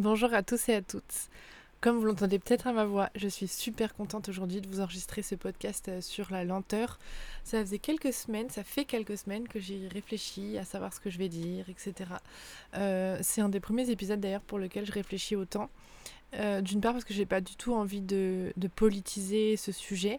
Bonjour 0.00 0.32
à 0.32 0.42
tous 0.42 0.70
et 0.70 0.74
à 0.76 0.80
toutes. 0.80 1.28
Comme 1.82 1.98
vous 1.98 2.06
l'entendez 2.06 2.38
peut-être 2.38 2.66
à 2.66 2.72
ma 2.72 2.86
voix, 2.86 3.10
je 3.16 3.28
suis 3.28 3.46
super 3.46 3.92
contente 3.92 4.30
aujourd'hui 4.30 4.62
de 4.62 4.66
vous 4.66 4.80
enregistrer 4.80 5.20
ce 5.20 5.34
podcast 5.34 5.88
euh, 5.88 6.00
sur 6.00 6.32
la 6.32 6.42
lenteur. 6.42 6.98
Ça 7.44 7.60
faisait 7.60 7.78
quelques 7.78 8.14
semaines, 8.14 8.48
ça 8.48 8.64
fait 8.64 8.86
quelques 8.86 9.18
semaines 9.18 9.46
que 9.46 9.60
j'y 9.60 9.88
réfléchis 9.88 10.56
à 10.56 10.64
savoir 10.64 10.94
ce 10.94 11.00
que 11.00 11.10
je 11.10 11.18
vais 11.18 11.28
dire, 11.28 11.68
etc. 11.68 12.12
Euh, 12.76 13.18
c'est 13.20 13.42
un 13.42 13.50
des 13.50 13.60
premiers 13.60 13.90
épisodes 13.90 14.18
d'ailleurs 14.18 14.40
pour 14.40 14.58
lequel 14.58 14.86
je 14.86 14.92
réfléchis 14.92 15.36
autant. 15.36 15.68
Euh, 16.32 16.62
d'une 16.62 16.80
part 16.80 16.94
parce 16.94 17.04
que 17.04 17.12
j'ai 17.12 17.26
pas 17.26 17.42
du 17.42 17.56
tout 17.56 17.74
envie 17.74 18.00
de, 18.00 18.54
politiser 18.74 19.58
ce 19.58 19.70
sujet 19.70 20.18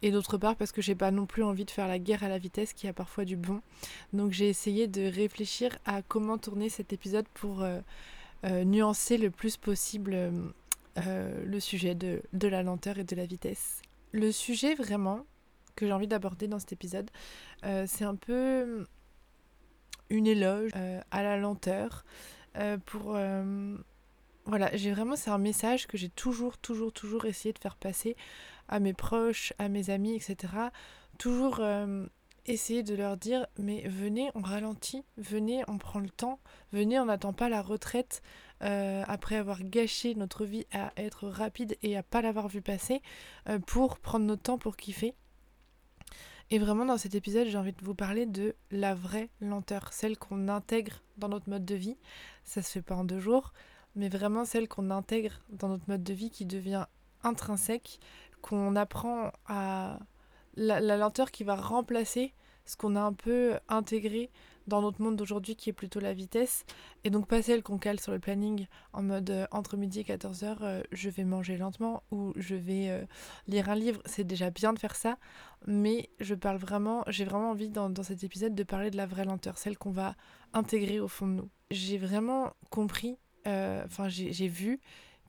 et 0.00 0.12
d'autre 0.12 0.38
part 0.38 0.56
parce 0.56 0.72
que 0.72 0.80
j'ai 0.80 0.94
pas 0.94 1.10
non 1.10 1.26
plus 1.26 1.42
envie 1.42 1.66
de 1.66 1.70
faire 1.70 1.88
la 1.88 1.98
guerre 1.98 2.24
à 2.24 2.30
la 2.30 2.38
vitesse 2.38 2.72
qui 2.72 2.88
a 2.88 2.94
parfois 2.94 3.26
du 3.26 3.36
bon. 3.36 3.60
Donc 4.14 4.32
j'ai 4.32 4.48
essayé 4.48 4.86
de 4.86 5.02
réfléchir 5.02 5.76
à 5.84 6.00
comment 6.00 6.38
tourner 6.38 6.70
cet 6.70 6.94
épisode 6.94 7.26
pour 7.34 7.62
nuancer 8.44 9.18
le 9.18 9.30
plus 9.30 9.56
possible 9.56 10.14
euh, 10.14 10.30
euh, 10.98 11.44
le 11.44 11.60
sujet 11.60 11.94
de, 11.94 12.22
la 12.32 12.62
lenteur 12.62 12.98
et 12.98 13.04
de 13.04 13.16
la 13.16 13.26
vitesse. 13.26 13.82
Le 14.12 14.32
sujet 14.32 14.74
vraiment 14.74 15.24
que 15.76 15.86
j'ai 15.86 15.92
envie 15.92 16.08
d'aborder 16.08 16.48
dans 16.48 16.58
cet 16.58 16.72
épisode, 16.72 17.10
c'est 17.62 18.04
un 18.04 18.16
peu 18.16 18.86
une 20.10 20.26
éloge 20.26 20.72
à 21.10 21.22
la 21.22 21.36
lenteur 21.36 22.04
pour 22.86 23.16
voilà, 24.46 24.76
j'ai 24.76 24.90
vraiment 24.90 25.14
c'est 25.14 25.30
un 25.30 25.38
message 25.38 25.86
que 25.86 25.96
j'ai 25.96 26.08
toujours 26.08 26.58
toujours 26.58 26.92
toujours 26.92 27.24
essayé 27.24 27.52
de 27.52 27.58
faire 27.60 27.76
passer 27.76 28.16
à 28.68 28.80
mes 28.80 28.92
proches, 28.92 29.52
à 29.58 29.68
mes 29.68 29.90
amis, 29.90 30.16
etc. 30.16 30.52
Toujours 31.18 31.62
essayer 32.50 32.82
de 32.82 32.94
leur 32.94 33.16
dire 33.16 33.46
mais 33.58 33.82
venez, 33.88 34.30
on 34.34 34.40
ralentit, 34.40 35.04
venez, 35.16 35.64
on 35.68 35.78
prend 35.78 36.00
le 36.00 36.10
temps, 36.10 36.40
venez, 36.72 36.98
on 37.00 37.06
n'attend 37.06 37.32
pas 37.32 37.48
la 37.48 37.62
retraite 37.62 38.22
euh, 38.62 39.02
après 39.06 39.36
avoir 39.36 39.62
gâché 39.62 40.14
notre 40.14 40.44
vie 40.44 40.66
à 40.72 40.92
être 40.96 41.28
rapide 41.28 41.76
et 41.82 41.96
à 41.96 42.02
pas 42.02 42.22
l'avoir 42.22 42.48
vu 42.48 42.60
passer 42.60 43.00
euh, 43.48 43.58
pour 43.58 43.98
prendre 43.98 44.26
notre 44.26 44.42
temps 44.42 44.58
pour 44.58 44.76
kiffer. 44.76 45.14
Et 46.50 46.58
vraiment 46.58 46.84
dans 46.84 46.98
cet 46.98 47.14
épisode, 47.14 47.46
j'ai 47.46 47.58
envie 47.58 47.72
de 47.72 47.84
vous 47.84 47.94
parler 47.94 48.26
de 48.26 48.56
la 48.72 48.94
vraie 48.94 49.30
lenteur, 49.40 49.92
celle 49.92 50.18
qu'on 50.18 50.48
intègre 50.48 51.00
dans 51.16 51.28
notre 51.28 51.48
mode 51.48 51.64
de 51.64 51.76
vie. 51.76 51.96
Ça 52.44 52.60
se 52.60 52.72
fait 52.72 52.82
pas 52.82 52.96
en 52.96 53.04
deux 53.04 53.20
jours, 53.20 53.52
mais 53.94 54.08
vraiment 54.08 54.44
celle 54.44 54.66
qu'on 54.66 54.90
intègre 54.90 55.40
dans 55.50 55.68
notre 55.68 55.88
mode 55.88 56.02
de 56.02 56.12
vie 56.12 56.30
qui 56.30 56.46
devient 56.46 56.86
intrinsèque, 57.22 58.00
qu'on 58.42 58.74
apprend 58.74 59.30
à 59.46 60.00
la, 60.56 60.96
lenteur 60.96 61.30
qui 61.30 61.44
va 61.44 61.54
remplacer 61.54 62.32
ce 62.70 62.76
qu'on 62.76 62.94
a 62.94 63.00
un 63.00 63.12
peu 63.12 63.58
intégré 63.68 64.30
dans 64.68 64.80
notre 64.80 65.02
monde 65.02 65.16
d'aujourd'hui 65.16 65.56
qui 65.56 65.70
est 65.70 65.72
plutôt 65.72 65.98
la 65.98 66.14
vitesse. 66.14 66.64
Et 67.02 67.10
donc 67.10 67.26
pas 67.26 67.42
celle 67.42 67.64
qu'on 67.64 67.78
cale 67.78 67.98
sur 67.98 68.12
le 68.12 68.20
planning 68.20 68.66
en 68.92 69.02
mode 69.02 69.30
euh, 69.30 69.46
entre 69.50 69.76
midi 69.76 70.00
et 70.00 70.04
14h 70.04 70.58
euh, 70.62 70.82
je 70.92 71.10
vais 71.10 71.24
manger 71.24 71.56
lentement 71.56 72.04
ou 72.12 72.32
je 72.36 72.54
vais 72.54 72.88
euh, 72.88 73.04
lire 73.48 73.68
un 73.68 73.74
livre. 73.74 74.00
C'est 74.06 74.24
déjà 74.24 74.50
bien 74.50 74.72
de 74.72 74.78
faire 74.78 74.94
ça 74.94 75.18
mais 75.66 76.08
je 76.20 76.34
parle 76.34 76.58
vraiment 76.58 77.02
j'ai 77.08 77.24
vraiment 77.24 77.50
envie 77.50 77.68
dans, 77.68 77.90
dans, 77.90 78.04
cet 78.04 78.22
épisode 78.22 78.54
de 78.54 78.62
parler 78.62 78.90
de 78.90 78.96
la 78.96 79.06
vraie 79.06 79.24
lenteur 79.24 79.58
celle 79.58 79.76
qu'on 79.76 79.90
va 79.90 80.14
intégrer 80.52 81.00
au 81.00 81.08
fond 81.08 81.26
de 81.26 81.32
nous. 81.32 81.50
J'ai 81.72 81.98
vraiment 81.98 82.52
compris 82.70 83.18
enfin 83.46 84.08
j'ai 84.08 84.48
vu 84.48 84.80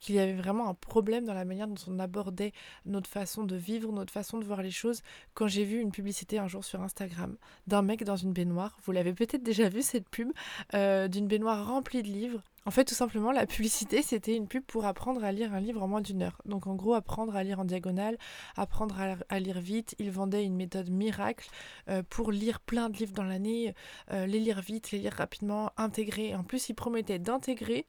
qu'il 0.02 0.16
y 0.16 0.18
avait 0.18 0.34
vraiment 0.34 0.68
un 0.68 0.74
problème 0.74 1.24
dans 1.24 1.32
la 1.32 1.44
manière 1.44 1.68
dont 1.68 1.80
on 1.86 1.98
abordait 1.98 2.52
notre 2.84 3.08
façon 3.08 3.44
de 3.44 3.56
vivre, 3.56 3.90
notre 3.92 4.12
façon 4.12 4.38
de 4.38 4.44
voir 4.44 4.60
les 4.60 4.70
choses. 4.70 5.00
Quand 5.32 5.46
j'ai 5.46 5.64
vu 5.64 5.80
une 5.80 5.92
publicité 5.92 6.38
un 6.38 6.48
jour 6.48 6.64
sur 6.64 6.82
Instagram 6.82 7.36
d'un 7.68 7.82
mec 7.82 8.04
dans 8.04 8.16
une 8.16 8.32
baignoire, 8.32 8.76
vous 8.84 8.92
l'avez 8.92 9.14
peut-être 9.14 9.44
déjà 9.44 9.68
vu 9.68 9.80
cette 9.80 10.08
pub, 10.08 10.32
euh, 10.74 11.08
d'une 11.08 11.28
baignoire 11.28 11.66
remplie 11.66 12.02
de 12.02 12.08
livres. 12.08 12.42
En 12.64 12.70
fait, 12.70 12.84
tout 12.84 12.94
simplement, 12.94 13.32
la 13.32 13.46
publicité, 13.46 14.02
c'était 14.02 14.36
une 14.36 14.46
pub 14.46 14.62
pour 14.64 14.84
apprendre 14.84 15.24
à 15.24 15.32
lire 15.32 15.52
un 15.52 15.60
livre 15.60 15.82
en 15.82 15.88
moins 15.88 16.00
d'une 16.00 16.22
heure. 16.22 16.40
Donc, 16.44 16.68
en 16.68 16.76
gros, 16.76 16.94
apprendre 16.94 17.34
à 17.34 17.42
lire 17.42 17.58
en 17.58 17.64
diagonale, 17.64 18.18
apprendre 18.56 18.96
à, 19.28 19.40
lire 19.40 19.60
vite. 19.60 19.96
Il 19.98 20.12
vendait 20.12 20.44
une 20.44 20.54
méthode 20.54 20.88
miracle 20.88 21.48
euh, 21.88 22.04
pour 22.08 22.30
lire 22.30 22.60
plein 22.60 22.88
de 22.88 22.96
livres 22.96 23.14
dans 23.14 23.24
l'année, 23.24 23.74
euh, 24.12 24.26
les 24.26 24.38
lire 24.38 24.60
vite, 24.60 24.92
les 24.92 24.98
lire 24.98 25.12
rapidement, 25.12 25.72
intégrer. 25.76 26.36
En 26.36 26.44
plus, 26.44 26.68
il 26.68 26.74
promettait 26.74 27.18
d'intégrer 27.18 27.86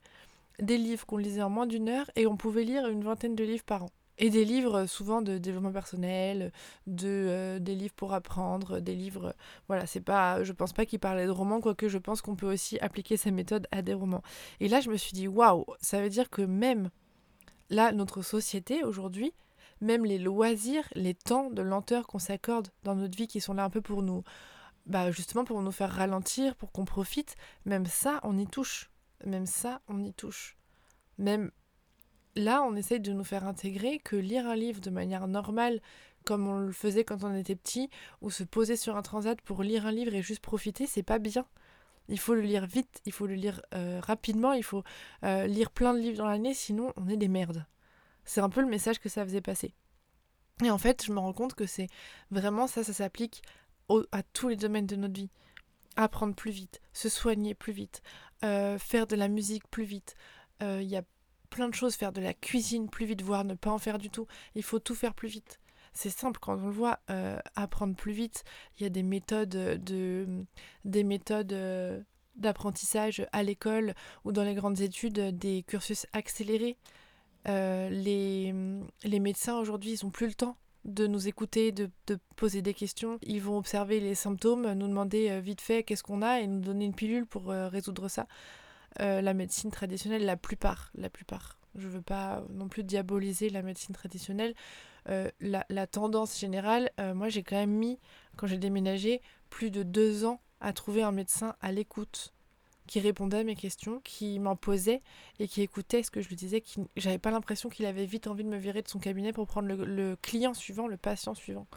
des 0.59 0.77
livres 0.77 1.05
qu'on 1.05 1.17
lisait 1.17 1.41
en 1.41 1.49
moins 1.49 1.67
d'une 1.67 1.89
heure 1.89 2.09
et 2.15 2.27
on 2.27 2.37
pouvait 2.37 2.63
lire 2.63 2.87
une 2.87 3.03
vingtaine 3.03 3.35
de 3.35 3.43
livres 3.43 3.63
par 3.63 3.83
an. 3.83 3.89
Et 4.19 4.29
des 4.29 4.45
livres 4.45 4.85
souvent 4.85 5.23
de 5.23 5.39
développement 5.39 5.71
personnel, 5.71 6.51
de, 6.85 7.07
euh, 7.07 7.59
des 7.59 7.73
livres 7.73 7.95
pour 7.95 8.13
apprendre, 8.13 8.79
des 8.79 8.95
livres... 8.95 9.35
Voilà, 9.67 9.87
c'est 9.87 10.01
pas... 10.01 10.43
Je 10.43 10.53
pense 10.53 10.71
pas 10.71 10.85
qu'il 10.85 10.99
parlait 10.99 11.25
de 11.25 11.31
romans, 11.31 11.61
quoique 11.61 11.87
je 11.87 11.97
pense 11.97 12.21
qu'on 12.21 12.35
peut 12.35 12.51
aussi 12.51 12.77
appliquer 12.79 13.17
sa 13.17 13.31
méthode 13.31 13.67
à 13.71 13.81
des 13.81 13.95
romans. 13.95 14.21
Et 14.59 14.67
là, 14.67 14.81
je 14.81 14.91
me 14.91 14.97
suis 14.97 15.13
dit, 15.13 15.27
waouh, 15.27 15.65
ça 15.81 15.99
veut 15.99 16.09
dire 16.09 16.29
que 16.29 16.43
même 16.43 16.91
là, 17.71 17.91
notre 17.91 18.21
société 18.21 18.83
aujourd'hui, 18.83 19.33
même 19.81 20.05
les 20.05 20.19
loisirs, 20.19 20.87
les 20.93 21.15
temps 21.15 21.49
de 21.49 21.63
lenteur 21.63 22.05
qu'on 22.05 22.19
s'accorde 22.19 22.67
dans 22.83 22.95
notre 22.95 23.17
vie 23.17 23.27
qui 23.27 23.41
sont 23.41 23.55
là 23.55 23.63
un 23.63 23.69
peu 23.71 23.81
pour 23.81 24.03
nous... 24.03 24.23
Bah 24.85 25.11
justement 25.11 25.45
pour 25.45 25.61
nous 25.61 25.71
faire 25.71 25.91
ralentir, 25.91 26.57
pour 26.57 26.73
qu'on 26.73 26.83
profite, 26.83 27.35
même 27.65 27.85
ça, 27.85 28.19
on 28.23 28.37
y 28.37 28.45
touche 28.45 28.91
même 29.25 29.45
ça, 29.45 29.81
on 29.87 30.03
y 30.03 30.13
touche. 30.13 30.57
Même 31.17 31.51
là, 32.35 32.63
on 32.63 32.75
essaye 32.75 32.99
de 32.99 33.13
nous 33.13 33.23
faire 33.23 33.45
intégrer 33.45 33.99
que 33.99 34.15
lire 34.15 34.47
un 34.47 34.55
livre 34.55 34.81
de 34.81 34.89
manière 34.89 35.27
normale, 35.27 35.81
comme 36.25 36.47
on 36.47 36.59
le 36.59 36.71
faisait 36.71 37.03
quand 37.03 37.23
on 37.23 37.35
était 37.35 37.55
petit, 37.55 37.89
ou 38.21 38.31
se 38.31 38.43
poser 38.43 38.77
sur 38.77 38.95
un 38.95 39.01
transat 39.01 39.39
pour 39.41 39.63
lire 39.63 39.85
un 39.85 39.91
livre 39.91 40.13
et 40.13 40.21
juste 40.21 40.41
profiter, 40.41 40.87
c'est 40.87 41.03
pas 41.03 41.19
bien. 41.19 41.45
Il 42.09 42.19
faut 42.19 42.33
le 42.33 42.41
lire 42.41 42.65
vite, 42.65 43.01
il 43.05 43.11
faut 43.11 43.27
le 43.27 43.35
lire 43.35 43.61
euh, 43.73 43.99
rapidement, 44.01 44.53
il 44.53 44.63
faut 44.63 44.83
euh, 45.23 45.47
lire 45.47 45.71
plein 45.71 45.93
de 45.93 45.99
livres 45.99 46.17
dans 46.17 46.27
l'année, 46.27 46.53
sinon 46.53 46.93
on 46.97 47.07
est 47.07 47.17
des 47.17 47.29
merdes. 47.29 47.65
C'est 48.25 48.41
un 48.41 48.49
peu 48.49 48.61
le 48.61 48.67
message 48.67 48.99
que 48.99 49.09
ça 49.09 49.23
faisait 49.23 49.41
passer. 49.41 49.73
Et 50.63 50.69
en 50.69 50.77
fait, 50.77 51.03
je 51.05 51.11
me 51.11 51.19
rends 51.19 51.33
compte 51.33 51.55
que 51.55 51.65
c'est 51.65 51.87
vraiment 52.31 52.67
ça, 52.67 52.83
ça 52.83 52.93
s'applique 52.93 53.41
à 54.11 54.23
tous 54.23 54.47
les 54.47 54.55
domaines 54.55 54.85
de 54.85 54.95
notre 54.95 55.13
vie 55.13 55.29
apprendre 55.95 56.35
plus 56.35 56.51
vite, 56.51 56.81
se 56.93 57.09
soigner 57.09 57.53
plus 57.53 57.73
vite, 57.73 58.01
euh, 58.43 58.77
faire 58.77 59.07
de 59.07 59.15
la 59.15 59.27
musique 59.27 59.67
plus 59.69 59.83
vite. 59.83 60.15
Il 60.61 60.67
euh, 60.67 60.81
y 60.81 60.95
a 60.95 61.03
plein 61.49 61.69
de 61.69 61.73
choses, 61.73 61.95
faire 61.95 62.11
de 62.11 62.21
la 62.21 62.33
cuisine 62.33 62.89
plus 62.89 63.05
vite, 63.05 63.21
voire 63.21 63.43
ne 63.43 63.53
pas 63.53 63.71
en 63.71 63.77
faire 63.77 63.97
du 63.97 64.09
tout. 64.09 64.27
Il 64.55 64.63
faut 64.63 64.79
tout 64.79 64.95
faire 64.95 65.13
plus 65.13 65.29
vite. 65.29 65.59
c'est 65.93 66.09
simple 66.09 66.39
quand 66.41 66.57
on 66.57 66.65
le 66.65 66.71
voit. 66.71 66.99
Euh, 67.09 67.37
apprendre 67.55 67.95
plus 67.95 68.13
vite, 68.13 68.43
il 68.77 68.83
y 68.83 68.85
a 68.85 68.89
des 68.89 69.03
méthodes 69.03 69.49
de, 69.49 70.45
des 70.85 71.03
méthodes 71.03 72.05
d'apprentissage 72.35 73.27
à 73.31 73.43
l'école 73.43 73.93
ou 74.25 74.31
dans 74.31 74.43
les 74.43 74.55
grandes 74.55 74.81
études, 74.81 75.19
des 75.37 75.63
cursus 75.63 76.07
accélérés. 76.13 76.77
les, 77.45 78.53
les 79.03 79.19
médecins 79.19 79.57
aujourd'hui, 79.57 79.93
ils 79.93 80.05
n'ont 80.05 80.11
plus 80.11 80.27
le 80.27 80.33
temps 80.33 80.57
de 80.85 81.07
nous 81.07 81.27
écouter, 81.27 81.71
de, 81.71 81.89
poser 82.35 82.61
des 82.61 82.73
questions. 82.73 83.17
Ils 83.21 83.41
vont 83.41 83.57
observer 83.57 83.99
les 83.99 84.15
symptômes, 84.15 84.71
nous 84.73 84.87
demander 84.87 85.39
vite 85.41 85.61
fait 85.61 85.83
qu'est-ce 85.83 86.03
qu'on 86.03 86.21
a 86.21 86.39
et 86.39 86.47
nous 86.47 86.59
donner 86.59 86.85
une 86.85 86.95
pilule 86.95 87.25
pour 87.25 87.47
résoudre 87.47 88.09
ça. 88.09 88.27
la 88.99 89.33
médecine 89.33 89.71
traditionnelle, 89.71 90.25
la 90.25 90.37
plupart, 90.37 90.91
la 90.95 91.09
plupart, 91.09 91.57
je 91.75 91.87
veux 91.87 92.01
pas 92.01 92.43
non 92.49 92.67
plus 92.67 92.83
diaboliser 92.83 93.49
la 93.49 93.61
médecine 93.61 93.95
traditionnelle. 93.95 94.53
Euh, 95.09 95.29
la, 95.41 95.87
tendance 95.87 96.39
générale, 96.39 96.89
euh, 96.99 97.13
moi 97.13 97.29
j'ai 97.29 97.43
quand 97.43 97.57
même 97.57 97.71
mis, 97.71 97.99
quand 98.37 98.47
j'ai 98.47 98.57
déménagé, 98.57 99.21
plus 99.49 99.69
de 99.69 99.83
deux 99.83 100.25
ans 100.25 100.41
à 100.61 100.71
trouver 100.71 101.03
un 101.03 101.11
médecin 101.11 101.55
à 101.59 101.71
l'écoute, 101.71 102.33
qui 102.87 102.99
répondait 102.99 103.39
à 103.39 103.43
mes 103.43 103.55
questions, 103.55 104.01
qui 104.03 104.39
m'en 104.39 104.55
posait 104.55 105.01
et 105.39 105.47
qui 105.47 105.61
écoutait 105.61 106.03
ce 106.03 106.11
que 106.11 106.21
je 106.21 106.29
lui 106.29 106.35
disais. 106.35 106.61
Qui... 106.61 106.81
J'avais 106.97 107.17
pas 107.17 107.31
l'impression 107.31 107.69
qu'il 107.69 107.85
avait 107.85 108.05
vite 108.05 108.27
envie 108.27 108.43
de 108.43 108.49
me 108.49 108.57
virer 108.57 108.81
de 108.81 108.87
son 108.87 108.99
cabinet 108.99 109.33
pour 109.33 109.47
prendre 109.47 109.67
le, 109.67 110.15
client 110.21 110.53
suivant, 110.53 110.87
le 110.87 110.97
patient 110.97 111.33
suivant. 111.33 111.67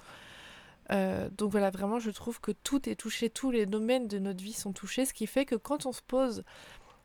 Euh, 0.93 1.29
donc 1.31 1.51
voilà, 1.51 1.71
vraiment, 1.71 1.99
je 1.99 2.11
trouve 2.11 2.41
que 2.41 2.53
tout 2.53 2.89
est 2.89 2.95
touché, 2.95 3.31
tous 3.31 3.51
les 3.51 3.67
domaines 3.67 4.07
de 4.09 4.19
notre 4.19 4.43
vie 4.43 4.53
sont 4.53 4.73
touchés, 4.73 5.05
ce 5.05 5.15
qui 5.15 5.27
fait 5.27 5.45
que 5.45 5.57
quand 5.57 5.87
on 5.87 5.93
se 5.93 6.03
pose 6.03 6.45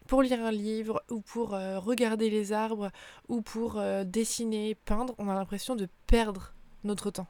pour 0.07 0.21
lire 0.21 0.43
un 0.43 0.51
livre 0.51 1.03
ou 1.09 1.21
pour 1.21 1.53
euh, 1.53 1.79
regarder 1.79 2.29
les 2.29 2.53
arbres 2.53 2.91
ou 3.27 3.41
pour 3.41 3.77
euh, 3.77 4.03
dessiner, 4.03 4.75
peindre, 4.75 5.15
on 5.17 5.29
a 5.29 5.33
l'impression 5.33 5.75
de 5.75 5.87
perdre 6.07 6.53
notre 6.83 7.11
temps. 7.11 7.27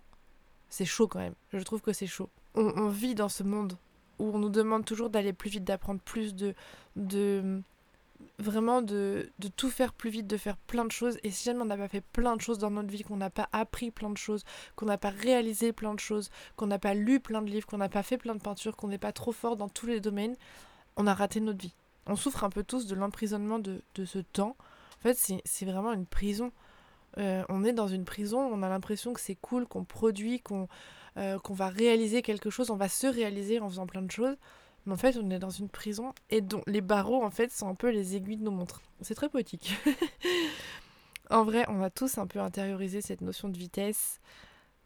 C'est 0.70 0.86
chaud 0.86 1.08
quand 1.08 1.20
même, 1.20 1.36
je 1.52 1.60
trouve 1.60 1.82
que 1.82 1.94
c'est 1.94 2.08
chaud. 2.08 2.30
On, 2.54 2.90
vit 2.90 3.16
dans 3.16 3.30
ce 3.30 3.44
monde 3.44 3.78
où 4.22 4.32
on 4.34 4.40
nous 4.40 4.50
demande 4.50 4.86
toujours 4.86 5.10
d'aller 5.10 5.34
plus 5.34 5.50
vite, 5.50 5.64
d'apprendre 5.64 6.00
plus, 6.00 6.36
de, 6.36 6.54
de 6.96 7.62
vraiment 8.40 8.82
de, 8.82 9.30
de, 9.40 9.48
tout 9.48 9.70
faire 9.70 9.94
plus 9.94 10.10
vite, 10.10 10.28
de 10.28 10.38
faire 10.38 10.58
plein 10.58 10.86
de 10.86 10.92
choses. 10.92 11.18
Et 11.24 11.32
si 11.32 11.46
jamais 11.46 11.62
on 11.62 11.66
n'a 11.66 11.78
pas 11.78 11.88
fait 11.88 12.04
plein 12.14 12.36
de 12.36 12.42
choses 12.42 12.60
dans 12.60 12.72
notre 12.72 12.90
vie, 12.90 13.04
qu'on 13.04 13.18
n'a 13.18 13.30
pas 13.30 13.50
appris 13.52 13.92
plein 13.92 14.10
de 14.10 14.18
choses, 14.18 14.44
qu'on 14.76 14.86
n'a 14.86 14.98
pas 14.98 15.10
réalisé 15.10 15.74
plein 15.74 15.94
de 15.94 16.00
choses, 16.00 16.30
qu'on 16.56 16.68
n'a 16.68 16.80
pas 16.80 16.94
lu 16.94 17.20
plein 17.20 17.42
de 17.42 17.50
livres, 17.50 17.68
qu'on 17.68 17.78
n'a 17.78 17.90
pas 17.90 18.04
fait 18.04 18.18
plein 18.18 18.36
de 18.36 18.42
peintures, 18.42 18.78
qu'on 18.78 18.88
n'est 18.88 18.98
pas 18.98 19.12
trop 19.12 19.32
fort 19.32 19.58
dans 19.58 19.70
tous 19.70 19.88
les 19.88 20.00
domaines, 20.00 20.36
on 20.98 21.08
a 21.08 21.14
raté 21.14 21.40
notre 21.40 21.62
vie 21.62 21.74
on 22.08 22.16
souffre 22.16 22.44
un 22.44 22.50
peu 22.50 22.64
tous 22.64 22.88
de 22.88 22.96
l'emprisonnement 22.96 23.60
de, 23.60 23.82
ce 24.06 24.20
temps. 24.20 24.56
En 25.00 25.02
fait, 25.02 25.18
c'est 25.46 25.66
vraiment 25.66 25.94
une 25.94 26.06
prison. 26.06 26.52
Euh, 27.18 27.44
on 27.50 27.64
est 27.64 27.74
dans 27.74 27.88
une 27.88 28.06
prison, 28.06 28.40
on 28.40 28.64
a 28.64 28.70
l'impression 28.70 29.14
que 29.14 29.20
c'est 29.20 29.36
cool, 29.36 29.68
qu'on 29.68 29.84
produit, 29.84 30.42
euh, 31.18 31.40
qu'on 31.40 31.54
va 31.54 31.70
réaliser 31.70 32.22
quelque 32.22 32.50
chose, 32.50 32.70
on 32.70 32.78
va 32.78 32.90
se 32.90 33.08
réaliser 33.08 33.60
en 33.60 33.70
faisant 33.70 33.88
plein 33.88 34.02
de 34.02 34.12
choses. 34.12 34.38
Mais 34.86 34.94
en 34.94 34.98
fait, 34.98 35.18
on 35.18 35.30
est 35.30 35.40
dans 35.40 35.50
une 35.50 35.70
prison 35.70 36.14
et 36.30 36.42
dont 36.42 36.64
les 36.66 36.82
barreaux, 36.82 37.24
en 37.24 37.30
fait, 37.30 37.52
sont 37.52 37.68
un 37.68 37.76
peu 37.76 37.90
les 37.90 38.16
aiguilles 38.16 38.38
de 38.38 38.44
nos 38.44 38.52
montres. 38.52 38.82
C'est 39.02 39.16
très 39.16 39.30
poétique. 39.30 39.74
en 41.30 41.44
vrai, 41.44 41.66
on 41.68 41.84
a 41.84 41.90
tous 41.90 42.18
un 42.18 42.26
peu 42.26 42.40
intériorisé 42.40 43.02
cette 43.02 43.22
notion 43.22 43.50
de 43.50 43.58
vitesse, 43.58 44.20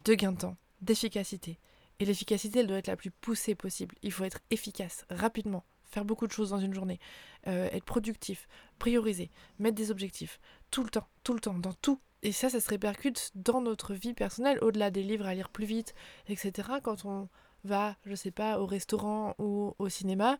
de 0.04 0.14
gain 0.14 0.32
de 0.32 0.38
temps, 0.38 0.56
d'efficacité. 0.82 1.58
Et 1.98 2.04
l'efficacité, 2.04 2.60
elle 2.60 2.66
doit 2.66 2.76
être 2.76 2.88
la 2.88 2.96
plus 2.96 3.10
poussée 3.10 3.54
possible. 3.54 3.94
Il 4.02 4.12
faut 4.12 4.24
être 4.24 4.40
efficace, 4.50 5.06
rapidement, 5.08 5.64
faire 5.84 6.04
beaucoup 6.04 6.26
de 6.26 6.32
choses 6.32 6.50
dans 6.50 6.58
une 6.58 6.74
journée, 6.74 7.00
euh, 7.46 7.68
être 7.72 7.84
productif, 7.84 8.48
prioriser, 8.78 9.30
mettre 9.58 9.76
des 9.76 9.90
objectifs, 9.90 10.38
tout 10.70 10.84
le 10.84 10.90
temps, 10.90 11.06
tout 11.24 11.32
le 11.32 11.40
temps, 11.40 11.58
dans 11.58 11.72
tout. 11.72 12.00
Et 12.26 12.32
ça, 12.32 12.50
ça 12.50 12.58
se 12.60 12.68
répercute 12.68 13.30
dans 13.36 13.60
notre 13.60 13.94
vie 13.94 14.12
personnelle, 14.12 14.58
au-delà 14.60 14.90
des 14.90 15.04
livres 15.04 15.26
à 15.26 15.34
lire 15.34 15.48
plus 15.48 15.64
vite, 15.64 15.94
etc. 16.28 16.70
Quand 16.82 17.04
on 17.04 17.28
va, 17.62 17.94
je 18.04 18.16
sais 18.16 18.32
pas, 18.32 18.58
au 18.58 18.66
restaurant 18.66 19.36
ou 19.38 19.74
au 19.78 19.88
cinéma, 19.88 20.36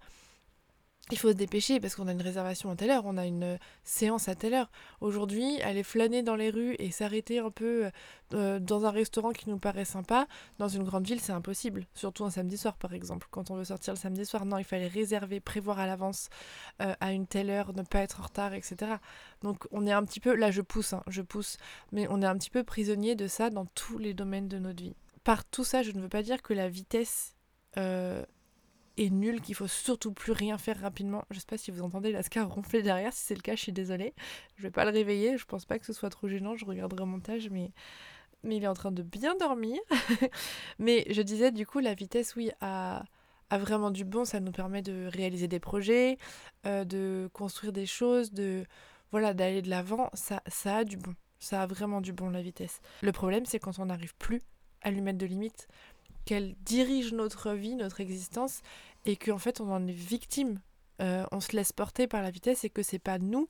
il 1.13 1.19
faut 1.19 1.29
se 1.29 1.35
dépêcher 1.35 1.79
parce 1.79 1.95
qu'on 1.95 2.09
a 2.09 2.13
une 2.13 2.23
réservation 2.23 2.69
à 2.71 2.77
telle 2.77 2.91
heure, 2.91 3.05
on 3.07 3.17
a 3.17 3.27
une 3.27 3.45
euh, 3.45 3.57
séance 3.85 4.29
à 4.29 4.35
telle 4.35 4.55
heure. 4.55 4.71
Aujourd'hui, 5.01 5.61
aller 5.63 5.85
flâner 5.85 6.23
dans 6.23 6.35
les 6.35 6.51
rues 6.51 6.75
et 6.81 6.91
s'arrêter 6.91 7.39
un 7.39 7.51
peu 7.51 7.91
euh, 8.35 8.59
dans 8.59 8.87
un 8.87 8.91
restaurant 8.91 9.31
qui 9.31 9.49
nous 9.49 9.59
paraît 9.59 9.85
sympa, 9.85 10.27
dans 10.59 10.67
une 10.67 10.83
grande 10.83 11.07
ville, 11.07 11.21
c'est 11.21 11.33
impossible. 11.33 11.87
Surtout 11.95 12.25
un 12.25 12.31
samedi 12.31 12.59
soir, 12.59 12.77
par 12.77 12.93
exemple. 12.93 13.29
Quand 13.31 13.53
on 13.53 13.57
veut 13.57 13.65
sortir 13.65 13.95
le 13.95 13.99
samedi 13.99 14.27
soir, 14.27 14.45
non, 14.47 14.59
il 14.59 14.65
fallait 14.65 14.89
réserver, 14.89 15.39
prévoir 15.39 15.79
à 15.79 15.87
l'avance 15.87 16.29
euh, 16.83 16.95
à 16.99 17.13
une 17.13 17.29
telle 17.29 17.51
heure, 17.51 17.73
ne 17.73 17.83
pas 17.83 18.01
être 18.01 18.21
en 18.21 18.25
retard, 18.25 18.55
etc. 18.55 18.97
Donc 19.43 19.69
on 19.71 19.87
est 19.87 19.93
un 19.93 20.05
petit 20.05 20.21
peu, 20.21 20.35
là 20.35 20.51
je 20.51 20.61
pousse, 20.61 20.93
hein, 20.93 21.05
je 21.07 21.23
pousse, 21.23 21.57
mais 21.93 22.09
on 22.11 22.21
est 22.21 22.27
un 22.27 22.37
petit 22.37 22.51
peu 22.51 22.65
prisonnier 22.65 23.15
de 23.15 23.29
ça 23.29 23.51
dans 23.51 23.67
tous 23.67 23.99
les 23.99 24.13
domaines 24.13 24.49
de 24.49 24.59
notre 24.59 24.83
vie. 24.83 24.97
Par 25.23 25.45
tout 25.45 25.65
ça, 25.65 25.83
je 25.85 25.93
ne 25.93 26.01
veux 26.01 26.09
pas 26.09 26.23
dire 26.23 26.43
que 26.43 26.53
la 26.53 26.69
vitesse 26.69 27.37
nul, 28.99 29.41
qu'il 29.41 29.55
faut 29.55 29.67
surtout 29.67 30.13
plus 30.13 30.33
rien 30.33 30.59
faire 30.59 30.81
rapidement. 30.81 31.25
Je 31.31 31.39
sais 31.39 31.47
pas 31.47 31.59
si 31.59 31.71
vous 31.71 31.83
entendez 31.83 32.13
l'ascar 32.13 32.49
ronfler 32.49 32.83
derrière, 32.83 33.13
si 33.13 33.25
c'est 33.25 33.35
le 33.35 33.41
cas, 33.41 33.55
je 33.55 33.63
suis 33.63 33.73
désolée. 33.73 34.15
Je 34.57 34.63
vais 34.63 34.71
pas 34.71 34.85
le 34.85 34.91
réveiller, 34.91 35.39
je 35.39 35.45
pense 35.45 35.65
pas 35.65 35.79
que 35.79 35.87
ce 35.87 35.93
soit 35.93 36.11
trop 36.11 36.29
gênant, 36.29 36.57
je 36.57 36.65
regarderai 36.65 37.03
au 37.03 37.07
montage, 37.07 37.51
mais, 37.51 37.73
mais 38.43 38.57
il 38.57 38.65
est 38.65 38.69
en 38.69 38.75
train 38.75 38.93
de 38.93 39.03
bien 39.03 39.37
dormir. 39.37 39.79
mais 40.79 41.05
je 41.11 41.23
disais, 41.23 41.53
du 41.53 41.67
coup, 41.67 41.81
la 41.81 41.95
vitesse, 41.95 42.37
oui, 42.37 42.51
a, 42.61 43.05
a 43.51 43.59
vraiment 43.59 43.91
du 43.91 44.05
bon, 44.05 44.25
ça 44.25 44.41
nous 44.41 44.53
permet 44.53 44.83
de 44.83 45.09
réaliser 45.13 45.49
des 45.49 45.61
projets, 45.61 46.19
euh, 46.67 46.85
de 46.85 47.29
construire 47.33 47.73
des 47.73 47.87
choses, 47.87 48.33
de 48.33 48.65
voilà, 49.13 49.35
d'aller 49.35 49.63
de 49.63 49.71
l'avant, 49.71 50.11
ça, 50.15 50.43
ça 50.47 50.79
a 50.79 50.85
du 50.85 50.97
bon. 50.97 51.15
Ça 51.39 51.63
a 51.63 51.67
vraiment 51.67 52.01
du 52.01 52.13
bon 52.13 52.31
la 52.31 52.41
vitesse. 52.41 52.81
Le 53.03 53.13
problème, 53.13 53.45
c'est 53.45 53.59
quand 53.59 53.79
on 53.79 53.87
n'arrive 53.87 54.15
plus 54.17 54.41
à 54.83 54.91
lui 54.91 55.01
mettre 55.01 55.19
de 55.19 55.27
limites 55.27 55.69
qu'elle 56.27 56.55
dirige 56.61 57.15
notre 57.15 57.53
vie, 57.53 57.75
notre 57.75 58.01
existence, 58.01 58.61
et 59.07 59.17
qu'en 59.17 59.39
fait 59.39 59.61
on 59.61 59.73
en 59.73 59.87
est 59.87 59.93
victime. 59.93 60.61
Euh, 61.01 61.25
on 61.33 61.41
se 61.41 61.53
laisse 61.53 61.73
porter 61.73 62.07
par 62.07 62.23
la 62.23 62.31
vitesse 62.31 62.65
et 62.65 62.71
que 62.71 62.83
c'est 62.83 62.99
pas 62.99 63.19
nous. 63.19 63.49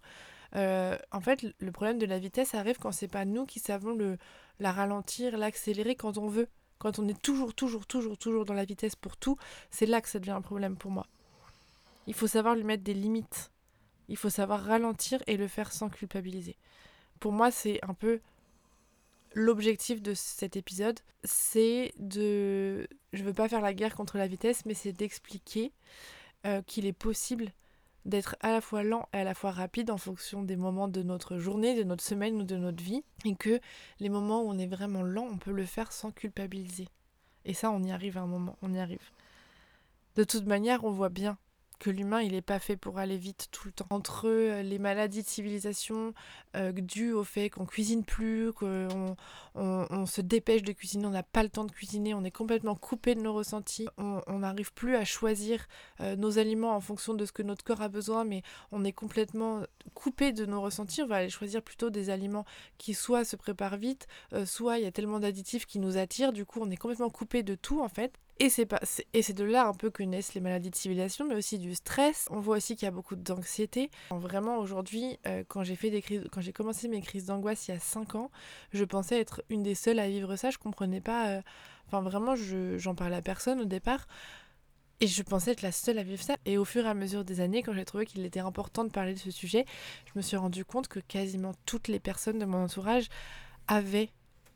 Euh, 0.54 0.96
en 1.12 1.20
fait, 1.20 1.44
le 1.58 1.72
problème 1.72 1.98
de 1.98 2.06
la 2.06 2.18
vitesse 2.18 2.54
arrive 2.54 2.78
quand 2.78 2.92
c'est 2.92 3.08
pas 3.08 3.24
nous 3.24 3.46
qui 3.46 3.60
savons 3.60 3.94
le, 3.94 4.16
la 4.60 4.72
ralentir, 4.72 5.36
l'accélérer 5.36 5.96
quand 5.96 6.18
on 6.18 6.28
veut. 6.28 6.48
Quand 6.78 6.98
on 6.98 7.08
est 7.08 7.20
toujours, 7.20 7.54
toujours, 7.54 7.86
toujours, 7.86 8.18
toujours 8.18 8.44
dans 8.44 8.54
la 8.54 8.64
vitesse 8.64 8.96
pour 8.96 9.16
tout, 9.16 9.36
c'est 9.70 9.86
là 9.86 10.00
que 10.00 10.08
ça 10.08 10.18
devient 10.18 10.32
un 10.32 10.42
problème 10.42 10.76
pour 10.76 10.90
moi. 10.90 11.06
Il 12.06 12.14
faut 12.14 12.26
savoir 12.26 12.54
lui 12.54 12.64
mettre 12.64 12.84
des 12.84 12.94
limites. 12.94 13.50
Il 14.08 14.16
faut 14.16 14.30
savoir 14.30 14.62
ralentir 14.62 15.22
et 15.26 15.36
le 15.36 15.48
faire 15.48 15.72
sans 15.72 15.88
culpabiliser. 15.88 16.56
Pour 17.18 17.32
moi, 17.32 17.50
c'est 17.50 17.82
un 17.82 17.94
peu 17.94 18.20
l'objectif 19.36 20.00
de 20.00 20.14
cet 20.14 20.56
épisode, 20.56 20.98
c'est 21.22 21.92
de... 21.98 22.88
Je 23.12 23.22
veux 23.22 23.34
pas 23.34 23.48
faire 23.48 23.60
la 23.60 23.74
guerre 23.74 23.94
contre 23.94 24.16
la 24.16 24.26
vitesse, 24.26 24.64
mais 24.64 24.72
c'est 24.72 24.94
d'expliquer 24.94 25.72
euh, 26.46 26.62
qu'il 26.62 26.86
est 26.86 26.94
possible 26.94 27.52
d'être 28.06 28.36
à 28.40 28.50
la 28.50 28.62
fois 28.62 28.82
lent 28.82 29.08
et 29.12 29.18
à 29.18 29.24
la 29.24 29.34
fois 29.34 29.50
rapide 29.50 29.90
en 29.90 29.98
fonction 29.98 30.42
des 30.42 30.56
moments 30.56 30.88
de 30.88 31.02
notre 31.02 31.36
journée, 31.36 31.76
de 31.76 31.82
notre 31.82 32.02
semaine 32.02 32.40
ou 32.40 32.44
de 32.44 32.56
notre 32.56 32.82
vie, 32.82 33.04
et 33.26 33.34
que 33.34 33.60
les 34.00 34.08
moments 34.08 34.42
où 34.42 34.48
on 34.48 34.58
est 34.58 34.66
vraiment 34.66 35.02
lent, 35.02 35.28
on 35.30 35.36
peut 35.36 35.52
le 35.52 35.66
faire 35.66 35.92
sans 35.92 36.12
culpabiliser. 36.12 36.88
Et 37.44 37.52
ça, 37.52 37.70
on 37.70 37.82
y 37.82 37.92
arrive 37.92 38.16
à 38.16 38.22
un 38.22 38.26
moment, 38.26 38.56
on 38.62 38.72
y 38.72 38.78
arrive. 38.78 39.10
De 40.14 40.24
toute 40.24 40.46
manière, 40.46 40.84
on 40.84 40.90
voit 40.90 41.10
bien 41.10 41.36
que 41.78 41.90
l'humain 41.90 42.20
il 42.20 42.32
n'est 42.32 42.42
pas 42.42 42.58
fait 42.58 42.76
pour 42.76 42.98
aller 42.98 43.16
vite 43.16 43.48
tout 43.50 43.68
le 43.68 43.72
temps. 43.72 43.86
Entre 43.90 44.28
euh, 44.28 44.62
les 44.62 44.78
maladies 44.78 45.22
de 45.22 45.28
civilisation 45.28 46.14
euh, 46.56 46.72
dues 46.72 47.12
au 47.12 47.24
fait 47.24 47.50
qu'on 47.50 47.66
cuisine 47.66 48.04
plus, 48.04 48.52
qu'on 48.52 49.16
on, 49.54 50.06
se 50.06 50.20
dépêche 50.20 50.62
de 50.62 50.72
cuisiner, 50.72 51.06
on 51.06 51.10
n'a 51.10 51.22
pas 51.22 51.42
le 51.42 51.48
temps 51.48 51.64
de 51.64 51.72
cuisiner, 51.72 52.14
on 52.14 52.24
est 52.24 52.30
complètement 52.30 52.74
coupé 52.74 53.14
de 53.14 53.20
nos 53.20 53.32
ressentis, 53.32 53.88
on 53.98 54.38
n'arrive 54.38 54.72
plus 54.72 54.96
à 54.96 55.04
choisir 55.04 55.66
euh, 56.00 56.16
nos 56.16 56.38
aliments 56.38 56.76
en 56.76 56.80
fonction 56.80 57.14
de 57.14 57.24
ce 57.24 57.32
que 57.32 57.42
notre 57.42 57.64
corps 57.64 57.82
a 57.82 57.88
besoin, 57.88 58.24
mais 58.24 58.42
on 58.72 58.84
est 58.84 58.92
complètement 58.92 59.62
coupé 59.94 60.32
de 60.32 60.46
nos 60.46 60.60
ressentis, 60.60 61.02
on 61.02 61.06
va 61.06 61.16
aller 61.16 61.30
choisir 61.30 61.62
plutôt 61.62 61.90
des 61.90 62.10
aliments 62.10 62.44
qui 62.78 62.94
soit 62.94 63.24
se 63.24 63.36
préparent 63.36 63.76
vite, 63.76 64.06
soit 64.44 64.78
il 64.78 64.84
y 64.84 64.86
a 64.86 64.92
tellement 64.92 65.20
d'additifs 65.20 65.66
qui 65.66 65.78
nous 65.78 65.96
attirent, 65.96 66.32
du 66.32 66.44
coup 66.44 66.60
on 66.62 66.70
est 66.70 66.76
complètement 66.76 67.10
coupé 67.10 67.42
de 67.42 67.54
tout 67.54 67.80
en 67.80 67.88
fait. 67.88 68.12
Et 68.38 68.50
c'est 68.50 69.32
de 69.32 69.44
là 69.44 69.66
un 69.66 69.72
peu 69.72 69.90
que 69.90 70.02
naissent 70.02 70.34
les 70.34 70.42
maladies 70.42 70.70
de 70.70 70.76
civilisation, 70.76 71.26
mais 71.26 71.34
aussi 71.34 71.58
du 71.58 71.74
stress. 71.74 72.26
On 72.30 72.38
voit 72.38 72.58
aussi 72.58 72.76
qu'il 72.76 72.84
y 72.84 72.88
a 72.88 72.92
beaucoup 72.92 73.16
d'anxiété. 73.16 73.90
Vraiment 74.10 74.58
aujourd'hui, 74.58 75.18
euh, 75.26 75.42
quand 75.48 75.64
j'ai 75.64 75.74
fait 75.74 75.90
des 75.90 76.02
crises, 76.02 76.22
quand 76.30 76.42
j'ai 76.42 76.52
commencé 76.52 76.86
mes 76.88 77.00
crises 77.00 77.24
d'angoisse 77.24 77.68
il 77.68 77.70
y 77.70 77.74
a 77.74 77.80
5 77.80 78.14
ans, 78.14 78.30
je 78.72 78.84
pensais 78.84 79.18
être 79.18 79.42
une 79.48 79.62
des 79.62 79.74
seules 79.74 79.98
à 79.98 80.08
vivre 80.08 80.36
ça. 80.36 80.50
Je 80.50 80.58
comprenais 80.58 81.00
pas. 81.00 81.30
Euh, 81.30 81.42
enfin 81.86 82.02
vraiment, 82.02 82.36
je 82.36 82.76
j'en 82.76 82.94
parlais 82.94 83.16
à 83.16 83.22
personne 83.22 83.60
au 83.60 83.64
départ. 83.64 84.06
Et 85.00 85.06
je 85.06 85.22
pensais 85.22 85.52
être 85.52 85.62
la 85.62 85.72
seule 85.72 85.98
à 85.98 86.02
vivre 86.02 86.22
ça. 86.22 86.36
Et 86.44 86.58
au 86.58 86.64
fur 86.64 86.84
et 86.84 86.88
à 86.88 86.94
mesure 86.94 87.24
des 87.24 87.40
années, 87.40 87.62
quand 87.62 87.72
j'ai 87.72 87.84
trouvé 87.84 88.06
qu'il 88.06 88.24
était 88.24 88.40
important 88.40 88.84
de 88.84 88.90
parler 88.90 89.14
de 89.14 89.18
ce 89.18 89.30
sujet, 89.30 89.64
je 90.06 90.12
me 90.14 90.22
suis 90.22 90.36
rendu 90.36 90.64
compte 90.64 90.88
que 90.88 91.00
quasiment 91.00 91.52
toutes 91.66 91.88
les 91.88 92.00
personnes 92.00 92.38
de 92.38 92.46
mon 92.46 92.64
entourage 92.64 93.08
avaient 93.66 94.10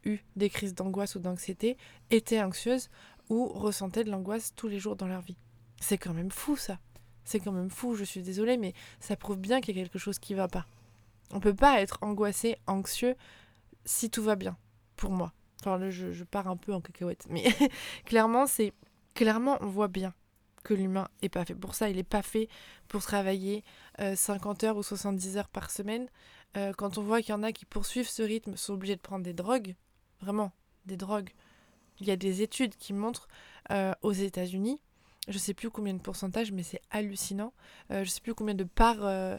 eu 0.04 0.18
des 0.36 0.50
crises 0.50 0.74
d'angoisse 0.74 1.14
ou 1.14 1.18
d'anxiété, 1.18 1.76
étaient 2.10 2.40
anxieuses 2.40 2.88
ou 3.30 3.46
ressentaient 3.48 4.04
de 4.04 4.10
l'angoisse 4.10 4.52
tous 4.54 4.68
les 4.68 4.78
jours 4.78 4.96
dans 4.96 5.06
leur 5.06 5.22
vie. 5.22 5.38
C'est 5.80 5.96
quand 5.96 6.12
même 6.12 6.30
fou 6.30 6.56
ça. 6.56 6.78
C'est 7.24 7.40
quand 7.40 7.52
même 7.52 7.70
fou, 7.70 7.94
je 7.94 8.04
suis 8.04 8.22
désolée, 8.22 8.58
mais 8.58 8.74
ça 8.98 9.16
prouve 9.16 9.38
bien 9.38 9.60
qu'il 9.60 9.76
y 9.76 9.80
a 9.80 9.84
quelque 9.84 9.98
chose 9.98 10.18
qui 10.18 10.34
va 10.34 10.48
pas. 10.48 10.66
On 11.30 11.40
peut 11.40 11.54
pas 11.54 11.80
être 11.80 11.98
angoissé, 12.02 12.56
anxieux, 12.66 13.14
si 13.84 14.10
tout 14.10 14.22
va 14.22 14.36
bien, 14.36 14.56
pour 14.96 15.12
moi. 15.12 15.32
Enfin, 15.60 15.90
je, 15.90 16.12
je 16.12 16.24
pars 16.24 16.48
un 16.48 16.56
peu 16.56 16.74
en 16.74 16.80
cacahuète, 16.80 17.26
mais 17.30 17.44
clairement, 18.04 18.46
c'est 18.46 18.72
clairement, 19.14 19.58
on 19.60 19.66
voit 19.66 19.88
bien 19.88 20.12
que 20.62 20.74
l'humain 20.74 21.08
est 21.22 21.28
pas 21.28 21.44
fait 21.44 21.54
pour 21.54 21.74
ça. 21.74 21.88
Il 21.88 21.96
n'est 21.96 22.02
pas 22.02 22.22
fait 22.22 22.48
pour 22.88 23.02
travailler 23.02 23.64
50 23.98 24.64
euh, 24.64 24.66
heures 24.68 24.76
ou 24.76 24.82
70 24.82 25.36
heures 25.36 25.48
par 25.48 25.70
semaine. 25.70 26.08
Euh, 26.56 26.72
quand 26.76 26.98
on 26.98 27.02
voit 27.02 27.20
qu'il 27.20 27.30
y 27.30 27.34
en 27.34 27.42
a 27.42 27.52
qui 27.52 27.64
poursuivent 27.64 28.08
ce 28.08 28.22
rythme, 28.22 28.56
sont 28.56 28.74
obligés 28.74 28.96
de 28.96 29.00
prendre 29.00 29.24
des 29.24 29.32
drogues, 29.32 29.74
vraiment, 30.20 30.52
des 30.86 30.96
drogues. 30.96 31.30
Il 32.00 32.06
y 32.06 32.10
a 32.10 32.16
des 32.16 32.42
études 32.42 32.76
qui 32.76 32.92
montrent 32.92 33.28
euh, 33.70 33.92
aux 34.02 34.12
États-Unis, 34.12 34.80
je 35.28 35.38
sais 35.38 35.54
plus 35.54 35.70
combien 35.70 35.94
de 35.94 36.00
pourcentage, 36.00 36.50
mais 36.52 36.62
c'est 36.62 36.80
hallucinant. 36.90 37.52
je 37.90 38.04
sais 38.04 38.22
plus 38.22 38.34
combien 38.34 38.54
de 38.54 38.64
parts 38.64 39.38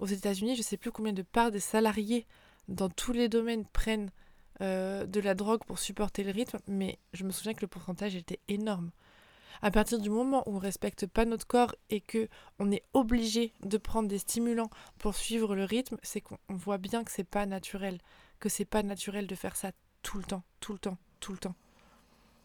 aux 0.00 0.06
États-Unis, 0.06 0.56
je 0.56 0.62
sais 0.62 0.76
plus 0.76 0.90
combien 0.90 1.12
de 1.12 1.22
parts 1.22 1.50
des 1.52 1.60
salariés 1.60 2.26
dans 2.68 2.88
tous 2.90 3.12
les 3.12 3.28
domaines 3.28 3.64
prennent 3.64 4.10
de 4.60 5.20
la 5.20 5.34
drogue 5.34 5.64
pour 5.64 5.78
supporter 5.78 6.24
le 6.24 6.32
rythme, 6.32 6.58
mais 6.66 6.98
je 7.14 7.24
me 7.24 7.30
souviens 7.30 7.54
que 7.54 7.62
le 7.62 7.68
pourcentage 7.68 8.16
était 8.16 8.40
énorme. 8.48 8.90
À 9.62 9.70
partir 9.70 9.98
du 9.98 10.08
moment 10.08 10.42
où 10.48 10.56
on 10.56 10.58
respecte 10.58 11.06
pas 11.06 11.26
notre 11.26 11.46
corps 11.46 11.74
et 11.90 12.00
que 12.00 12.28
on 12.58 12.70
est 12.72 12.82
obligé 12.94 13.52
de 13.62 13.76
prendre 13.76 14.08
des 14.08 14.18
stimulants 14.18 14.70
pour 14.98 15.14
suivre 15.14 15.54
le 15.54 15.64
rythme, 15.64 15.98
c'est 16.02 16.22
qu'on 16.22 16.38
voit 16.48 16.78
bien 16.78 17.04
que 17.04 17.10
c'est 17.10 17.24
pas 17.24 17.44
naturel, 17.44 17.98
que 18.38 18.48
c'est 18.48 18.64
pas 18.64 18.82
naturel 18.82 19.26
de 19.26 19.34
faire 19.34 19.56
ça 19.56 19.72
tout 20.02 20.16
le 20.16 20.24
temps, 20.24 20.42
tout 20.60 20.72
le 20.72 20.78
temps, 20.78 20.96
tout 21.20 21.32
le 21.32 21.38
temps. 21.38 21.54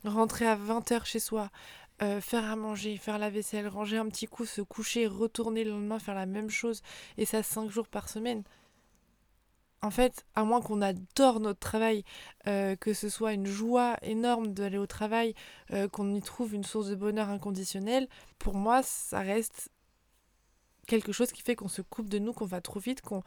Rentrer 0.06 0.46
à 0.46 0.56
20h 0.56 1.06
chez 1.06 1.20
soi, 1.20 1.50
euh, 2.02 2.22
faire 2.22 2.46
à 2.46 2.56
manger, 2.56 2.98
faire 2.98 3.18
la 3.18 3.30
vaisselle, 3.30 3.68
ranger 3.68 3.98
un 3.98 4.08
petit 4.08 4.28
coup, 4.28 4.46
se 4.46 4.62
coucher, 4.62 5.08
retourner 5.08 5.64
le 5.64 5.72
lendemain, 5.72 6.00
faire 6.00 6.16
la 6.16 6.26
même 6.26 6.50
chose, 6.50 6.82
et 7.18 7.26
ça 7.26 7.42
5 7.44 7.70
jours 7.70 7.88
par 7.88 8.08
semaine 8.10 8.44
en 9.86 9.92
fait, 9.92 10.26
à 10.34 10.44
moins 10.44 10.62
qu'on 10.62 10.82
adore 10.82 11.40
notre 11.40 11.60
travail, 11.60 12.04
euh, 12.48 12.76
que 12.76 12.94
ce 12.94 13.08
soit 13.08 13.34
une 13.34 13.46
joie 13.46 13.98
énorme 14.02 14.54
d'aller 14.54 14.78
au 14.80 14.88
travail, 14.88 15.36
euh, 15.72 15.88
qu'on 15.88 16.14
y 16.14 16.22
trouve 16.22 16.56
une 16.56 16.64
source 16.64 16.88
de 16.88 16.96
bonheur 16.96 17.30
inconditionnel, 17.30 18.08
pour 18.40 18.56
moi, 18.56 18.82
ça 18.84 19.20
reste 19.20 19.70
quelque 20.88 21.12
chose 21.12 21.32
qui 21.32 21.42
fait 21.42 21.56
qu'on 21.56 21.68
se 21.68 21.82
coupe 21.84 22.10
de 22.10 22.20
nous, 22.20 22.34
qu'on 22.34 22.46
va 22.46 22.62
trop 22.62 22.80
vite, 22.80 23.02
qu'on 23.02 23.24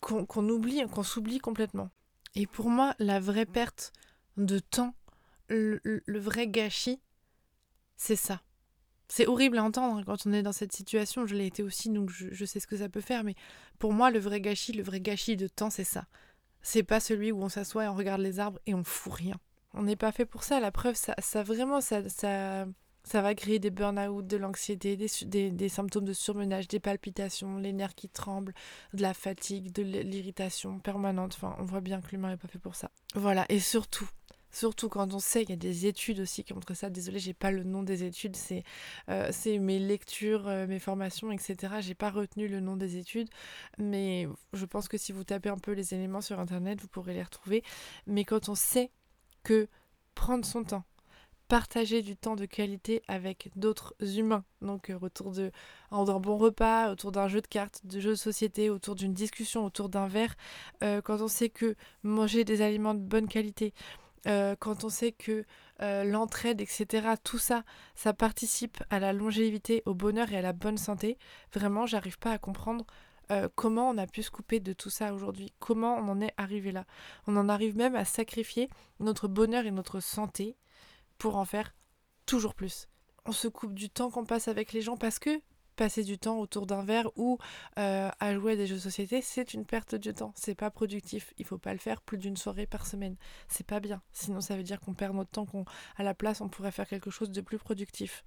qu'on 0.00 0.48
oublie, 0.48 0.82
qu'on 0.90 1.02
s'oublie 1.02 1.38
complètement. 1.38 1.90
Et 2.34 2.46
pour 2.46 2.70
moi, 2.70 2.94
la 2.98 3.20
vraie 3.20 3.44
perte 3.44 3.92
de 4.38 4.58
temps, 4.58 4.94
le 5.50 6.18
vrai 6.18 6.48
gâchis, 6.48 7.00
c'est 7.96 8.16
ça. 8.16 8.40
C'est 9.10 9.26
horrible 9.26 9.58
à 9.58 9.64
entendre 9.64 9.96
hein, 9.96 10.02
quand 10.06 10.24
on 10.24 10.32
est 10.32 10.42
dans 10.42 10.52
cette 10.52 10.72
situation. 10.72 11.26
Je 11.26 11.34
l'ai 11.34 11.46
été 11.46 11.64
aussi, 11.64 11.90
donc 11.90 12.10
je, 12.10 12.44
sais 12.44 12.60
ce 12.60 12.68
que 12.68 12.76
ça 12.76 12.88
peut 12.88 13.00
faire. 13.00 13.24
Mais 13.24 13.34
pour 13.80 13.92
moi, 13.92 14.12
le 14.12 14.20
vrai 14.20 14.40
gâchis, 14.40 14.72
le 14.72 14.84
vrai 14.84 15.00
gâchis 15.00 15.36
de 15.36 15.48
temps, 15.48 15.68
c'est 15.68 15.84
ça. 15.84 16.06
C'est 16.62 16.84
pas 16.84 17.00
celui 17.00 17.32
où 17.32 17.42
on 17.42 17.48
s'assoit 17.48 17.84
et 17.84 17.88
on 17.88 17.94
regarde 17.96 18.20
les 18.20 18.38
arbres 18.38 18.60
et 18.66 18.74
on 18.74 18.84
fout 18.84 19.12
rien. 19.12 19.34
On 19.74 19.82
n'est 19.82 19.96
pas 19.96 20.12
fait 20.12 20.26
pour 20.26 20.44
ça. 20.44 20.60
La 20.60 20.70
preuve, 20.70 20.94
ça, 20.94 21.16
ça 21.18 21.42
vraiment, 21.42 21.80
ça, 21.80 22.08
ça, 22.08 22.66
ça 23.02 23.20
va 23.20 23.34
créer 23.34 23.58
des 23.58 23.70
burn-out, 23.70 24.24
de 24.24 24.36
l'anxiété, 24.36 24.96
des, 24.96 25.50
des, 25.50 25.68
symptômes 25.68 26.04
de 26.04 26.12
surmenage, 26.12 26.68
des 26.68 26.78
palpitations, 26.78 27.58
les 27.58 27.72
nerfs 27.72 27.96
qui 27.96 28.08
tremblent, 28.08 28.54
de 28.94 29.02
la 29.02 29.12
fatigue, 29.12 29.72
de 29.72 29.82
l'irritation 29.82 30.78
permanente. 30.78 31.34
Enfin, 31.34 31.56
on 31.58 31.64
voit 31.64 31.80
bien 31.80 32.00
que 32.00 32.12
l'humain 32.12 32.28
n'est 32.28 32.36
pas 32.36 32.48
fait 32.48 32.60
pour 32.60 32.76
ça. 32.76 32.92
Voilà. 33.16 33.44
Et 33.48 33.58
surtout, 33.58 34.08
Surtout 34.52 34.88
quand 34.88 35.14
on 35.14 35.20
sait 35.20 35.40
qu'il 35.42 35.50
y 35.50 35.52
a 35.52 35.56
des 35.56 35.86
études 35.86 36.20
aussi 36.20 36.42
qui 36.42 36.54
montrent 36.54 36.74
ça. 36.74 36.90
Désolée, 36.90 37.18
j'ai 37.18 37.34
pas 37.34 37.50
le 37.50 37.62
nom 37.62 37.82
des 37.82 38.04
études, 38.04 38.36
c'est 38.36 38.64
euh, 39.08 39.30
mes 39.46 39.78
lectures, 39.78 40.48
euh, 40.48 40.66
mes 40.66 40.78
formations, 40.78 41.30
etc. 41.30 41.74
J'ai 41.80 41.94
pas 41.94 42.10
retenu 42.10 42.48
le 42.48 42.60
nom 42.60 42.76
des 42.76 42.96
études, 42.96 43.28
mais 43.78 44.28
je 44.52 44.64
pense 44.64 44.88
que 44.88 44.98
si 44.98 45.12
vous 45.12 45.24
tapez 45.24 45.48
un 45.48 45.58
peu 45.58 45.72
les 45.72 45.94
éléments 45.94 46.20
sur 46.20 46.40
internet, 46.40 46.80
vous 46.80 46.88
pourrez 46.88 47.14
les 47.14 47.22
retrouver. 47.22 47.62
Mais 48.06 48.24
quand 48.24 48.48
on 48.48 48.54
sait 48.54 48.90
que 49.44 49.68
prendre 50.14 50.44
son 50.44 50.64
temps, 50.64 50.84
partager 51.48 52.02
du 52.02 52.16
temps 52.16 52.36
de 52.36 52.46
qualité 52.46 53.02
avec 53.08 53.50
d'autres 53.56 53.94
humains. 54.00 54.44
Donc 54.62 54.90
euh, 54.90 54.98
autour 55.00 55.32
d'un 55.32 56.20
bon 56.20 56.36
repas, 56.36 56.92
autour 56.92 57.12
d'un 57.12 57.28
jeu 57.28 57.40
de 57.40 57.46
cartes, 57.46 57.80
de 57.84 57.98
jeux 58.00 58.10
de 58.10 58.14
société, 58.16 58.70
autour 58.70 58.94
d'une 58.94 59.14
discussion, 59.14 59.64
autour 59.64 59.88
d'un 59.88 60.08
verre. 60.08 60.34
quand 60.80 61.20
on 61.20 61.28
sait 61.28 61.48
que 61.48 61.76
manger 62.02 62.44
des 62.44 62.62
aliments 62.62 62.94
de 62.94 63.00
bonne 63.00 63.28
qualité, 63.28 63.74
euh, 64.26 64.54
quand 64.58 64.84
on 64.84 64.88
sait 64.88 65.12
que 65.12 65.44
euh, 65.80 66.04
l'entraide, 66.04 66.60
etc., 66.60 67.14
tout 67.24 67.38
ça, 67.38 67.64
ça 67.94 68.12
participe 68.12 68.82
à 68.90 69.00
la 69.00 69.12
longévité, 69.12 69.82
au 69.86 69.94
bonheur 69.94 70.30
et 70.32 70.36
à 70.36 70.42
la 70.42 70.52
bonne 70.52 70.78
santé, 70.78 71.18
vraiment, 71.54 71.86
j'arrive 71.86 72.18
pas 72.18 72.32
à 72.32 72.38
comprendre 72.38 72.84
euh, 73.30 73.48
comment 73.54 73.88
on 73.88 73.98
a 73.98 74.06
pu 74.06 74.22
se 74.22 74.30
couper 74.30 74.60
de 74.60 74.72
tout 74.72 74.90
ça 74.90 75.14
aujourd'hui, 75.14 75.52
comment 75.58 75.96
on 75.96 76.08
en 76.08 76.20
est 76.20 76.34
arrivé 76.36 76.72
là? 76.72 76.84
On 77.26 77.36
en 77.36 77.48
arrive 77.48 77.76
même 77.76 77.94
à 77.94 78.04
sacrifier 78.04 78.68
notre 78.98 79.28
bonheur 79.28 79.66
et 79.66 79.70
notre 79.70 80.00
santé 80.00 80.56
pour 81.16 81.36
en 81.36 81.44
faire 81.44 81.74
toujours 82.26 82.54
plus. 82.54 82.88
On 83.26 83.32
se 83.32 83.48
coupe 83.48 83.74
du 83.74 83.88
temps 83.88 84.10
qu'on 84.10 84.24
passe 84.24 84.48
avec 84.48 84.72
les 84.72 84.80
gens 84.80 84.96
parce 84.96 85.18
que 85.18 85.40
passer 85.80 86.04
du 86.04 86.18
temps 86.18 86.38
autour 86.38 86.66
d'un 86.66 86.84
verre 86.84 87.08
ou 87.16 87.38
euh, 87.78 88.10
à 88.20 88.34
jouer 88.34 88.52
à 88.52 88.56
des 88.56 88.66
jeux 88.66 88.74
de 88.74 88.80
société, 88.80 89.22
c'est 89.22 89.54
une 89.54 89.64
perte 89.64 89.94
de 89.94 90.12
temps. 90.12 90.34
C'est 90.36 90.54
pas 90.54 90.70
productif. 90.70 91.32
Il 91.38 91.46
faut 91.46 91.56
pas 91.56 91.72
le 91.72 91.78
faire 91.78 92.02
plus 92.02 92.18
d'une 92.18 92.36
soirée 92.36 92.66
par 92.66 92.86
semaine. 92.86 93.16
C'est 93.48 93.66
pas 93.66 93.80
bien. 93.80 94.02
Sinon, 94.12 94.42
ça 94.42 94.58
veut 94.58 94.62
dire 94.62 94.78
qu'on 94.78 94.92
perd 94.92 95.16
notre 95.16 95.30
temps, 95.30 95.46
qu'on 95.46 95.64
à 95.96 96.02
la 96.02 96.12
place, 96.12 96.42
on 96.42 96.50
pourrait 96.50 96.70
faire 96.70 96.86
quelque 96.86 97.10
chose 97.10 97.30
de 97.30 97.40
plus 97.40 97.56
productif. 97.56 98.24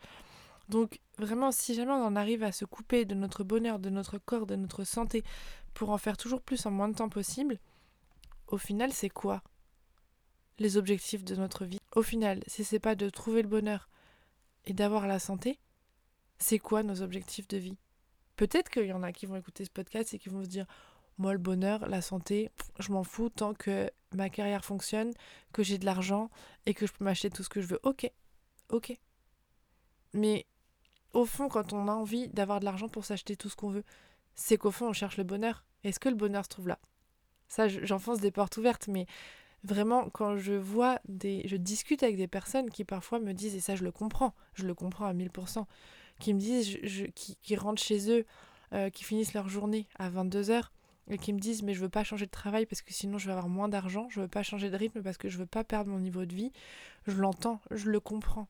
Donc, 0.67 0.99
vraiment, 1.19 1.51
si 1.51 1.75
jamais 1.75 1.91
on 1.91 2.03
en 2.03 2.15
arrive 2.15 2.41
à 2.41 2.51
se 2.51 2.65
couper 2.65 3.05
de 3.05 3.13
notre 3.13 3.43
bonheur, 3.43 3.77
de 3.77 3.91
notre 3.91 4.17
corps, 4.17 4.47
de 4.47 4.55
notre 4.55 4.83
santé, 4.83 5.23
pour 5.75 5.91
en 5.91 5.99
faire 5.99 6.17
toujours 6.17 6.41
plus 6.41 6.65
en 6.65 6.71
moins 6.71 6.89
de 6.89 6.95
temps 6.95 7.09
possible, 7.09 7.59
au 8.47 8.57
final, 8.57 8.91
c'est 8.93 9.09
quoi 9.09 9.43
les 10.57 10.75
objectifs 10.75 11.23
de 11.23 11.35
notre 11.35 11.65
vie? 11.65 11.79
Au 11.95 12.01
final, 12.01 12.41
si 12.47 12.63
c'est 12.63 12.79
pas 12.79 12.95
de 12.95 13.11
trouver 13.11 13.43
le 13.43 13.47
bonheur 13.47 13.89
et 14.65 14.73
d'avoir 14.73 15.05
la 15.05 15.19
santé, 15.19 15.59
c'est 16.43 16.59
quoi 16.59 16.83
nos 16.83 17.01
objectifs 17.01 17.47
de 17.47 17.57
vie? 17.57 17.77
Peut-être 18.35 18.69
qu'il 18.69 18.85
y 18.85 18.93
en 18.93 19.01
a 19.01 19.11
qui 19.11 19.25
vont 19.25 19.35
écouter 19.35 19.63
ce 19.63 19.69
podcast 19.69 20.13
et 20.13 20.19
qui 20.19 20.29
vont 20.29 20.43
se 20.43 20.49
dire 20.49 20.65
moi 21.17 21.31
le 21.31 21.39
bonheur, 21.39 21.87
la 21.87 22.01
santé, 22.01 22.49
je 22.79 22.91
m'en 22.91 23.03
fous 23.03 23.29
tant 23.29 23.53
que 23.53 23.89
ma 24.13 24.29
carrière 24.29 24.65
fonctionne, 24.65 25.13
que 25.53 25.63
j'ai 25.63 25.77
de 25.77 25.85
l'argent 25.85 26.29
et 26.65 26.73
que 26.73 26.85
je 26.85 26.91
peux 26.91 27.05
m'acheter 27.05 27.29
tout 27.29 27.43
ce 27.43 27.49
que 27.49 27.61
je 27.61 27.67
veux. 27.67 27.79
Ok, 27.83 28.11
ok. 28.69 28.97
Mais 30.13 30.45
au 31.13 31.25
fond, 31.25 31.47
quand 31.47 31.71
on 31.71 31.87
a 31.87 31.93
envie 31.93 32.27
d'avoir 32.29 32.59
de 32.59 32.65
l'argent 32.65 32.89
pour 32.89 33.05
s'acheter 33.05 33.35
tout 33.35 33.49
ce 33.49 33.55
qu'on 33.55 33.69
veut, 33.69 33.85
c'est 34.35 34.57
qu'au 34.57 34.71
fond 34.71 34.89
on 34.89 34.93
cherche 34.93 35.17
le 35.17 35.23
bonheur. 35.23 35.63
Est-ce 35.83 35.99
que 35.99 36.09
le 36.09 36.15
bonheur 36.15 36.43
se 36.43 36.49
trouve 36.49 36.67
là? 36.67 36.79
Ça, 37.47 37.67
j'enfonce 37.67 38.19
des 38.19 38.31
portes 38.31 38.57
ouvertes, 38.57 38.87
mais 38.87 39.05
vraiment, 39.63 40.09
quand 40.09 40.37
je 40.37 40.53
vois 40.53 40.99
des. 41.07 41.43
Je 41.47 41.55
discute 41.55 42.03
avec 42.03 42.17
des 42.17 42.27
personnes 42.27 42.69
qui 42.69 42.83
parfois 42.83 43.19
me 43.19 43.33
disent, 43.33 43.55
et 43.55 43.59
ça 43.59 43.75
je 43.75 43.83
le 43.83 43.91
comprends, 43.91 44.33
je 44.55 44.65
le 44.65 44.73
comprends 44.73 45.05
à 45.05 45.13
1000%, 45.13 45.65
qui 46.23 46.33
me 46.33 46.39
disent, 46.39 46.77
qui, 47.15 47.55
rentrent 47.57 47.81
chez 47.81 48.09
eux, 48.09 48.25
euh, 48.71 48.89
qui 48.89 49.03
finissent 49.03 49.33
leur 49.33 49.49
journée 49.49 49.87
à 49.99 50.09
22h 50.09 50.69
et 51.09 51.17
qui 51.17 51.33
me 51.33 51.39
disent 51.39 51.63
mais 51.63 51.73
je 51.73 51.81
veux 51.81 51.89
pas 51.89 52.05
changer 52.05 52.25
de 52.25 52.31
travail 52.31 52.65
parce 52.65 52.81
que 52.81 52.93
sinon 52.93 53.17
je 53.17 53.25
vais 53.25 53.33
avoir 53.33 53.49
moins 53.49 53.67
d'argent, 53.67 54.07
je 54.09 54.21
veux 54.21 54.29
pas 54.29 54.41
changer 54.41 54.69
de 54.69 54.77
rythme 54.77 55.01
parce 55.01 55.17
que 55.17 55.27
je 55.27 55.37
veux 55.37 55.45
pas 55.45 55.65
perdre 55.65 55.91
mon 55.91 55.99
niveau 55.99 56.23
de 56.23 56.33
vie. 56.33 56.53
Je 57.07 57.19
l'entends, 57.19 57.59
je 57.71 57.89
le 57.89 57.99
comprends. 57.99 58.47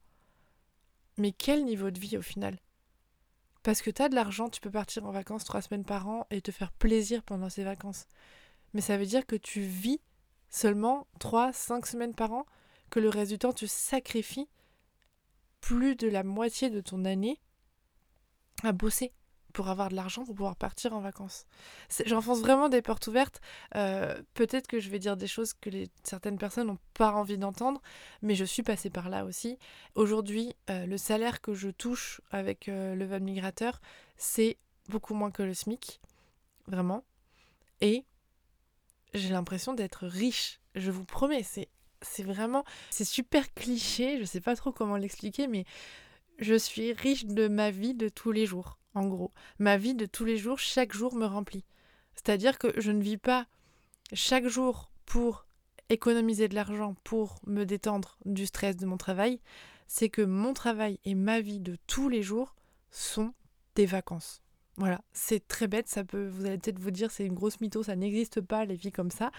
Mais 1.18 1.32
quel 1.32 1.66
niveau 1.66 1.90
de 1.90 2.00
vie 2.00 2.16
au 2.16 2.22
final? 2.22 2.60
Parce 3.64 3.82
que 3.82 3.90
tu 3.90 4.04
as 4.04 4.10
de 4.10 4.14
l'argent, 4.14 4.50
tu 4.50 4.62
peux 4.62 4.70
partir 4.70 5.06
en 5.06 5.12
vacances 5.12 5.44
trois 5.44 5.64
semaines 5.64 5.86
par 5.86 6.08
an 6.08 6.28
et 6.30 6.42
te 6.42 6.52
faire 6.52 6.72
plaisir 6.74 7.24
pendant 7.24 7.50
ces 7.50 7.64
vacances. 7.64 8.06
Mais 8.76 8.82
ça 8.82 8.98
veut 8.98 9.08
dire 9.08 9.26
que 9.26 9.36
tu 9.36 9.62
vis 9.62 10.00
seulement 10.52 11.08
3, 11.20 11.54
5 11.54 11.88
semaines 11.88 12.14
par 12.14 12.34
an, 12.34 12.46
que 12.92 13.00
le 13.00 13.10
reste 13.10 13.32
du 13.32 13.40
temps 13.40 13.54
tu 13.54 13.66
sacrifies 13.66 14.48
plus 15.60 15.96
de 15.96 16.08
la 16.08 16.24
moitié 16.24 16.70
de 16.70 16.80
ton 16.80 17.04
année 17.06 17.40
à 18.64 18.72
bosser 18.72 19.14
pour 19.54 19.70
avoir 19.70 19.90
de 19.90 19.96
l'argent 19.96 20.26
pour 20.26 20.36
pouvoir 20.36 20.56
partir 20.56 20.94
en 20.94 21.00
vacances. 21.00 21.46
J'enfonce 22.06 22.42
vraiment 22.42 22.70
des 22.70 22.82
portes 22.82 23.08
ouvertes. 23.08 23.40
Euh, 23.76 24.22
peut-être 24.34 24.68
que 24.68 24.80
je 24.80 24.90
vais 24.90 25.00
dire 25.00 25.16
des 25.16 25.28
choses 25.28 25.54
que 25.54 25.70
certaines 26.04 26.38
personnes 26.38 26.68
n'ont 26.68 26.80
pas 26.96 27.12
envie 27.12 27.38
d'entendre, 27.38 27.82
mais 28.22 28.36
je 28.36 28.44
suis 28.44 28.64
passée 28.64 28.90
par 28.90 29.10
là 29.10 29.26
aussi. 29.26 29.60
Aujourd'hui, 29.96 30.56
euh, 30.70 30.86
le 30.88 30.98
salaire 30.98 31.40
que 31.40 31.54
je 31.54 31.70
touche 31.70 32.20
avec 32.32 32.68
euh, 32.68 32.96
le 32.96 33.06
vol 33.06 33.22
migrateur, 33.22 33.80
c'est 34.18 34.58
beaucoup 34.90 35.14
moins 35.14 35.32
que 35.32 35.44
le 35.44 35.54
SMIC, 35.54 36.02
vraiment. 36.68 37.06
Et 37.80 38.06
j'ai 39.14 39.30
l'impression 39.30 39.74
d'être 39.74 40.08
riche. 40.08 40.60
Je 40.74 40.90
vous 40.90 41.06
promets, 41.06 41.44
c'est 41.44 41.70
vraiment 42.24 42.66
c'est 42.90 43.06
super 43.06 43.54
cliché, 43.54 44.20
je 44.20 44.26
sais 44.26 44.42
pas 44.42 44.56
trop 44.56 44.74
comment 44.74 44.98
l'expliquer 44.98 45.48
mais 45.48 45.64
je 46.40 46.56
suis 46.56 46.94
riche 46.94 47.26
de 47.26 47.48
ma 47.48 47.72
vie 47.72 47.94
de 47.94 48.10
tous 48.10 48.32
les 48.32 48.46
jours, 48.46 48.78
en 48.94 49.08
gros. 49.08 49.32
Ma 49.60 49.78
vie 49.78 49.96
de 49.96 50.06
tous 50.06 50.26
les 50.26 50.38
jours, 50.38 50.60
chaque 50.60 50.94
jour 50.94 51.16
me 51.16 51.26
remplit. 51.26 51.66
C'est-à-dire 52.16 52.58
que 52.60 52.80
je 52.80 52.92
ne 52.92 53.02
vis 53.02 53.18
pas 53.18 53.48
chaque 54.14 54.48
jour 54.48 54.92
pour 55.06 55.46
économiser 55.90 56.48
de 56.48 56.56
l'argent, 56.56 56.96
pour 57.04 57.40
me 57.46 57.66
détendre 57.66 58.18
du 58.26 58.46
stress 58.46 58.78
de 58.78 58.86
mon 58.86 58.98
travail. 58.98 59.40
C'est 59.88 60.10
que 60.10 60.22
mon 60.22 60.54
travail 60.54 61.00
et 61.06 61.16
ma 61.16 61.42
vie 61.42 61.60
de 61.60 61.78
tous 61.88 62.10
les 62.10 62.24
jours 62.24 62.56
sont 62.90 63.34
des 63.76 63.86
vacances. 63.86 64.42
Voilà, 64.78 65.02
c'est 65.12 65.48
très 65.48 65.68
bête, 65.68 65.88
ça 65.88 66.04
peut, 66.04 66.28
vous 66.28 66.46
allez 66.48 66.58
peut-être 66.58 66.80
vous 66.80 66.90
dire 66.90 67.12
c'est 67.12 67.28
une 67.28 67.36
grosse 67.36 67.62
mytho, 67.62 67.84
ça 67.84 67.96
n'existe 67.96 68.42
pas 68.42 68.66
les 68.66 68.74
vies 68.74 68.92
comme 68.92 69.12
ça. 69.12 69.32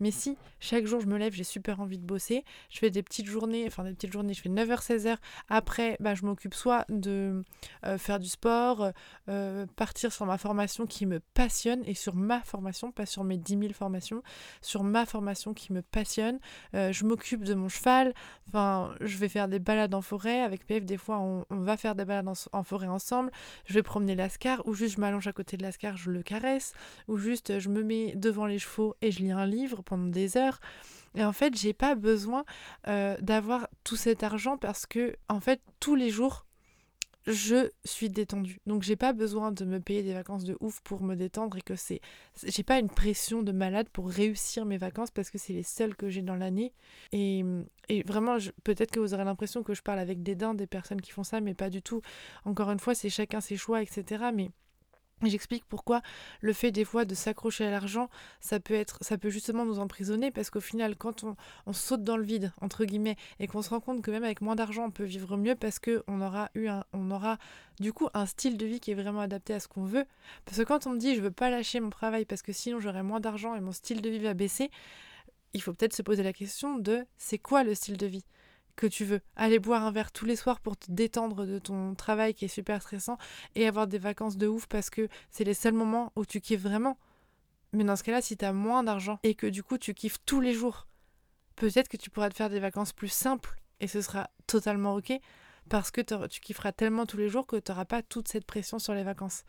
Mais 0.00 0.10
si 0.10 0.38
chaque 0.60 0.86
jour 0.86 1.02
je 1.02 1.06
me 1.06 1.18
lève, 1.18 1.34
j'ai 1.34 1.44
super 1.44 1.80
envie 1.80 1.98
de 1.98 2.06
bosser, 2.06 2.42
je 2.70 2.78
fais 2.78 2.88
des 2.88 3.02
petites 3.02 3.26
journées, 3.26 3.64
enfin 3.66 3.84
des 3.84 3.92
petites 3.92 4.12
journées, 4.12 4.32
je 4.32 4.40
fais 4.40 4.48
9h 4.48 4.82
16h. 4.82 5.16
Après, 5.50 5.98
bah, 6.00 6.14
je 6.14 6.24
m'occupe 6.24 6.54
soit 6.54 6.86
de 6.88 7.44
euh, 7.84 7.98
faire 7.98 8.18
du 8.18 8.28
sport, 8.28 8.92
euh, 9.28 9.66
partir 9.76 10.10
sur 10.10 10.24
ma 10.24 10.38
formation 10.38 10.86
qui 10.86 11.04
me 11.04 11.20
passionne 11.20 11.82
et 11.84 11.92
sur 11.92 12.14
ma 12.14 12.40
formation, 12.40 12.90
pas 12.90 13.04
sur 13.04 13.24
mes 13.24 13.36
10 13.36 13.58
000 13.58 13.72
formations, 13.74 14.22
sur 14.62 14.84
ma 14.84 15.04
formation 15.04 15.52
qui 15.52 15.74
me 15.74 15.82
passionne. 15.82 16.38
Euh, 16.74 16.92
je 16.92 17.04
m'occupe 17.04 17.44
de 17.44 17.52
mon 17.52 17.68
cheval, 17.68 18.14
je 18.54 19.18
vais 19.18 19.28
faire 19.28 19.48
des 19.48 19.58
balades 19.58 19.94
en 19.94 20.00
forêt 20.00 20.40
avec 20.40 20.66
PF 20.66 20.86
des 20.86 20.96
fois 20.96 21.18
on, 21.18 21.44
va 21.50 21.76
faire 21.76 21.94
des 21.94 22.06
balades 22.06 22.28
en, 22.52 22.62
forêt 22.62 22.86
ensemble, 22.86 23.30
je 23.66 23.74
vais 23.74 23.82
promener 23.82 24.14
l'ascar 24.14 24.66
ou 24.66 24.77
juste 24.78 24.96
je 24.96 25.00
m'allonge 25.00 25.26
à 25.26 25.32
côté 25.32 25.56
de 25.56 25.62
l'ascar, 25.62 25.96
je 25.96 26.10
le 26.10 26.22
caresse, 26.22 26.72
ou 27.08 27.16
juste 27.16 27.58
je 27.58 27.68
me 27.68 27.82
mets 27.82 28.14
devant 28.16 28.46
les 28.46 28.58
chevaux 28.58 28.94
et 29.02 29.10
je 29.10 29.20
lis 29.20 29.32
un 29.32 29.46
livre 29.46 29.82
pendant 29.82 30.08
des 30.08 30.36
heures. 30.36 30.60
Et 31.14 31.24
en 31.24 31.32
fait, 31.32 31.56
j'ai 31.56 31.72
pas 31.72 31.94
besoin 31.94 32.44
euh, 32.86 33.16
d'avoir 33.20 33.68
tout 33.84 33.96
cet 33.96 34.22
argent 34.22 34.56
parce 34.56 34.86
que, 34.86 35.16
en 35.28 35.40
fait, 35.40 35.60
tous 35.80 35.94
les 35.94 36.10
jours, 36.10 36.46
je 37.28 37.70
suis 37.84 38.08
détendue. 38.08 38.58
Donc 38.66 38.82
j'ai 38.82 38.96
pas 38.96 39.12
besoin 39.12 39.52
de 39.52 39.64
me 39.66 39.80
payer 39.80 40.02
des 40.02 40.14
vacances 40.14 40.44
de 40.44 40.56
ouf 40.60 40.80
pour 40.80 41.02
me 41.02 41.14
détendre 41.14 41.58
et 41.58 41.60
que 41.60 41.76
c'est 41.76 42.00
j'ai 42.42 42.62
pas 42.62 42.78
une 42.78 42.88
pression 42.88 43.42
de 43.42 43.52
malade 43.52 43.88
pour 43.90 44.08
réussir 44.08 44.64
mes 44.64 44.78
vacances 44.78 45.10
parce 45.10 45.30
que 45.30 45.36
c'est 45.36 45.52
les 45.52 45.62
seules 45.62 45.94
que 45.94 46.08
j'ai 46.08 46.22
dans 46.22 46.36
l'année 46.36 46.72
et, 47.12 47.44
et 47.90 48.02
vraiment 48.04 48.38
peut-être 48.64 48.90
que 48.90 49.00
vous 49.00 49.12
aurez 49.12 49.24
l'impression 49.24 49.62
que 49.62 49.74
je 49.74 49.82
parle 49.82 49.98
avec 49.98 50.22
dédain 50.22 50.54
des 50.54 50.66
personnes 50.66 51.02
qui 51.02 51.10
font 51.10 51.24
ça 51.24 51.42
mais 51.42 51.52
pas 51.52 51.68
du 51.68 51.82
tout. 51.82 52.00
Encore 52.46 52.70
une 52.70 52.80
fois, 52.80 52.94
c'est 52.94 53.10
chacun 53.10 53.42
ses 53.42 53.58
choix 53.58 53.82
etc. 53.82 54.30
J'explique 55.24 55.64
pourquoi 55.64 56.00
le 56.40 56.52
fait 56.52 56.70
des 56.70 56.84
fois 56.84 57.04
de 57.04 57.14
s'accrocher 57.14 57.66
à 57.66 57.70
l'argent, 57.70 58.08
ça 58.40 58.60
peut 58.60 58.74
être, 58.74 58.98
ça 59.00 59.18
peut 59.18 59.30
justement 59.30 59.64
nous 59.64 59.80
emprisonner 59.80 60.30
parce 60.30 60.48
qu'au 60.48 60.60
final, 60.60 60.94
quand 60.96 61.24
on, 61.24 61.72
saute 61.72 62.04
dans 62.04 62.16
le 62.16 62.22
vide 62.22 62.52
entre 62.60 62.84
guillemets 62.84 63.16
et 63.40 63.46
qu'on 63.46 63.62
se 63.62 63.70
rend 63.70 63.80
compte 63.80 64.00
que 64.00 64.10
même 64.10 64.24
avec 64.24 64.40
moins 64.40 64.54
d'argent, 64.54 64.84
on 64.86 64.90
peut 64.90 65.04
vivre 65.04 65.36
mieux 65.36 65.56
parce 65.56 65.80
que 65.80 66.04
on 66.06 66.20
aura 66.20 66.50
eu 66.54 66.68
un, 66.68 66.84
on 66.92 67.10
aura 67.10 67.38
du 67.80 67.92
coup 67.92 68.08
un 68.14 68.26
style 68.26 68.56
de 68.56 68.66
vie 68.66 68.80
qui 68.80 68.92
est 68.92 68.94
vraiment 68.94 69.20
adapté 69.20 69.54
à 69.54 69.60
ce 69.60 69.66
qu'on 69.66 69.84
veut. 69.84 70.04
Parce 70.44 70.58
que 70.58 70.62
quand 70.62 70.86
on 70.86 70.90
me 70.90 70.98
dit 70.98 71.16
je 71.16 71.20
veux 71.20 71.30
pas 71.32 71.50
lâcher 71.50 71.80
mon 71.80 71.90
travail 71.90 72.24
parce 72.24 72.42
que 72.42 72.52
sinon 72.52 72.78
j'aurai 72.78 73.02
moins 73.02 73.20
d'argent 73.20 73.54
et 73.54 73.60
mon 73.60 73.72
style 73.72 74.02
de 74.02 74.08
vie 74.08 74.20
va 74.20 74.34
baisser, 74.34 74.70
il 75.52 75.62
faut 75.62 75.72
peut-être 75.72 75.94
se 75.94 76.02
poser 76.02 76.22
la 76.22 76.32
question 76.32 76.76
de 76.76 77.04
c'est 77.16 77.38
quoi 77.38 77.64
le 77.64 77.74
style 77.74 77.96
de 77.96 78.06
vie? 78.06 78.24
Que 78.78 78.86
tu 78.86 79.04
veux. 79.04 79.20
Aller 79.36 79.58
boire 79.58 79.84
un 79.84 79.90
verre 79.90 80.12
tous 80.12 80.24
les 80.24 80.36
soirs 80.36 80.60
pour 80.60 80.76
te 80.76 80.90
détendre 80.90 81.44
de 81.44 81.58
ton 81.58 81.94
travail 81.94 82.32
qui 82.32 82.46
est 82.46 82.48
super 82.48 82.80
stressant 82.80 83.18
et 83.54 83.66
avoir 83.66 83.88
des 83.88 83.98
vacances 83.98 84.38
de 84.38 84.46
ouf 84.46 84.66
parce 84.66 84.88
que 84.88 85.08
c'est 85.30 85.44
les 85.44 85.52
seuls 85.52 85.74
moments 85.74 86.12
où 86.16 86.24
tu 86.24 86.40
kiffes 86.40 86.62
vraiment. 86.62 86.96
Mais 87.72 87.84
dans 87.84 87.96
ce 87.96 88.04
cas-là, 88.04 88.22
si 88.22 88.36
tu 88.36 88.44
as 88.44 88.52
moins 88.52 88.84
d'argent 88.84 89.18
et 89.24 89.34
que 89.34 89.46
du 89.46 89.62
coup 89.62 89.76
tu 89.76 89.92
kiffes 89.92 90.18
tous 90.24 90.40
les 90.40 90.54
jours, 90.54 90.86
peut-être 91.56 91.88
que 91.88 91.96
tu 91.96 92.08
pourras 92.08 92.30
te 92.30 92.36
faire 92.36 92.48
des 92.48 92.60
vacances 92.60 92.92
plus 92.92 93.08
simples 93.08 93.60
et 93.80 93.88
ce 93.88 94.00
sera 94.00 94.30
totalement 94.46 94.94
ok 94.94 95.12
parce 95.68 95.90
que 95.90 96.00
tu 96.26 96.40
kifferas 96.40 96.72
tellement 96.72 97.04
tous 97.04 97.18
les 97.18 97.28
jours 97.28 97.46
que 97.46 97.56
tu 97.56 97.70
n'auras 97.70 97.84
pas 97.84 98.02
toute 98.02 98.28
cette 98.28 98.46
pression 98.46 98.78
sur 98.78 98.94
les 98.94 99.02
vacances. 99.02 99.44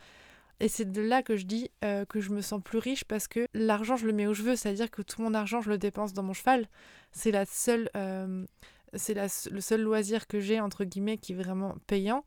Et 0.59 0.67
c'est 0.67 0.91
de 0.91 1.01
là 1.01 1.23
que 1.23 1.37
je 1.37 1.45
dis 1.45 1.71
euh, 1.85 2.05
que 2.05 2.19
je 2.19 2.31
me 2.31 2.41
sens 2.41 2.61
plus 2.61 2.79
riche 2.79 3.05
parce 3.05 3.27
que 3.27 3.47
l'argent, 3.53 3.95
je 3.95 4.05
le 4.05 4.13
mets 4.13 4.27
où 4.27 4.33
je 4.33 4.43
veux. 4.43 4.55
C'est-à-dire 4.55 4.91
que 4.91 5.01
tout 5.01 5.21
mon 5.21 5.33
argent, 5.33 5.61
je 5.61 5.69
le 5.69 5.77
dépense 5.77 6.13
dans 6.13 6.23
mon 6.23 6.33
cheval. 6.33 6.67
C'est 7.11 7.31
la 7.31 7.45
seule, 7.45 7.89
euh, 7.95 8.45
c'est 8.93 9.13
le 9.13 9.61
seul 9.61 9.81
loisir 9.81 10.27
que 10.27 10.39
j'ai 10.39 10.59
entre 10.59 10.83
guillemets 10.83 11.17
qui 11.17 11.33
est 11.33 11.35
vraiment 11.35 11.75
payant. 11.87 12.25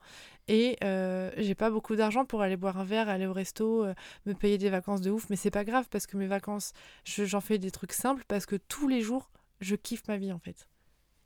Et 0.48 0.76
euh, 0.82 1.30
j'ai 1.36 1.54
pas 1.54 1.70
beaucoup 1.70 1.94
d'argent 1.94 2.24
pour 2.24 2.42
aller 2.42 2.56
boire 2.56 2.78
un 2.78 2.84
verre 2.84 3.08
aller 3.08 3.26
au 3.26 3.32
resto 3.32 3.84
euh, 3.84 3.94
me 4.26 4.34
payer 4.34 4.58
des 4.58 4.70
vacances 4.70 5.00
de 5.00 5.10
ouf. 5.10 5.28
Mais 5.30 5.36
c'est 5.36 5.50
pas 5.50 5.64
grave 5.64 5.88
parce 5.90 6.06
que 6.06 6.16
mes 6.16 6.26
vacances 6.26 6.72
j'en 7.04 7.40
fais 7.40 7.58
des 7.58 7.70
trucs 7.70 7.92
simples 7.92 8.24
parce 8.26 8.46
que 8.46 8.56
tous 8.56 8.88
les 8.88 9.00
jours 9.00 9.30
je 9.60 9.76
kiffe 9.76 10.06
ma 10.08 10.16
vie 10.16 10.32
en 10.32 10.38
fait. 10.38 10.68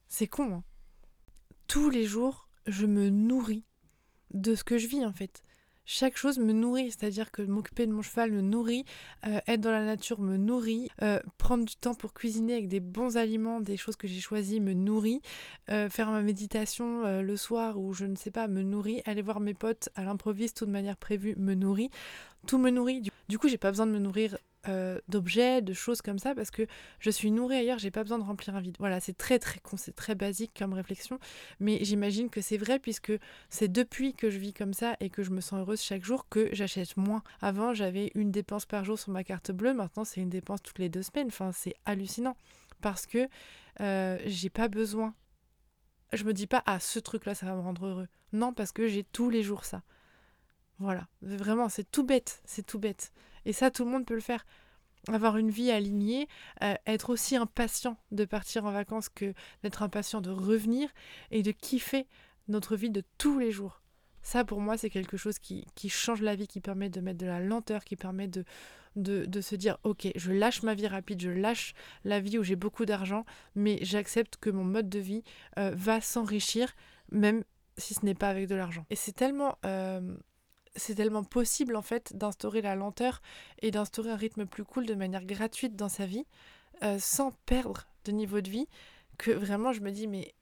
C'est 0.09 0.27
con 0.27 0.53
hein. 0.53 0.65
Tous 1.67 1.91
les 1.91 2.05
jours 2.05 2.49
je 2.67 2.87
me 2.87 3.09
nourris 3.09 3.65
de 4.35 4.55
ce 4.55 4.65
que 4.65 4.77
je 4.77 4.87
vis 4.87 5.05
en 5.05 5.13
fait 5.13 5.43
chaque 5.87 6.17
chose 6.17 6.39
me 6.39 6.53
nourrit, 6.53 6.91
c'est-à-dire 6.91 7.31
que 7.31 7.43
m'occuper 7.43 7.87
de 7.87 7.93
mon 7.93 8.03
cheval 8.03 8.33
me 8.33 8.41
nourrit, 8.41 8.85
euh, 9.27 9.39
être 9.47 9.61
dans 9.61 9.71
la 9.71 9.85
nature 9.85 10.21
me 10.21 10.37
nourrit, 10.37 10.89
euh, 11.03 11.21
prendre 11.39 11.65
du 11.65 11.77
temps 11.77 11.95
pour 11.95 12.13
cuisiner 12.13 12.55
avec 12.55 12.69
des 12.69 12.81
bons 12.81 13.17
aliments, 13.17 13.61
des 13.61 13.77
choses 13.77 13.95
que 13.95 14.09
j'ai 14.09 14.21
choisies 14.21 14.61
me 14.61 14.75
nourrit, 14.75 15.23
euh, 15.71 15.89
faire 15.89 16.11
ma 16.11 16.23
méditation 16.23 17.21
le 17.23 17.37
soir 17.37 17.79
ou 17.79 17.95
je 17.95 18.05
ne 18.05 18.17
sais 18.17 18.33
pas 18.33 18.49
me 18.49 18.63
nourrit, 18.63 19.01
aller 19.07 19.23
voir 19.23 19.39
mes 19.39 19.55
potes 19.55 19.89
à 19.95 20.03
l'improviste 20.03 20.61
ou 20.63 20.67
de 20.67 20.73
manière 20.73 20.97
prévue 20.97 21.37
me 21.37 21.55
nourrit, 21.55 21.91
tout 22.49 22.59
me 22.59 22.71
nourrit. 22.71 23.03
Du 23.29 23.39
coup, 23.39 23.49
j'ai 23.49 23.59
pas 23.59 23.71
besoin 23.71 23.87
de 23.87 23.93
me 23.93 23.99
nourrir 23.99 24.39
euh, 24.69 24.99
d'objets, 25.09 25.63
de 25.63 25.73
choses 25.73 26.03
comme 26.03 26.19
ça, 26.19 26.35
parce 26.35 26.51
que 26.51 26.67
je 26.99 27.11
suis 27.11 27.31
nourrie 27.31 27.57
ailleurs, 27.57 27.79
j'ai 27.79 27.91
pas 27.91 28.03
besoin 28.03 28.19
de 28.19 28.25
remplir 28.25 28.55
un 28.57 28.61
vide. 28.61 28.77
Voilà, 28.79 29.01
c'est 29.01 29.17
très 29.17 29.39
très 29.39 29.61
con, 29.61 29.77
c'est 29.77 29.95
très 29.95 30.15
basique 30.15 30.53
comme 30.59 30.73
réflexion, 30.73 31.19
mais 31.61 31.79
j'imagine 31.83 32.31
que 32.31 32.41
c'est 32.41 32.57
vrai 32.57 32.79
puisque 32.79 33.13
c'est 33.49 33.69
depuis 33.69 34.15
que 34.15 34.31
je 34.31 34.39
vis 34.39 34.53
comme 34.53 34.75
ça 34.75 34.97
et 35.01 35.11
que 35.11 35.23
je 35.23 35.31
me 35.31 35.41
sens 35.41 35.61
heureuse 35.61 35.81
chaque 35.81 36.05
jour 36.05 36.29
que 36.29 36.49
j'achète 36.53 36.97
moins. 36.97 37.23
Avant, 37.41 37.75
j'avais 37.75 38.11
une 38.15 38.31
dépense 38.31 38.67
par 38.67 38.85
jour 38.85 38.99
sur 38.99 39.13
ma 39.13 39.25
carte 39.25 39.51
bleue, 39.53 39.75
maintenant 39.75 40.05
c'est 40.05 40.21
une 40.21 40.31
dépense 40.31 40.63
toutes 40.63 40.79
les 40.79 40.89
deux 40.89 41.03
semaines. 41.03 41.29
Enfin, 41.29 41.53
c'est 41.53 41.75
hallucinant 41.85 42.37
parce 42.81 43.07
que 43.07 43.29
euh, 43.81 44.19
j'ai 44.27 44.51
pas 44.51 44.69
besoin. 44.69 45.15
Je 46.13 46.25
me 46.25 46.33
dis 46.33 46.47
pas, 46.47 46.63
ah, 46.67 46.79
ce 46.79 46.99
truc-là, 46.99 47.35
ça 47.35 47.47
va 47.47 47.55
me 47.55 47.61
rendre 47.61 47.87
heureux. 47.87 48.09
Non, 48.33 48.53
parce 48.53 48.73
que 48.73 48.87
j'ai 48.87 49.05
tous 49.05 49.29
les 49.31 49.43
jours 49.43 49.65
ça. 49.65 49.83
Voilà, 50.79 51.09
vraiment, 51.23 51.69
c'est 51.69 51.91
tout 51.91 52.05
bête, 52.05 52.43
c'est 52.45 52.65
tout 52.65 52.79
bête. 52.79 53.13
Et 53.47 53.53
ça, 53.53 53.71
tout 53.71 53.85
le 53.85 53.91
monde 53.91 54.05
peut 54.05 54.15
le 54.15 54.21
faire. 54.21 54.45
Avoir 55.09 55.37
une 55.37 55.51
vie 55.51 55.71
alignée, 55.71 56.27
euh, 56.65 56.75
être 56.85 57.11
aussi 57.11 57.37
impatient 57.37 57.97
de 58.11 58.25
partir 58.25 58.67
en 58.67 58.73
vacances 58.73 59.09
que 59.09 59.33
d'être 59.63 59.83
impatient 59.85 60.21
de 60.21 60.31
revenir 60.31 60.91
et 61.31 61.43
de 61.43 61.53
kiffer 61.53 62.07
notre 62.49 62.77
vie 62.77 62.91
de 62.91 63.05
tous 63.17 63.39
les 63.39 63.53
jours. 63.53 63.83
Ça, 64.23 64.45
pour 64.45 64.61
moi, 64.61 64.77
c'est 64.77 64.91
quelque 64.91 65.17
chose 65.17 65.39
qui, 65.39 65.65
change 65.89 66.21
la 66.21 66.35
vie, 66.35 66.49
qui 66.49 66.61
permet 66.61 66.91
de 66.91 67.01
mettre 67.01 67.19
de 67.19 67.27
la 67.27 67.39
lenteur, 67.39 67.85
qui 67.85 67.95
permet 67.95 68.27
de, 68.27 68.45
de, 68.97 69.41
se 69.41 69.55
dire, 69.55 69.79
ok, 69.85 70.09
je 70.17 70.33
lâche 70.33 70.65
ma 70.65 70.75
vie 70.75 70.89
rapide, 70.89 71.23
je 71.23 71.31
lâche 71.31 71.75
la 72.03 72.19
vie 72.19 72.37
où 72.37 72.43
j'ai 72.43 72.57
beaucoup 72.57 72.85
d'argent, 72.85 73.25
mais 73.55 73.79
j'accepte 73.83 74.39
que 74.39 74.51
mon 74.51 74.65
mode 74.65 74.89
de 74.89 74.99
vie 74.99 75.23
euh, 75.61 75.71
va 75.77 76.01
s'enrichir, 76.01 76.75
même 77.13 77.45
si 77.79 77.95
ce 77.95 78.05
n'est 78.05 78.17
pas 78.17 78.29
avec 78.29 78.49
de 78.49 78.57
l'argent. 78.57 78.85
Et 78.91 78.97
c'est 78.97 79.13
tellement... 79.13 79.57
Euh, 79.65 80.17
c'est 80.77 80.95
tellement 80.95 81.25
possible 81.25 81.77
en 81.77 81.83
fait 81.83 82.17
d'instaurer 82.17 82.63
la 82.63 82.75
lenteur 82.75 83.23
et 83.61 83.71
d'instaurer 83.71 84.11
un 84.11 84.17
rythme 84.17 84.47
plus 84.47 84.65
cool 84.65 84.87
de 84.87 84.95
manière 84.95 85.25
gratuite 85.25 85.77
dans 85.77 85.89
sa 85.89 86.07
vie 86.07 86.25
euh, 86.83 86.99
sans 86.99 87.33
perdre 87.47 87.87
de 88.05 88.13
niveau 88.13 88.41
de 88.41 88.51
vie 88.51 88.69
que 89.19 89.31
vraiment 89.31 89.73
je 89.73 89.81
me 89.81 89.91
dis 89.91 90.07
mais 90.07 90.35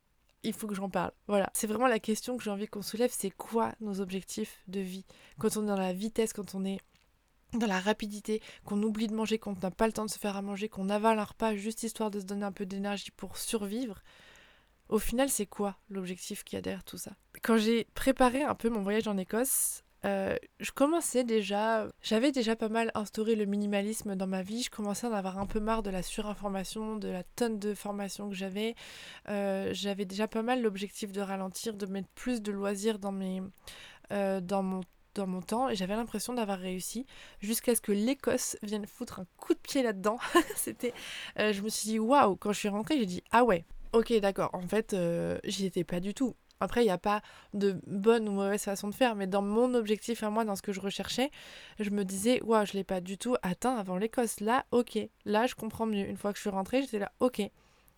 il 0.44 0.52
faut 0.52 0.66
que 0.66 0.74
j'en 0.74 0.90
parle. 0.90 1.10
Voilà, 1.26 1.50
c'est 1.54 1.66
vraiment 1.66 1.86
la 1.86 1.98
question 1.98 2.36
que 2.36 2.44
j'ai 2.44 2.50
envie 2.50 2.66
qu'on 2.66 2.82
soulève, 2.82 3.10
c'est 3.12 3.30
quoi 3.30 3.74
nos 3.80 4.00
objectifs 4.00 4.62
de 4.68 4.80
vie? 4.80 5.06
Quand 5.38 5.56
on 5.56 5.64
est 5.64 5.68
dans 5.68 5.76
la 5.76 5.92
vitesse, 5.92 6.32
quand 6.32 6.54
on 6.54 6.64
est 6.64 6.80
dans 7.54 7.66
la 7.66 7.80
rapidité, 7.80 8.42
qu'on 8.64 8.82
oublie 8.82 9.06
de 9.06 9.14
manger, 9.14 9.38
qu'on 9.38 9.54
n'a 9.54 9.70
pas 9.70 9.86
le 9.86 9.92
temps 9.92 10.04
de 10.04 10.10
se 10.10 10.18
faire 10.18 10.36
à 10.36 10.42
manger, 10.42 10.68
qu'on 10.68 10.90
avale 10.90 11.18
un 11.18 11.24
repas 11.24 11.54
juste 11.54 11.82
histoire 11.82 12.10
de 12.10 12.20
se 12.20 12.24
donner 12.24 12.44
un 12.44 12.52
peu 12.52 12.66
d'énergie 12.66 13.10
pour 13.12 13.38
survivre. 13.38 14.02
Au 14.88 14.98
final, 14.98 15.30
c'est 15.30 15.46
quoi 15.46 15.78
l'objectif 15.88 16.44
qui 16.44 16.56
y 16.56 16.58
a 16.58 16.60
derrière 16.60 16.84
tout 16.84 16.98
ça? 16.98 17.12
Quand 17.42 17.56
j'ai 17.56 17.84
préparé 17.94 18.42
un 18.42 18.54
peu 18.54 18.68
mon 18.68 18.82
voyage 18.82 19.08
en 19.08 19.16
Écosse, 19.16 19.83
euh, 20.04 20.36
je 20.60 20.70
commençais 20.70 21.24
déjà, 21.24 21.88
j'avais 22.02 22.30
déjà 22.30 22.56
pas 22.56 22.68
mal 22.68 22.90
instauré 22.94 23.34
le 23.34 23.46
minimalisme 23.46 24.16
dans 24.16 24.26
ma 24.26 24.42
vie, 24.42 24.62
je 24.62 24.70
commençais 24.70 25.06
à 25.06 25.10
en 25.10 25.14
avoir 25.14 25.38
un 25.38 25.46
peu 25.46 25.60
marre 25.60 25.82
de 25.82 25.90
la 25.90 26.02
surinformation, 26.02 26.96
de 26.96 27.08
la 27.08 27.22
tonne 27.22 27.58
de 27.58 27.74
formation 27.74 28.28
que 28.28 28.34
j'avais. 28.34 28.74
Euh, 29.28 29.70
j'avais 29.72 30.04
déjà 30.04 30.28
pas 30.28 30.42
mal 30.42 30.62
l'objectif 30.62 31.12
de 31.12 31.20
ralentir, 31.20 31.74
de 31.74 31.86
mettre 31.86 32.08
plus 32.14 32.42
de 32.42 32.52
loisirs 32.52 32.98
dans, 32.98 33.12
mes, 33.12 33.42
euh, 34.12 34.40
dans, 34.40 34.62
mon, 34.62 34.82
dans 35.14 35.26
mon 35.26 35.40
temps 35.40 35.70
et 35.70 35.76
j'avais 35.76 35.96
l'impression 35.96 36.34
d'avoir 36.34 36.58
réussi 36.58 37.06
jusqu'à 37.40 37.74
ce 37.74 37.80
que 37.80 37.92
l'Écosse 37.92 38.56
vienne 38.62 38.86
foutre 38.86 39.20
un 39.20 39.26
coup 39.38 39.54
de 39.54 39.58
pied 39.60 39.82
là-dedans. 39.82 40.18
C'était, 40.56 40.92
je 41.36 41.62
me 41.62 41.68
suis 41.70 41.88
dit 41.90 41.98
waouh, 41.98 42.36
quand 42.36 42.52
je 42.52 42.58
suis 42.58 42.68
rentrée, 42.68 42.98
j'ai 42.98 43.06
dit 43.06 43.22
ah 43.30 43.44
ouais. 43.44 43.64
Ok, 43.94 44.12
d'accord. 44.20 44.50
En 44.54 44.66
fait, 44.66 44.94
j'y 45.44 45.66
étais 45.66 45.84
pas 45.84 46.00
du 46.00 46.14
tout. 46.14 46.34
Après, 46.60 46.82
il 46.82 46.86
n'y 46.86 46.90
a 46.90 46.98
pas 46.98 47.20
de 47.52 47.80
bonne 47.86 48.28
ou 48.28 48.32
mauvaise 48.32 48.62
façon 48.62 48.88
de 48.88 48.94
faire, 48.94 49.14
mais 49.16 49.26
dans 49.26 49.42
mon 49.42 49.74
objectif 49.74 50.22
à 50.22 50.30
moi, 50.30 50.44
dans 50.44 50.56
ce 50.56 50.62
que 50.62 50.72
je 50.72 50.80
recherchais, 50.80 51.30
je 51.78 51.90
me 51.90 52.04
disais, 52.04 52.40
waouh, 52.42 52.64
je 52.64 52.72
ne 52.72 52.78
l'ai 52.78 52.84
pas 52.84 53.00
du 53.00 53.18
tout 53.18 53.36
atteint 53.42 53.76
avant 53.76 53.96
l'Écosse. 53.96 54.40
Là, 54.40 54.64
ok, 54.70 54.98
là, 55.24 55.46
je 55.46 55.54
comprends 55.54 55.86
mieux. 55.86 56.06
Une 56.06 56.16
fois 56.16 56.32
que 56.32 56.38
je 56.38 56.42
suis 56.42 56.50
rentrée, 56.50 56.82
j'étais 56.82 56.98
là, 56.98 57.12
ok, 57.20 57.42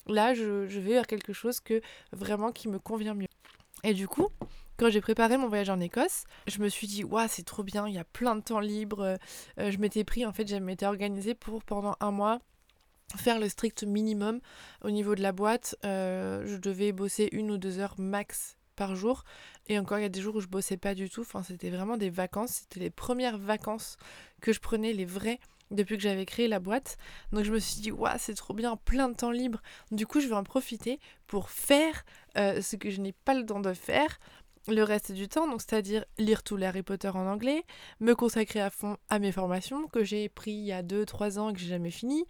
là, 0.07 0.33
je, 0.33 0.65
vais 0.65 0.93
vers 0.93 1.07
quelque 1.07 1.33
chose 1.33 1.59
que 1.59 1.81
vraiment 2.11 2.51
qui 2.51 2.67
me 2.67 2.79
convient 2.79 3.13
mieux. 3.13 3.27
Et 3.83 3.93
du 3.93 4.07
coup, 4.07 4.29
quand 4.77 4.89
j'ai 4.89 5.01
préparé 5.01 5.37
mon 5.37 5.47
voyage 5.47 5.69
en 5.69 5.79
Écosse, 5.79 6.25
je 6.47 6.59
me 6.59 6.69
suis 6.69 6.87
dit, 6.87 7.03
waouh, 7.03 7.27
c'est 7.29 7.45
trop 7.45 7.63
bien, 7.63 7.87
il 7.87 7.93
y 7.93 7.99
a 7.99 8.03
plein 8.03 8.35
de 8.35 8.41
temps 8.41 8.59
libre. 8.59 9.17
Euh, 9.59 9.71
je 9.71 9.77
m'étais 9.77 10.03
pris, 10.03 10.25
en 10.25 10.33
fait, 10.33 10.47
je 10.47 10.55
m'étais 10.55 10.85
organisée 10.85 11.35
pour 11.35 11.63
pendant 11.63 11.95
un 11.99 12.11
mois 12.11 12.39
faire 13.15 13.39
le 13.39 13.47
strict 13.49 13.83
minimum 13.83 14.39
au 14.83 14.91
niveau 14.91 15.15
de 15.15 15.21
la 15.21 15.31
boîte. 15.31 15.75
Euh, 15.85 16.43
je 16.45 16.57
devais 16.57 16.91
bosser 16.91 17.29
une 17.31 17.51
ou 17.51 17.57
deux 17.57 17.79
heures 17.79 17.95
max 17.97 18.57
par 18.75 18.95
jour. 18.95 19.23
Et 19.67 19.79
encore, 19.79 19.99
il 19.99 20.03
y 20.03 20.05
a 20.05 20.09
des 20.09 20.21
jours 20.21 20.35
où 20.35 20.41
je 20.41 20.47
bossais 20.47 20.77
pas 20.77 20.93
du 20.93 21.09
tout. 21.09 21.21
Enfin, 21.21 21.43
c'était 21.43 21.69
vraiment 21.69 21.97
des 21.97 22.09
vacances. 22.09 22.61
C'était 22.61 22.79
les 22.79 22.89
premières 22.89 23.37
vacances 23.37 23.97
que 24.41 24.53
je 24.53 24.59
prenais, 24.59 24.93
les 24.93 25.05
vraies, 25.05 25.39
depuis 25.71 25.97
que 25.97 26.03
j'avais 26.03 26.25
créé 26.25 26.47
la 26.47 26.59
boîte. 26.59 26.97
Donc 27.31 27.43
je 27.43 27.51
me 27.51 27.59
suis 27.59 27.81
dit, 27.81 27.91
waouh, 27.91 28.15
c'est 28.17 28.35
trop 28.35 28.53
bien, 28.53 28.77
plein 28.77 29.09
de 29.09 29.15
temps 29.15 29.31
libre. 29.31 29.61
Du 29.91 30.05
coup, 30.05 30.19
je 30.19 30.27
vais 30.27 30.35
en 30.35 30.43
profiter 30.43 30.99
pour 31.27 31.49
faire 31.49 32.05
euh, 32.37 32.61
ce 32.61 32.75
que 32.75 32.89
je 32.89 33.01
n'ai 33.01 33.11
pas 33.11 33.33
le 33.33 33.45
temps 33.45 33.59
de 33.59 33.73
faire 33.73 34.19
le 34.67 34.83
reste 34.83 35.11
du 35.11 35.27
temps, 35.27 35.47
donc 35.47 35.61
c'est-à-dire 35.61 36.05
lire 36.17 36.43
tous 36.43 36.57
les 36.57 36.65
Harry 36.65 36.83
Potter 36.83 37.09
en 37.09 37.25
anglais, 37.27 37.63
me 37.99 38.13
consacrer 38.13 38.59
à 38.59 38.69
fond 38.69 38.97
à 39.09 39.19
mes 39.19 39.31
formations 39.31 39.87
que 39.87 40.03
j'ai 40.03 40.29
pris 40.29 40.51
il 40.51 40.65
y 40.65 40.73
a 40.73 40.83
2-3 40.83 41.39
ans 41.39 41.49
et 41.49 41.53
que 41.53 41.59
j'ai 41.59 41.69
jamais 41.69 41.91
fini, 41.91 42.25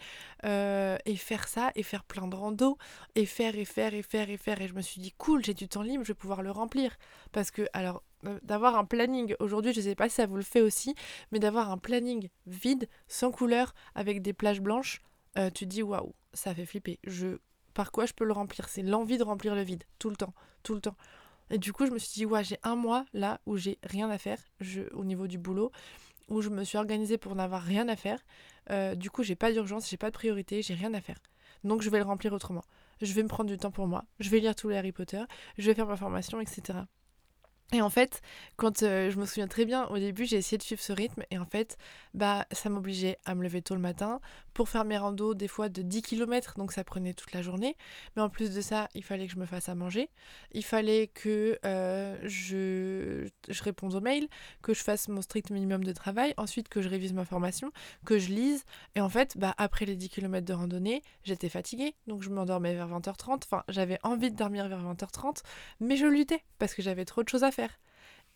euh, 0.45 0.97
et 1.05 1.15
faire 1.15 1.47
ça, 1.47 1.71
et 1.75 1.83
faire 1.83 2.03
plein 2.03 2.27
de 2.27 2.35
rando, 2.35 2.77
et 3.15 3.25
faire, 3.25 3.57
et 3.57 3.65
faire, 3.65 3.93
et 3.93 4.03
faire, 4.03 4.29
et 4.29 4.37
faire, 4.37 4.61
et 4.61 4.67
je 4.67 4.73
me 4.73 4.81
suis 4.81 5.01
dit 5.01 5.13
cool, 5.17 5.43
j'ai 5.43 5.53
du 5.53 5.67
temps 5.67 5.81
libre, 5.81 6.03
je 6.03 6.09
vais 6.09 6.13
pouvoir 6.13 6.41
le 6.41 6.51
remplir. 6.51 6.97
Parce 7.31 7.51
que, 7.51 7.67
alors, 7.73 8.03
euh, 8.25 8.39
d'avoir 8.43 8.75
un 8.77 8.85
planning, 8.85 9.35
aujourd'hui 9.39 9.73
je 9.73 9.81
sais 9.81 9.95
pas 9.95 10.09
si 10.09 10.15
ça 10.15 10.25
vous 10.25 10.37
le 10.37 10.43
fait 10.43 10.61
aussi, 10.61 10.95
mais 11.31 11.39
d'avoir 11.39 11.71
un 11.71 11.77
planning 11.77 12.29
vide, 12.45 12.87
sans 13.07 13.31
couleur, 13.31 13.73
avec 13.95 14.21
des 14.21 14.33
plages 14.33 14.61
blanches, 14.61 15.01
euh, 15.37 15.49
tu 15.49 15.65
dis 15.65 15.83
waouh, 15.83 16.13
ça 16.33 16.53
fait 16.53 16.65
flipper. 16.65 16.99
Je, 17.03 17.37
par 17.73 17.91
quoi 17.91 18.05
je 18.05 18.13
peux 18.13 18.25
le 18.25 18.33
remplir? 18.33 18.69
C'est 18.69 18.83
l'envie 18.83 19.17
de 19.17 19.23
remplir 19.23 19.55
le 19.55 19.61
vide, 19.61 19.83
tout 19.99 20.09
le 20.09 20.15
temps, 20.15 20.33
tout 20.63 20.73
le 20.73 20.81
temps. 20.81 20.95
Et 21.49 21.57
du 21.57 21.73
coup, 21.73 21.85
je 21.85 21.91
me 21.91 21.99
suis 21.99 22.13
dit, 22.13 22.25
ouais, 22.25 22.43
j'ai 22.43 22.57
un 22.63 22.75
mois 22.75 23.05
là 23.13 23.39
où 23.45 23.57
j'ai 23.57 23.77
rien 23.83 24.09
à 24.09 24.17
faire 24.17 24.39
au 24.93 25.05
niveau 25.05 25.27
du 25.27 25.37
boulot, 25.37 25.71
où 26.29 26.41
je 26.41 26.49
me 26.49 26.63
suis 26.63 26.77
organisée 26.77 27.17
pour 27.17 27.35
n'avoir 27.35 27.61
rien 27.61 27.87
à 27.87 27.95
faire. 27.95 28.19
Euh, 28.69 28.95
du 28.95 29.09
coup, 29.09 29.23
j'ai 29.23 29.35
pas 29.35 29.51
d'urgence, 29.51 29.89
j'ai 29.89 29.97
pas 29.97 30.09
de 30.09 30.15
priorité, 30.15 30.61
j'ai 30.61 30.73
rien 30.73 30.93
à 30.93 31.01
faire. 31.01 31.19
Donc, 31.63 31.81
je 31.81 31.89
vais 31.89 31.99
le 31.99 32.05
remplir 32.05 32.33
autrement. 32.33 32.63
Je 33.01 33.13
vais 33.13 33.23
me 33.23 33.27
prendre 33.27 33.49
du 33.49 33.57
temps 33.57 33.71
pour 33.71 33.87
moi, 33.87 34.05
je 34.19 34.29
vais 34.29 34.39
lire 34.39 34.55
tous 34.55 34.69
les 34.69 34.77
Harry 34.77 34.91
Potter, 34.91 35.21
je 35.57 35.65
vais 35.67 35.75
faire 35.75 35.85
ma 35.85 35.97
formation, 35.97 36.41
etc. 36.41 36.79
Et 37.73 37.81
en 37.81 37.89
fait, 37.89 38.21
quand 38.55 38.81
euh, 38.81 39.11
je 39.11 39.19
me 39.19 39.25
souviens 39.25 39.47
très 39.47 39.65
bien, 39.65 39.85
au 39.87 39.97
début, 39.97 40.25
j'ai 40.25 40.37
essayé 40.37 40.57
de 40.57 40.63
suivre 40.63 40.81
ce 40.81 40.93
rythme 40.93 41.23
et 41.31 41.37
en 41.37 41.45
fait, 41.45 41.77
bah, 42.13 42.45
ça 42.51 42.69
m'obligeait 42.69 43.17
à 43.25 43.35
me 43.35 43.43
lever 43.43 43.61
tôt 43.61 43.75
le 43.75 43.81
matin 43.81 44.21
pour 44.57 44.69
faire 44.69 44.85
mes 44.85 44.97
randos 44.97 45.35
des 45.35 45.47
fois 45.47 45.69
de 45.69 45.83
10 45.83 46.01
km, 46.01 46.55
donc 46.57 46.71
ça 46.71 46.83
prenait 46.83 47.13
toute 47.13 47.31
la 47.31 47.43
journée. 47.43 47.77
Mais 48.15 48.23
en 48.23 48.29
plus 48.29 48.49
de 48.49 48.59
ça, 48.59 48.89
il 48.95 49.03
fallait 49.03 49.27
que 49.27 49.33
je 49.33 49.37
me 49.37 49.45
fasse 49.45 49.69
à 49.69 49.75
manger, 49.75 50.09
il 50.51 50.65
fallait 50.65 51.05
que 51.13 51.59
euh, 51.63 52.17
je, 52.23 53.29
réponde 53.61 53.93
aux 53.93 54.01
mails, 54.01 54.27
que 54.63 54.73
je 54.73 54.81
fasse 54.81 55.09
mon 55.09 55.21
strict 55.21 55.51
minimum 55.51 55.83
de 55.83 55.91
travail, 55.91 56.33
ensuite 56.37 56.69
que 56.69 56.81
je 56.81 56.89
révise 56.89 57.13
ma 57.13 57.23
formation, 57.23 57.71
que 58.03 58.17
je 58.17 58.29
lise. 58.29 58.65
Et 58.95 58.99
en 58.99 59.09
fait, 59.09 59.37
bah, 59.37 59.53
après 59.59 59.85
les 59.85 59.95
10 59.95 60.09
km 60.09 60.43
de 60.43 60.53
randonnée, 60.53 61.03
j'étais 61.23 61.49
fatiguée, 61.49 61.93
donc 62.07 62.23
je 62.23 62.31
m'endormais 62.31 62.73
vers 62.73 62.89
20h30. 62.89 63.43
Enfin, 63.45 63.63
j'avais 63.69 63.99
envie 64.01 64.31
de 64.31 64.35
dormir 64.35 64.67
vers 64.67 64.81
20h30, 64.81 65.43
mais 65.81 65.97
je 65.97 66.07
luttais 66.07 66.43
parce 66.57 66.73
que 66.73 66.81
j'avais 66.81 67.05
trop 67.05 67.21
de 67.21 67.29
choses 67.29 67.43
à 67.43 67.51
faire 67.51 67.77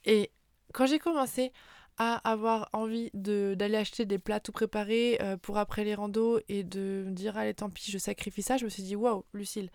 et 0.05 0.31
quand 0.73 0.85
j'ai 0.85 0.99
commencé 0.99 1.51
à 1.97 2.15
avoir 2.29 2.69
envie 2.73 3.09
d'aller 3.13 3.77
acheter 3.77 4.05
des 4.05 4.19
plats 4.19 4.39
tout 4.39 4.51
préparés 4.51 5.17
euh, 5.21 5.37
pour 5.37 5.57
après 5.57 5.83
les 5.83 5.95
randos 5.95 6.39
et 6.49 6.63
de 6.63 7.05
dire 7.09 7.37
allez 7.37 7.53
tant 7.53 7.69
pis 7.69 7.91
je 7.91 7.97
sacrifie 7.97 8.41
ça, 8.41 8.57
je 8.57 8.65
me 8.65 8.69
suis 8.69 8.83
dit 8.83 8.95
waouh 8.95 9.23
Lucille, 9.33 9.69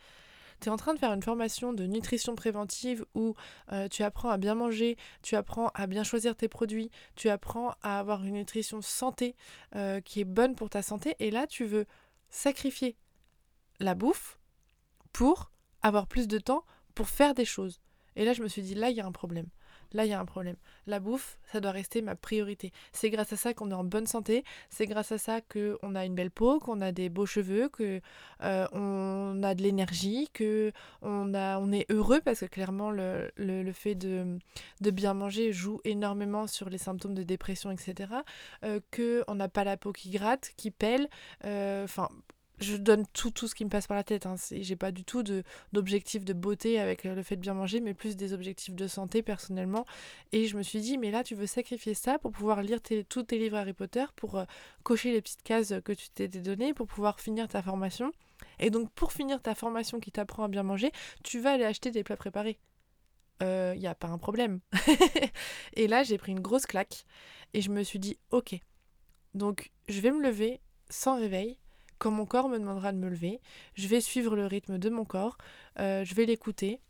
tu 0.60 0.68
es 0.68 0.72
en 0.72 0.76
train 0.76 0.94
de 0.94 0.98
faire 0.98 1.12
une 1.12 1.22
formation 1.22 1.72
de 1.72 1.84
nutrition 1.84 2.34
préventive 2.34 3.04
où 3.14 3.34
euh, 3.72 3.88
tu 3.88 4.02
apprends 4.02 4.30
à 4.30 4.38
bien 4.38 4.54
manger, 4.54 4.96
tu 5.22 5.36
apprends 5.36 5.70
à 5.74 5.86
bien 5.86 6.02
choisir 6.02 6.34
tes 6.34 6.48
produits, 6.48 6.90
tu 7.14 7.28
apprends 7.28 7.74
à 7.82 7.98
avoir 7.98 8.24
une 8.24 8.34
nutrition 8.34 8.80
santé 8.82 9.36
euh, 9.74 10.00
qui 10.00 10.20
est 10.20 10.24
bonne 10.24 10.54
pour 10.54 10.70
ta 10.70 10.82
santé 10.82 11.14
et 11.18 11.30
là 11.30 11.46
tu 11.46 11.64
veux 11.64 11.86
sacrifier 12.30 12.96
la 13.80 13.94
bouffe 13.94 14.38
pour 15.12 15.50
avoir 15.82 16.06
plus 16.06 16.28
de 16.28 16.38
temps 16.38 16.64
pour 16.94 17.08
faire 17.08 17.34
des 17.34 17.44
choses. 17.44 17.80
Et 18.16 18.24
là, 18.24 18.32
je 18.32 18.42
me 18.42 18.48
suis 18.48 18.62
dit, 18.62 18.74
là, 18.74 18.90
il 18.90 18.96
y 18.96 19.00
a 19.00 19.06
un 19.06 19.12
problème. 19.12 19.46
Là, 19.92 20.04
il 20.04 20.10
y 20.10 20.14
a 20.14 20.20
un 20.20 20.24
problème. 20.24 20.56
La 20.86 21.00
bouffe, 21.00 21.38
ça 21.52 21.60
doit 21.60 21.70
rester 21.70 22.02
ma 22.02 22.14
priorité. 22.14 22.72
C'est 22.92 23.10
grâce 23.10 23.32
à 23.32 23.36
ça 23.36 23.54
qu'on 23.54 23.70
est 23.70 23.74
en 23.74 23.84
bonne 23.84 24.06
santé. 24.06 24.44
C'est 24.70 24.86
grâce 24.86 25.12
à 25.12 25.18
ça 25.18 25.40
qu'on 25.40 25.94
a 25.94 26.04
une 26.04 26.14
belle 26.14 26.30
peau, 26.30 26.58
qu'on 26.58 26.80
a 26.80 26.92
des 26.92 27.08
beaux 27.08 27.26
cheveux, 27.26 27.68
qu'on 27.68 28.00
euh, 28.42 28.66
on 28.72 29.42
a 29.42 29.54
de 29.54 29.62
l'énergie, 29.62 30.28
qu'on 30.36 30.72
on 31.02 31.72
est 31.72 31.90
heureux 31.90 32.20
parce 32.24 32.40
que 32.40 32.46
clairement, 32.46 32.90
le, 32.90 33.30
fait 33.72 33.94
de, 33.94 34.38
bien 34.80 35.14
manger 35.14 35.52
joue 35.52 35.80
énormément 35.84 36.46
sur 36.46 36.68
les 36.70 36.78
symptômes 36.78 37.14
de 37.14 37.22
dépression, 37.22 37.70
etc. 37.70 38.12
Euh, 38.64 38.80
qu'on 38.94 39.34
n'a 39.34 39.48
pas 39.48 39.64
la 39.64 39.76
peau 39.76 39.92
qui 39.92 40.10
gratte, 40.10 40.52
qui 40.56 40.70
pèle. 40.70 41.08
Euh, 41.44 41.84
enfin, 41.84 42.08
je 42.58 42.76
donne 42.76 43.04
tout, 43.12 43.30
tout 43.30 43.48
ce 43.48 43.54
qui 43.54 43.64
me 43.64 43.70
passe 43.70 43.86
par 43.86 43.96
la 43.96 44.04
tête. 44.04 44.26
Hein. 44.26 44.36
J'ai 44.50 44.76
pas 44.76 44.92
du 44.92 45.04
tout 45.04 45.22
d'objectif 45.72 46.24
de, 46.24 46.32
beauté 46.32 46.78
avec 46.80 47.04
euh, 47.04 47.14
le 47.14 47.22
fait 47.22 47.36
de 47.36 47.40
bien 47.40 47.54
manger, 47.54 47.80
mais 47.80 47.94
plus 47.94 48.16
des 48.16 48.32
objectifs 48.32 48.74
de 48.74 48.86
santé 48.86 49.22
personnellement. 49.22 49.84
Et 50.32 50.46
je 50.46 50.56
me 50.56 50.62
suis 50.62 50.80
dit, 50.80 50.98
mais 50.98 51.10
là, 51.10 51.22
tu 51.22 51.34
veux 51.34 51.46
sacrifier 51.46 51.94
ça 51.94 52.18
pour 52.18 52.32
pouvoir 52.32 52.62
lire 52.62 52.80
tous 53.08 53.22
tes 53.22 53.38
livres 53.38 53.56
Harry 53.56 53.72
Potter, 53.72 54.04
pour 54.16 54.36
euh, 54.36 54.44
cocher 54.82 55.12
les 55.12 55.20
petites 55.20 55.42
cases 55.42 55.74
que 55.84 55.92
tu 55.92 56.08
t'étais 56.10 56.40
données, 56.40 56.74
pour 56.74 56.86
pouvoir 56.86 57.20
finir 57.20 57.48
ta 57.48 57.62
formation. 57.62 58.12
Et 58.58 58.70
donc, 58.70 58.90
pour 58.92 59.12
finir 59.12 59.40
ta 59.42 59.54
formation 59.54 60.00
qui 60.00 60.12
t'apprend 60.12 60.44
à 60.44 60.48
bien 60.48 60.62
manger, 60.62 60.92
tu 61.22 61.40
vas 61.40 61.52
aller 61.52 61.64
acheter 61.64 61.90
des 61.90 62.04
plats 62.04 62.16
préparés. 62.16 62.58
Il 63.40 63.46
euh, 63.46 63.74
n'y 63.74 63.86
a 63.86 63.94
pas 63.94 64.08
un 64.08 64.18
problème. 64.18 64.60
et 65.74 65.88
là, 65.88 66.02
j'ai 66.02 66.16
pris 66.16 66.32
une 66.32 66.40
grosse 66.40 66.64
claque 66.64 67.04
et 67.52 67.60
je 67.60 67.70
me 67.70 67.82
suis 67.82 67.98
dit, 67.98 68.18
ok, 68.30 68.58
donc 69.34 69.70
je 69.88 70.00
vais 70.00 70.10
me 70.10 70.22
lever 70.22 70.60
sans 70.88 71.18
réveil 71.18 71.58
quand 71.98 72.10
mon 72.10 72.26
corps 72.26 72.48
me 72.48 72.58
demandera 72.58 72.92
de 72.92 72.98
me 72.98 73.08
lever, 73.08 73.40
je 73.74 73.88
vais 73.88 74.00
suivre 74.00 74.36
le 74.36 74.46
rythme 74.46 74.78
de 74.78 74.90
mon 74.90 75.04
corps, 75.04 75.38
euh, 75.78 76.04
je 76.04 76.14
vais 76.14 76.26
l'écouter, 76.26 76.80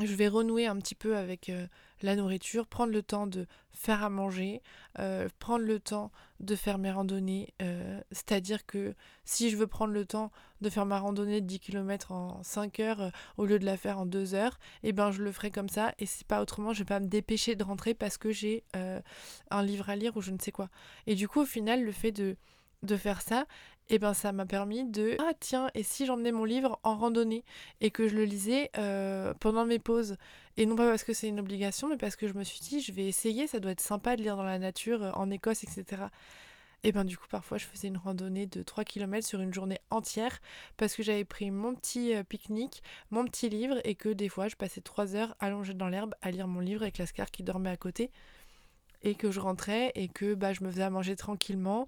je 0.00 0.14
vais 0.14 0.28
renouer 0.28 0.66
un 0.66 0.76
petit 0.76 0.94
peu 0.94 1.16
avec 1.16 1.48
euh, 1.48 1.66
la 2.02 2.14
nourriture, 2.14 2.66
prendre 2.66 2.92
le 2.92 3.02
temps 3.02 3.26
de 3.26 3.46
faire 3.72 4.04
à 4.04 4.10
manger, 4.10 4.62
euh, 4.98 5.28
prendre 5.38 5.64
le 5.64 5.80
temps 5.80 6.12
de 6.40 6.54
faire 6.54 6.78
mes 6.78 6.92
randonnées. 6.92 7.52
C'est-à-dire 8.12 8.64
que 8.64 8.94
si 9.24 9.50
je 9.50 9.56
veux 9.56 9.66
prendre 9.66 9.92
le 9.92 10.04
temps 10.04 10.30
de 10.60 10.70
faire 10.70 10.86
ma 10.86 11.00
randonnée 11.00 11.40
de 11.40 11.46
10 11.46 11.58
km 11.58 12.12
en 12.12 12.42
5 12.44 12.78
heures 12.78 13.10
au 13.38 13.46
lieu 13.46 13.58
de 13.58 13.64
la 13.64 13.76
faire 13.76 13.98
en 13.98 14.06
2 14.06 14.34
heures, 14.34 14.58
eh 14.84 14.92
ben 14.92 15.10
je 15.10 15.22
le 15.22 15.32
ferai 15.32 15.50
comme 15.50 15.68
ça 15.68 15.94
et 15.98 16.06
c'est 16.06 16.26
pas 16.26 16.40
autrement, 16.40 16.72
je 16.72 16.80
vais 16.80 16.84
pas 16.84 17.00
me 17.00 17.08
dépêcher 17.08 17.56
de 17.56 17.64
rentrer 17.64 17.94
parce 17.94 18.18
que 18.18 18.30
j'ai 18.30 18.62
un 19.50 19.62
livre 19.64 19.90
à 19.90 19.96
lire 19.96 20.16
ou 20.16 20.20
je 20.20 20.30
ne 20.30 20.38
sais 20.38 20.52
quoi. 20.52 20.68
Et 21.08 21.16
du 21.16 21.26
coup 21.26 21.40
au 21.40 21.46
final 21.46 21.82
le 21.82 21.92
fait 21.92 22.12
de 22.12 22.36
de 22.82 22.96
faire 22.96 23.22
ça, 23.22 23.46
et 23.90 23.94
eh 23.94 23.98
ben 23.98 24.12
ça 24.12 24.32
m'a 24.32 24.44
permis 24.44 24.84
de 24.84 25.16
ah 25.18 25.32
tiens 25.40 25.70
et 25.74 25.82
si 25.82 26.04
j'emmenais 26.04 26.32
mon 26.32 26.44
livre 26.44 26.78
en 26.82 26.96
randonnée 26.96 27.42
et 27.80 27.90
que 27.90 28.06
je 28.06 28.14
le 28.14 28.24
lisais 28.24 28.70
euh, 28.76 29.32
pendant 29.40 29.64
mes 29.64 29.78
pauses? 29.78 30.16
Et 30.58 30.66
non 30.66 30.76
pas 30.76 30.86
parce 30.90 31.04
que 31.04 31.14
c'est 31.14 31.28
une 31.28 31.40
obligation 31.40 31.88
mais 31.88 31.96
parce 31.96 32.14
que 32.14 32.28
je 32.28 32.34
me 32.34 32.44
suis 32.44 32.60
dit 32.60 32.80
je 32.82 32.92
vais 32.92 33.06
essayer 33.06 33.46
ça 33.46 33.60
doit 33.60 33.70
être 33.70 33.80
sympa 33.80 34.16
de 34.16 34.22
lire 34.22 34.36
dans 34.36 34.42
la 34.42 34.58
nature 34.58 35.02
euh, 35.02 35.10
en 35.12 35.30
Écosse 35.30 35.64
etc 35.64 36.08
et 36.84 36.92
ben 36.92 37.04
du 37.04 37.16
coup 37.16 37.26
parfois 37.28 37.58
je 37.58 37.64
faisais 37.64 37.88
une 37.88 37.96
randonnée 37.96 38.46
de 38.46 38.62
3 38.62 38.84
km 38.84 39.26
sur 39.26 39.40
une 39.40 39.52
journée 39.52 39.78
entière 39.90 40.38
parce 40.76 40.94
que 40.94 41.02
j'avais 41.02 41.24
pris 41.24 41.50
mon 41.50 41.74
petit 41.74 42.14
euh, 42.14 42.22
pique-nique, 42.22 42.82
mon 43.10 43.24
petit 43.24 43.48
livre 43.48 43.80
et 43.84 43.94
que 43.94 44.10
des 44.10 44.28
fois 44.28 44.48
je 44.48 44.56
passais 44.56 44.80
3 44.80 45.16
heures 45.16 45.34
allongée 45.40 45.74
dans 45.74 45.88
l'herbe 45.88 46.14
à 46.22 46.30
lire 46.30 46.46
mon 46.46 46.60
livre 46.60 46.82
avec 46.82 46.98
Lascar 46.98 47.30
qui 47.30 47.42
dormait 47.42 47.70
à 47.70 47.76
côté 47.76 48.10
et 49.02 49.14
que 49.14 49.30
je 49.30 49.40
rentrais 49.40 49.92
et 49.94 50.08
que 50.08 50.34
bah, 50.34 50.52
je 50.52 50.64
me 50.64 50.70
faisais 50.70 50.82
à 50.82 50.90
manger 50.90 51.16
tranquillement, 51.16 51.86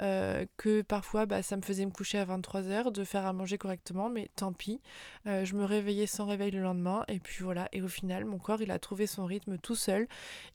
euh, 0.00 0.44
que 0.56 0.82
parfois 0.82 1.26
bah, 1.26 1.42
ça 1.42 1.56
me 1.56 1.62
faisait 1.62 1.84
me 1.84 1.90
coucher 1.90 2.18
à 2.18 2.24
23h, 2.24 2.92
de 2.92 3.04
faire 3.04 3.26
à 3.26 3.32
manger 3.32 3.58
correctement, 3.58 4.08
mais 4.08 4.30
tant 4.36 4.52
pis. 4.52 4.80
Euh, 5.26 5.44
je 5.44 5.54
me 5.54 5.64
réveillais 5.64 6.06
sans 6.06 6.26
réveil 6.26 6.50
le 6.50 6.60
lendemain 6.60 7.04
et 7.08 7.18
puis 7.18 7.42
voilà, 7.42 7.68
et 7.72 7.82
au 7.82 7.88
final 7.88 8.24
mon 8.24 8.38
corps 8.38 8.62
il 8.62 8.70
a 8.70 8.78
trouvé 8.78 9.06
son 9.06 9.24
rythme 9.24 9.58
tout 9.58 9.74
seul. 9.74 10.06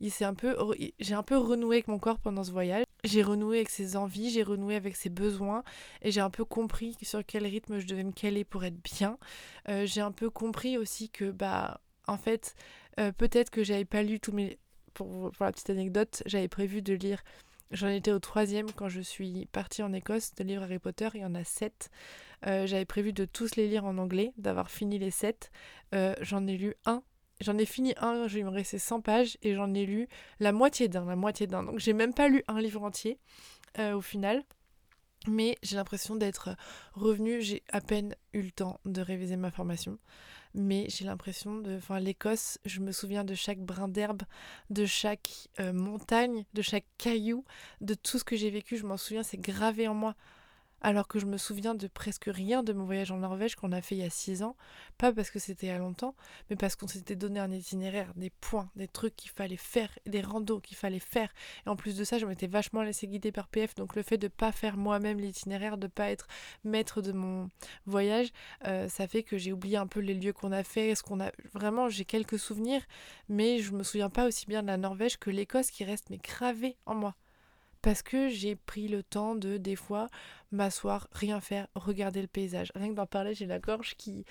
J'ai 0.02 0.26
un 0.26 0.34
peu 0.34 1.38
renoué 1.38 1.78
avec 1.78 1.88
mon 1.88 2.00
corps 2.00 2.20
pendant 2.20 2.44
ce 2.44 2.52
voyage. 2.52 2.84
J'ai 3.04 3.22
renoué 3.22 3.58
avec 3.58 3.70
ses 3.70 3.96
envies, 3.96 4.32
j'ai 4.32 4.44
renoué 4.44 4.76
avec 4.76 4.96
ses 4.96 5.10
besoins 5.10 5.64
et 6.02 6.12
j'ai 6.12 6.22
un 6.22 6.32
peu 6.32 6.46
compris 6.46 6.98
sur 7.04 7.24
quel 7.26 7.46
rythme 7.46 7.80
je 7.80 7.86
devais 7.86 8.04
me 8.04 8.12
caler 8.12 8.44
pour 8.44 8.64
être 8.64 8.82
bien. 8.82 9.18
Euh, 9.70 9.86
j'ai 9.86 10.02
un 10.02 10.12
peu 10.12 10.30
compris 10.30 10.78
aussi 10.78 11.10
que 11.10 11.32
bah 11.32 11.82
en 12.08 12.18
fait 12.18 12.56
peut-être 13.18 13.52
que 13.52 13.64
j'avais 13.64 13.86
pas 13.86 14.02
lu 14.02 14.20
tous 14.20 14.32
mes 14.32 14.58
pour, 14.98 15.32
la 15.40 15.52
petite 15.52 15.70
anecdote, 15.70 16.24
j'avais 16.26 16.48
prévu 16.48 16.82
de 16.82 16.94
lire, 16.94 17.24
j'en 17.72 17.88
étais 17.88 18.12
au 18.12 18.20
troisième 18.20 18.72
quand 18.72 18.90
je 18.90 19.02
suis 19.02 19.48
partie 19.52 19.84
en 19.84 19.94
Écosse, 19.94 20.34
de 20.36 20.44
lire 20.44 20.64
Harry 20.64 20.80
Potter, 20.80 21.10
il 21.14 21.22
y 21.22 21.26
en 21.26 21.36
a 21.36 21.44
sept. 21.44 21.90
Euh, 22.48 22.66
j'avais 22.66 22.86
prévu 22.86 23.14
de 23.14 23.26
tous 23.26 23.56
les 23.56 23.68
lire 23.68 23.86
en 23.86 23.98
anglais, 24.00 24.34
d'avoir 24.38 24.72
fini 24.72 24.98
les 24.98 25.12
sept. 25.12 25.52
Euh, 25.94 26.16
j'en 26.22 26.48
ai 26.48 26.58
lu 26.58 26.74
un. 26.86 27.04
J'en 27.42 27.58
ai 27.60 27.66
fini 27.66 27.94
un, 27.98 28.28
il 28.28 28.46
me 28.46 28.50
restait 28.50 28.80
100 28.80 29.02
pages 29.02 29.38
et 29.44 29.54
j'en 29.54 29.72
ai 29.76 29.86
lu 29.86 30.08
la 30.40 30.52
moitié 30.52 30.88
d'un, 30.88 31.06
la 31.06 31.16
moitié 31.16 31.46
d'un. 31.46 31.64
Donc 31.64 31.78
j'ai 31.78 31.94
même 31.94 32.14
pas 32.14 32.30
lu 32.30 32.44
un 32.48 32.60
livre 32.60 32.82
entier 32.82 33.20
euh, 33.78 33.96
au 33.96 34.02
final. 34.02 34.44
Mais 35.28 35.58
j'ai 35.64 35.76
l'impression 35.76 36.16
d'être 36.16 36.50
revenue, 36.94 37.42
j'ai 37.42 37.64
à 37.70 37.82
peine 37.82 38.16
eu 38.34 38.42
le 38.42 38.52
temps 38.52 38.80
de 38.86 39.02
réviser 39.02 39.36
ma 39.36 39.52
formation 39.52 39.98
mais 40.58 40.88
j'ai 40.90 41.06
l'impression 41.06 41.60
de. 41.60 41.78
Enfin, 41.78 42.00
l'Écosse, 42.00 42.58
je 42.66 42.80
me 42.80 42.92
souviens 42.92 43.24
de 43.24 43.36
chaque 43.36 43.60
brin 43.60 43.88
d'herbe, 43.88 44.24
de 44.70 44.86
chaque 44.86 45.50
euh, 45.60 45.72
montagne, 45.72 46.46
de 46.54 46.62
chaque 46.62 46.86
caillou, 46.98 47.46
de 47.82 47.94
tout 47.94 48.18
ce 48.18 48.24
que 48.24 48.36
j'ai 48.36 48.50
vécu, 48.50 48.76
je 48.76 48.86
m'en 48.86 48.98
souviens, 48.98 49.24
c'est 49.24 49.40
gravé 49.40 49.88
en 49.88 49.94
moi. 49.94 50.16
Alors 50.82 51.08
que 51.08 51.20
je 51.20 51.26
me 51.26 51.38
souviens 51.38 51.76
de 51.76 51.88
presque 51.88 52.26
rien 52.28 52.64
de 52.64 52.74
mon 52.74 52.86
voyage 52.86 53.12
en 53.12 53.18
Norvège 53.18 53.56
qu'on 53.56 53.72
a 53.72 53.82
fait 53.82 53.96
il 53.96 54.02
y 54.02 54.06
a 54.06 54.10
six 54.10 54.44
ans, 54.44 54.56
pas 54.98 55.12
parce 55.12 55.30
que 55.32 55.40
c'était 55.40 55.70
à 55.70 55.78
longtemps, 55.78 56.16
mais 56.50 56.56
parce 56.56 56.76
qu'on 56.76 56.88
s'était 56.88 57.16
donné 57.16 57.40
un 57.40 57.52
itinéraire, 57.52 58.14
des 58.16 58.30
points, 58.30 58.70
des 58.76 58.88
trucs 58.88 59.16
qu'il 59.16 59.32
fallait 59.32 59.58
faire, 59.58 59.90
des 60.06 60.22
randos 60.22 60.60
qu'il 60.60 60.78
fallait 60.78 61.00
faire. 61.00 61.34
Et 61.66 61.70
en 61.70 61.76
plus 61.76 61.98
de 61.98 62.04
ça, 62.04 62.20
je 62.20 62.26
m'étais 62.26 62.48
vachement 62.48 62.84
laissé 62.84 63.08
guider 63.08 63.32
par 63.32 63.48
PF, 63.48 63.76
donc 63.76 63.96
le 63.96 64.04
fait 64.04 64.18
de 64.18 64.28
pas 64.28 64.52
faire 64.52 64.78
moi-même 64.78 65.20
l'itinéraire, 65.20 65.78
de 65.78 65.88
pas 65.88 66.10
être 66.10 66.28
maître 66.64 67.02
de 67.02 67.12
mon 67.12 67.50
voyage, 67.86 68.30
euh, 68.66 68.88
ça 68.88 69.08
fait 69.08 69.24
que 69.24 69.38
j'ai 69.38 69.54
oublié 69.54 69.78
un 69.78 69.88
peu 69.88 70.00
les 70.00 70.14
lieux 70.14 70.34
qu'on 70.34 70.52
a 70.52 70.64
fait, 70.64 70.94
ce 70.96 71.04
qu'on 71.04 71.20
a 71.20 71.32
vraiment, 71.54 71.90
j'ai 71.90 72.06
quelques 72.06 72.40
souvenirs, 72.40 72.82
mais 73.30 73.60
je 73.60 73.72
me 73.72 73.84
souviens 73.84 74.10
pas 74.10 74.28
aussi 74.28 74.46
bien 74.46 74.62
de 74.62 74.68
la 74.68 74.78
Norvège 74.78 75.18
que 75.18 75.30
l'Écosse 75.30 75.72
qui 75.72 75.84
reste 75.84 76.10
mais 76.10 76.18
gravé 76.18 76.78
en 76.86 76.96
moi 76.96 77.16
parce 77.82 78.02
que 78.02 78.28
j'ai 78.28 78.56
pris 78.56 78.88
le 78.90 79.02
temps 79.04 79.36
de, 79.36 79.56
des 79.56 79.76
fois, 79.78 80.10
m'asseoir, 80.52 81.08
rien 81.12 81.40
faire, 81.42 81.68
regarder 81.76 82.22
le 82.22 82.28
paysage. 82.28 82.72
Rien 82.76 82.90
que 82.90 82.96
d'en 82.96 83.06
parler, 83.06 83.34
j'ai 83.34 83.46
la 83.46 83.60
gorge 83.60 83.96
qui, 83.98 84.26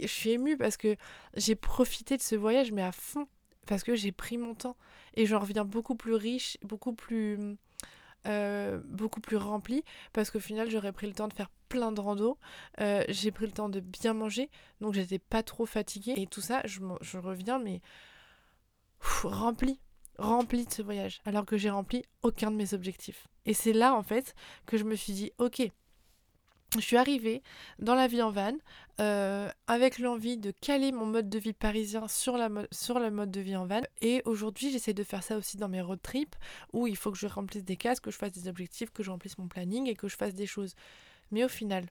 Je 0.00 0.06
suis 0.06 0.30
émue 0.30 0.56
parce 0.56 0.76
que 0.76 0.96
j'ai 1.34 1.54
profité 1.54 2.16
de 2.16 2.22
ce 2.22 2.34
voyage, 2.36 2.72
mais 2.72 2.82
à 2.82 2.92
fond, 2.92 3.26
parce 3.66 3.82
que 3.82 3.94
j'ai 3.94 4.12
pris 4.12 4.38
mon 4.38 4.54
temps. 4.54 4.76
Et 5.14 5.26
j'en 5.26 5.40
reviens 5.40 5.64
beaucoup 5.64 5.94
plus 5.94 6.14
riche, 6.14 6.58
beaucoup 6.62 6.92
plus... 6.92 7.56
Euh, 8.28 8.80
beaucoup 8.84 9.20
plus 9.20 9.36
rempli 9.36 9.82
parce 10.12 10.30
qu'au 10.30 10.38
final 10.38 10.70
j'aurais 10.70 10.92
pris 10.92 11.08
le 11.08 11.12
temps 11.12 11.26
de 11.26 11.32
faire 11.32 11.50
plein 11.68 11.90
de 11.90 12.00
rando 12.00 12.38
euh, 12.80 13.02
j'ai 13.08 13.32
pris 13.32 13.46
le 13.46 13.50
temps 13.50 13.68
de 13.68 13.80
bien 13.80 14.14
manger 14.14 14.48
donc 14.80 14.94
j'étais 14.94 15.18
pas 15.18 15.42
trop 15.42 15.66
fatiguée 15.66 16.14
et 16.16 16.28
tout 16.28 16.40
ça 16.40 16.62
je, 16.64 16.78
je 17.00 17.18
reviens 17.18 17.58
mais 17.58 17.80
rempli 19.24 19.80
rempli 20.18 20.64
de 20.64 20.72
ce 20.72 20.82
voyage, 20.82 21.20
alors 21.24 21.44
que 21.44 21.56
j'ai 21.56 21.70
rempli 21.70 22.04
aucun 22.22 22.50
de 22.50 22.56
mes 22.56 22.74
objectifs. 22.74 23.28
Et 23.46 23.54
c'est 23.54 23.72
là, 23.72 23.94
en 23.94 24.02
fait, 24.02 24.34
que 24.66 24.76
je 24.76 24.84
me 24.84 24.94
suis 24.94 25.12
dit, 25.12 25.32
ok, 25.38 25.62
je 26.76 26.80
suis 26.80 26.96
arrivée 26.96 27.42
dans 27.78 27.94
la 27.94 28.06
vie 28.06 28.22
en 28.22 28.30
van 28.30 28.54
euh, 29.00 29.48
avec 29.66 29.98
l'envie 29.98 30.38
de 30.38 30.52
caler 30.52 30.90
mon 30.90 31.04
mode 31.04 31.28
de 31.28 31.38
vie 31.38 31.52
parisien 31.52 32.08
sur, 32.08 32.38
la 32.38 32.48
sur 32.70 32.98
le 32.98 33.10
mode 33.10 33.30
de 33.30 33.40
vie 33.40 33.56
en 33.56 33.66
van. 33.66 33.82
Et 34.00 34.22
aujourd'hui, 34.24 34.70
j'essaie 34.70 34.94
de 34.94 35.04
faire 35.04 35.22
ça 35.22 35.36
aussi 35.36 35.56
dans 35.58 35.68
mes 35.68 35.82
road 35.82 36.00
trips 36.02 36.34
où 36.72 36.86
il 36.86 36.96
faut 36.96 37.10
que 37.10 37.18
je 37.18 37.26
remplisse 37.26 37.64
des 37.64 37.76
cases, 37.76 38.00
que 38.00 38.10
je 38.10 38.16
fasse 38.16 38.32
des 38.32 38.48
objectifs, 38.48 38.90
que 38.90 39.02
je 39.02 39.10
remplisse 39.10 39.36
mon 39.38 39.48
planning 39.48 39.86
et 39.86 39.94
que 39.94 40.08
je 40.08 40.16
fasse 40.16 40.34
des 40.34 40.46
choses. 40.46 40.74
Mais 41.30 41.44
au 41.44 41.48
final, 41.48 41.86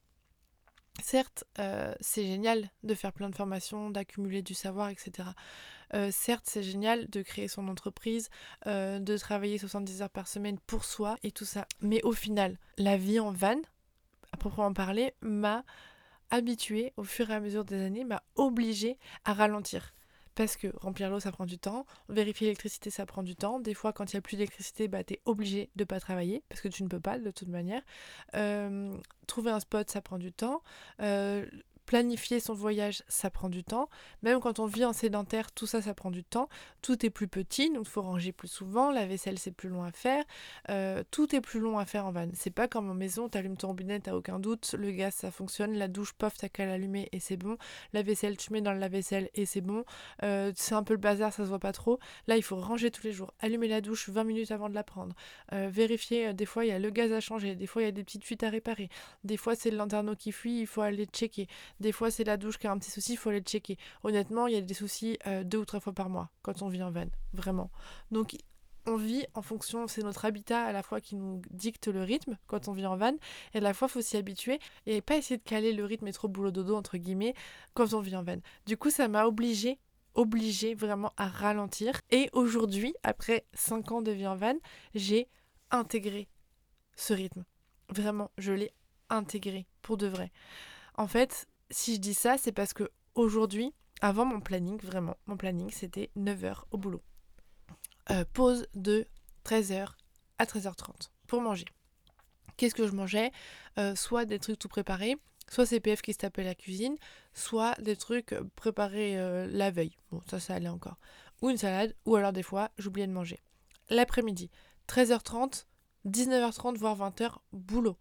Certes, 1.00 1.46
euh, 1.60 1.94
c'est 2.00 2.26
génial 2.26 2.70
de 2.84 2.94
faire 2.94 3.14
plein 3.14 3.30
de 3.30 3.36
formations, 3.36 3.90
d'accumuler 3.90 4.42
du 4.42 4.54
savoir, 4.54 4.90
etc. 4.90 5.30
Euh, 5.94 6.10
certes, 6.12 6.46
c'est 6.48 6.64
génial 6.64 7.10
de 7.10 7.22
créer 7.22 7.48
son 7.48 7.68
entreprise, 7.70 8.30
euh, 8.68 9.00
de 9.00 9.18
travailler 9.18 9.58
70 9.58 10.02
heures 10.02 10.10
par 10.10 10.28
semaine 10.28 10.60
pour 10.68 10.86
soi 10.86 11.18
et 11.24 11.32
tout 11.32 11.46
ça. 11.46 11.66
Mais 11.82 12.02
au 12.04 12.12
final, 12.12 12.58
la 12.78 12.98
vie 12.98 13.20
en 13.20 13.32
van, 13.32 13.60
à 14.32 14.38
proprement 14.38 14.74
parler, 14.74 15.14
m'a 15.22 15.64
habitué 16.30 16.94
au 16.98 17.04
fur 17.04 17.30
et 17.30 17.36
à 17.36 17.40
mesure 17.40 17.66
des 17.66 17.82
années, 17.82 18.06
m'a 18.06 18.24
obligé 18.36 18.98
à 19.26 19.34
ralentir. 19.34 19.94
Parce 20.42 20.58
que 20.58 20.76
remplir 20.78 21.12
l'eau, 21.12 21.20
ça 21.20 21.32
prend 21.32 21.46
du 21.46 21.60
temps. 21.60 21.86
Vérifier 22.10 22.48
l'électricité, 22.48 22.90
ça 22.90 23.06
prend 23.06 23.22
du 23.22 23.36
temps. 23.36 23.60
Des 23.60 23.76
fois, 23.76 23.94
quand 23.94 24.12
il 24.12 24.16
n'y 24.16 24.18
a 24.18 24.22
plus 24.22 24.38
d'électricité, 24.38 24.88
bah, 24.88 25.04
tu 25.04 25.14
es 25.14 25.22
obligé 25.26 25.70
de 25.76 25.84
ne 25.84 25.86
pas 25.86 26.00
travailler 26.00 26.42
parce 26.50 26.62
que 26.62 26.68
tu 26.68 26.82
ne 26.82 26.88
peux 26.88 27.00
pas 27.00 27.20
de 27.20 27.30
toute 27.30 27.48
manière. 27.48 27.84
Euh, 28.34 28.92
trouver 29.28 29.52
un 29.52 29.60
spot, 29.60 29.88
ça 29.92 30.02
prend 30.02 30.18
du 30.18 30.32
temps. 30.32 30.64
Euh, 31.00 31.46
planifier 31.86 32.40
son 32.40 32.54
voyage, 32.54 33.04
ça 33.08 33.30
prend 33.30 33.50
du 33.50 33.64
temps. 33.64 33.90
Même 34.22 34.40
quand 34.40 34.60
on 34.60 34.66
vit 34.66 34.86
en 34.86 34.94
sédentaire, 34.94 35.52
tout 35.52 35.68
ça, 35.68 35.82
ça 35.82 35.94
prend 35.94 36.12
du 36.12 36.24
temps. 36.24 36.48
Tout 36.82 37.06
est 37.06 37.10
plus 37.10 37.28
petit, 37.28 37.70
donc 37.70 37.86
il 37.86 37.90
faut 37.90 38.02
ranger 38.02 38.32
plus 38.32 38.48
souvent. 38.48 38.92
La 38.92 39.06
vaisselle, 39.06 39.38
c'est 39.40 39.52
plus 39.52 39.70
long 39.70 39.84
à 39.84 39.92
faire. 39.92 40.24
Euh, 40.70 41.04
tout 41.12 41.36
est 41.36 41.42
plus 41.42 41.60
long 41.60 41.80
à 41.80 41.86
faire 41.86 42.06
en 42.06 42.12
van. 42.12 42.30
C'est 42.34 42.52
pas 42.52 42.68
comme 42.68 42.90
en 42.90 42.94
maison, 42.94 43.30
t'allumes 43.30 43.58
ton 43.58 43.70
robinet, 43.70 44.00
t'as 44.00 44.14
aucun 44.14 44.40
doute. 44.40 44.76
Le 44.78 44.92
gaz, 44.92 45.14
ça 45.16 45.32
fonctionne. 45.32 45.74
La 45.74 45.88
douche, 45.88 46.14
pof, 46.14 46.38
t'as 46.38 46.50
qu'à 46.50 46.66
l'allumer 46.66 47.10
et 47.12 47.20
c'est 47.20 47.38
bon. 47.38 47.58
La 47.94 48.04
vaisselle, 48.04 48.38
tu 48.38 48.54
mets 48.54 48.62
dans 48.62 48.74
le 48.74 48.80
lave-vaisselle 48.80 49.30
et 49.36 49.46
c'est 49.46 49.62
bon. 49.62 49.84
Euh, 50.24 50.52
c'est 50.56 50.76
un 50.76 50.84
peu 50.84 50.94
le 50.94 51.00
bazar, 51.00 51.34
ça 51.34 51.44
se 51.44 51.50
voit 51.50 51.60
pas 51.60 51.74
trop. 51.74 52.00
Là, 52.28 52.38
il 52.38 52.44
faut 52.44 52.56
ranger 52.56 52.92
tous 52.92 53.04
les 53.04 53.12
jours. 53.12 53.34
Allumer 53.40 53.68
la 53.68 53.82
douche 53.82 54.10
20 54.10 54.24
minutes 54.24 54.52
avant 54.52 54.70
de 54.70 54.76
la 54.76 54.84
prendre. 54.84 55.16
Euh, 55.54 55.70
vérifier, 55.72 56.34
des 56.34 56.46
fois, 56.46 56.66
il 56.66 56.70
y 56.70 56.72
a 56.72 56.80
le 56.80 56.90
gaz 56.90 57.12
à 57.12 57.20
changer. 57.20 57.56
Des 57.56 57.68
fois, 57.68 57.82
il 57.82 57.86
y 57.86 57.90
a 57.90 57.92
des 57.92 58.04
petites 58.04 58.24
fuites 58.24 58.44
à 58.44 58.50
réparer. 58.50 58.90
Des 59.24 59.38
fois, 59.38 59.56
c'est 59.56 59.72
le 59.72 59.78
lanterneau 59.78 60.16
qui 60.16 60.32
fuit, 60.32 60.62
il 60.62 60.68
faut 60.68 60.82
aller 60.82 61.06
checker. 61.06 61.48
Des 61.82 61.92
fois, 61.92 62.12
c'est 62.12 62.24
la 62.24 62.38
douche 62.38 62.60
qui 62.60 62.68
a 62.68 62.72
un 62.72 62.78
petit 62.78 62.92
souci, 62.92 63.14
il 63.14 63.18
faut 63.18 63.30
aller 63.30 63.40
le 63.40 63.46
checker. 63.46 63.78
Honnêtement, 64.04 64.46
il 64.46 64.54
y 64.54 64.58
a 64.58 64.62
des 64.62 64.74
soucis 64.74 65.18
euh, 65.26 65.44
deux 65.44 65.58
ou 65.58 65.66
trois 65.66 65.80
fois 65.80 65.94
par 65.94 66.10
mois 66.10 66.30
quand 66.44 66.62
on 66.62 66.68
vit 66.68 66.84
en 66.84 66.92
van, 66.92 67.08
vraiment. 67.34 67.72
Donc, 68.12 68.38
on 68.86 68.96
vit 68.96 69.26
en 69.34 69.42
fonction, 69.42 69.88
c'est 69.88 70.04
notre 70.04 70.26
habitat 70.26 70.64
à 70.64 70.72
la 70.72 70.84
fois 70.84 71.02
qui 71.02 71.16
nous 71.16 71.42
dicte 71.50 71.88
le 71.88 72.04
rythme 72.04 72.38
quand 72.46 72.68
on 72.68 72.72
vit 72.72 72.86
en 72.86 72.98
van, 72.98 73.14
et 73.56 73.58
à 73.58 73.62
la 73.62 73.74
fois, 73.74 73.88
il 73.88 73.92
faut 73.92 74.02
s'y 74.02 74.16
habituer 74.16 74.60
et 74.86 75.02
pas 75.02 75.18
essayer 75.18 75.38
de 75.38 75.44
caler 75.44 75.74
le 75.74 75.84
rythme 75.84 76.08
et 76.08 76.14
trop 76.14 76.28
boulot 76.28 76.52
dodo, 76.52 76.76
entre 76.76 76.98
guillemets, 76.98 77.34
quand 77.74 77.94
on 77.94 78.00
vit 78.00 78.16
en 78.16 78.24
van. 78.24 78.38
Du 78.68 78.78
coup, 78.78 78.92
ça 78.92 79.08
m'a 79.08 79.26
obligé 79.26 79.80
obligé 80.14 80.74
vraiment 80.76 81.14
à 81.18 81.28
ralentir. 81.28 82.02
Et 82.12 82.30
aujourd'hui, 82.34 82.94
après 83.02 83.46
5 83.54 83.92
ans 83.92 84.02
de 84.02 84.12
vie 84.12 84.28
en 84.28 84.36
van, 84.36 84.56
j'ai 84.94 85.28
intégré 85.72 86.28
ce 86.96 87.14
rythme. 87.14 87.46
Vraiment, 87.90 88.30
je 88.38 88.54
l'ai 88.54 88.74
intégré 89.10 89.68
pour 89.82 89.98
de 89.98 90.08
vrai. 90.08 90.32
En 90.96 91.08
fait, 91.08 91.48
si 91.72 91.96
je 91.96 92.00
dis 92.00 92.14
ça, 92.14 92.38
c'est 92.38 92.52
parce 92.52 92.74
que 92.74 92.90
aujourd'hui, 93.16 93.74
avant 94.02 94.26
mon 94.26 94.40
planning, 94.40 94.80
vraiment, 94.80 95.18
mon 95.26 95.38
planning, 95.38 95.70
c'était 95.72 96.10
9h 96.18 96.64
au 96.72 96.78
boulot. 96.78 97.02
Euh, 98.10 98.26
pause 98.34 98.68
de 98.76 99.08
13h 99.46 99.88
à 100.38 100.46
13h30 100.46 101.10
pour 101.28 101.42
manger. 101.42 101.66
Qu'est-ce 102.58 102.76
que 102.76 102.88
je 102.88 102.94
mangeais? 102.94 103.32
Euh, 103.78 103.96
Soit 103.96 104.26
des 104.26 104.40
trucs 104.40 104.60
tout 104.60 104.68
préparés, 104.68 105.16
soit 105.50 105.66
CPF 105.66 106.02
qui 106.02 106.14
se 106.14 106.20
tapait 106.20 106.44
la 106.44 106.56
cuisine, 106.56 106.98
soit 107.34 107.80
des 107.82 107.96
trucs 107.96 108.36
préparés 108.56 109.20
euh, 109.20 109.48
la 109.50 109.72
veille. 109.72 109.96
Bon, 110.12 110.22
ça, 110.30 110.40
ça 110.40 110.56
allait 110.56 110.70
encore. 110.70 110.98
Ou 111.42 111.50
une 111.50 111.58
salade, 111.58 111.96
ou 112.06 112.16
alors 112.16 112.34
des 112.34 112.44
fois, 112.44 112.72
j'oubliais 112.78 113.08
de 113.08 113.14
manger. 113.14 113.40
L'après-midi, 113.90 114.50
13h30, 114.88 115.66
19h30, 116.08 116.78
voire 116.78 116.98
20h, 116.98 117.38
boulot. 117.54 117.98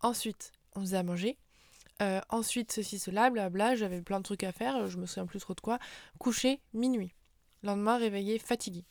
Ensuite, 0.00 0.52
on 0.74 0.80
faisait 0.80 0.96
à 0.96 1.02
manger, 1.02 1.38
euh, 2.02 2.20
ensuite, 2.28 2.72
ceci, 2.72 2.98
cela, 2.98 3.30
blabla, 3.30 3.76
j'avais 3.76 4.02
plein 4.02 4.18
de 4.18 4.24
trucs 4.24 4.44
à 4.44 4.52
faire, 4.52 4.88
je 4.88 4.98
me 4.98 5.06
souviens 5.06 5.26
plus 5.26 5.40
trop 5.40 5.54
de 5.54 5.60
quoi. 5.60 5.78
Coucher, 6.18 6.60
minuit. 6.72 7.14
Lendemain, 7.62 7.96
réveillé, 7.96 8.38
fatigué. 8.38 8.84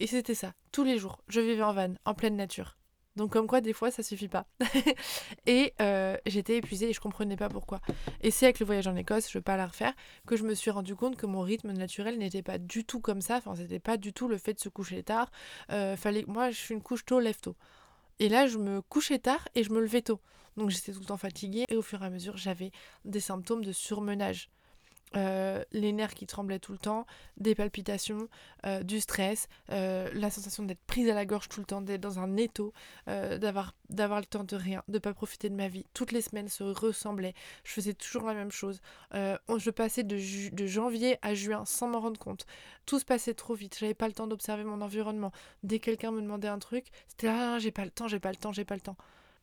Et 0.00 0.06
c'était 0.06 0.34
ça, 0.34 0.52
tous 0.72 0.84
les 0.84 0.98
jours. 0.98 1.22
Je 1.28 1.40
vivais 1.40 1.62
en 1.62 1.72
van, 1.72 1.94
en 2.04 2.14
pleine 2.14 2.36
nature. 2.36 2.76
Donc 3.18 3.32
comme 3.32 3.48
quoi, 3.48 3.60
des 3.60 3.72
fois, 3.72 3.90
ça 3.90 4.02
suffit 4.04 4.28
pas. 4.28 4.46
et 5.46 5.74
euh, 5.80 6.16
j'étais 6.24 6.58
épuisée 6.58 6.90
et 6.90 6.92
je 6.92 7.00
comprenais 7.00 7.36
pas 7.36 7.48
pourquoi. 7.48 7.80
Et 8.20 8.30
c'est 8.30 8.46
avec 8.46 8.60
le 8.60 8.66
voyage 8.66 8.86
en 8.86 8.94
Écosse, 8.94 9.28
je 9.28 9.38
veux 9.38 9.42
pas 9.42 9.56
la 9.56 9.66
refaire, 9.66 9.92
que 10.26 10.36
je 10.36 10.44
me 10.44 10.54
suis 10.54 10.70
rendu 10.70 10.94
compte 10.94 11.16
que 11.16 11.26
mon 11.26 11.40
rythme 11.40 11.72
naturel 11.72 12.16
n'était 12.18 12.42
pas 12.42 12.58
du 12.58 12.84
tout 12.84 13.00
comme 13.00 13.20
ça. 13.20 13.38
Enfin, 13.38 13.56
c'était 13.56 13.80
pas 13.80 13.96
du 13.96 14.12
tout 14.12 14.28
le 14.28 14.38
fait 14.38 14.54
de 14.54 14.60
se 14.60 14.68
coucher 14.68 15.02
tard. 15.02 15.30
Euh, 15.70 15.96
fallait... 15.96 16.24
Moi, 16.28 16.50
je 16.50 16.58
suis 16.58 16.74
une 16.74 16.82
couche 16.82 17.04
tôt, 17.04 17.18
lève 17.18 17.40
tôt. 17.40 17.56
Et 18.20 18.28
là, 18.28 18.46
je 18.46 18.58
me 18.58 18.82
couchais 18.82 19.18
tard 19.18 19.48
et 19.56 19.64
je 19.64 19.70
me 19.70 19.80
levais 19.80 20.02
tôt. 20.02 20.20
Donc 20.58 20.70
j'étais 20.70 20.92
tout 20.92 21.00
le 21.00 21.06
temps 21.06 21.16
fatiguée 21.16 21.64
et 21.68 21.76
au 21.76 21.82
fur 21.82 22.02
et 22.02 22.06
à 22.06 22.10
mesure, 22.10 22.36
j'avais 22.36 22.72
des 23.04 23.20
symptômes 23.20 23.64
de 23.64 23.72
surmenage. 23.72 24.50
Euh, 25.16 25.64
les 25.72 25.92
nerfs 25.92 26.14
qui 26.14 26.26
tremblaient 26.26 26.58
tout 26.58 26.72
le 26.72 26.78
temps, 26.78 27.06
des 27.38 27.54
palpitations, 27.54 28.28
euh, 28.66 28.82
du 28.82 29.00
stress, 29.00 29.48
euh, 29.70 30.10
la 30.12 30.30
sensation 30.30 30.64
d'être 30.64 30.84
prise 30.86 31.08
à 31.08 31.14
la 31.14 31.24
gorge 31.24 31.48
tout 31.48 31.60
le 31.60 31.66
temps, 31.66 31.80
d'être 31.80 32.00
dans 32.00 32.18
un 32.18 32.36
étau, 32.36 32.72
d'avoir, 33.06 33.74
d'avoir 33.88 34.20
le 34.20 34.26
temps 34.26 34.44
de 34.44 34.56
rien, 34.56 34.82
de 34.88 34.98
pas 34.98 35.14
profiter 35.14 35.48
de 35.48 35.54
ma 35.54 35.68
vie. 35.68 35.84
Toutes 35.94 36.12
les 36.12 36.20
semaines 36.20 36.48
se 36.48 36.62
ressemblaient. 36.62 37.34
Je 37.64 37.72
faisais 37.72 37.94
toujours 37.94 38.24
la 38.24 38.34
même 38.34 38.50
chose. 38.50 38.80
je 39.12 39.70
passais 39.70 40.02
de, 40.02 40.16
de 40.54 40.66
janvier 40.66 41.16
à 41.22 41.34
juin 41.34 41.64
sans 41.64 41.88
m'en 41.88 42.00
rendre 42.00 42.18
compte. 42.18 42.46
Tout 42.84 42.98
se 42.98 43.04
passait 43.04 43.34
trop 43.34 43.54
vite. 43.54 43.76
J'avais 43.78 43.94
pas 43.94 44.08
le 44.08 44.14
temps 44.14 44.26
d'observer 44.26 44.64
mon 44.64 44.80
environnement. 44.82 45.32
Dès 45.62 45.78
que 45.78 45.86
quelqu'un 45.86 46.10
me 46.10 46.20
demandait 46.20 46.48
un 46.48 46.58
truc, 46.58 46.86
c'était 47.06 47.28
ah, 47.28 47.58
j'ai 47.58 47.70
pas 47.70 47.84
le 47.84 47.90
temps, 47.90 48.08
j'ai 48.08 48.20
pas 48.20 48.30
le 48.30 48.36
temps, 48.36 48.52
j'ai 48.52 48.64
pas 48.64 48.74
le 48.74 48.80
temps. 48.80 48.96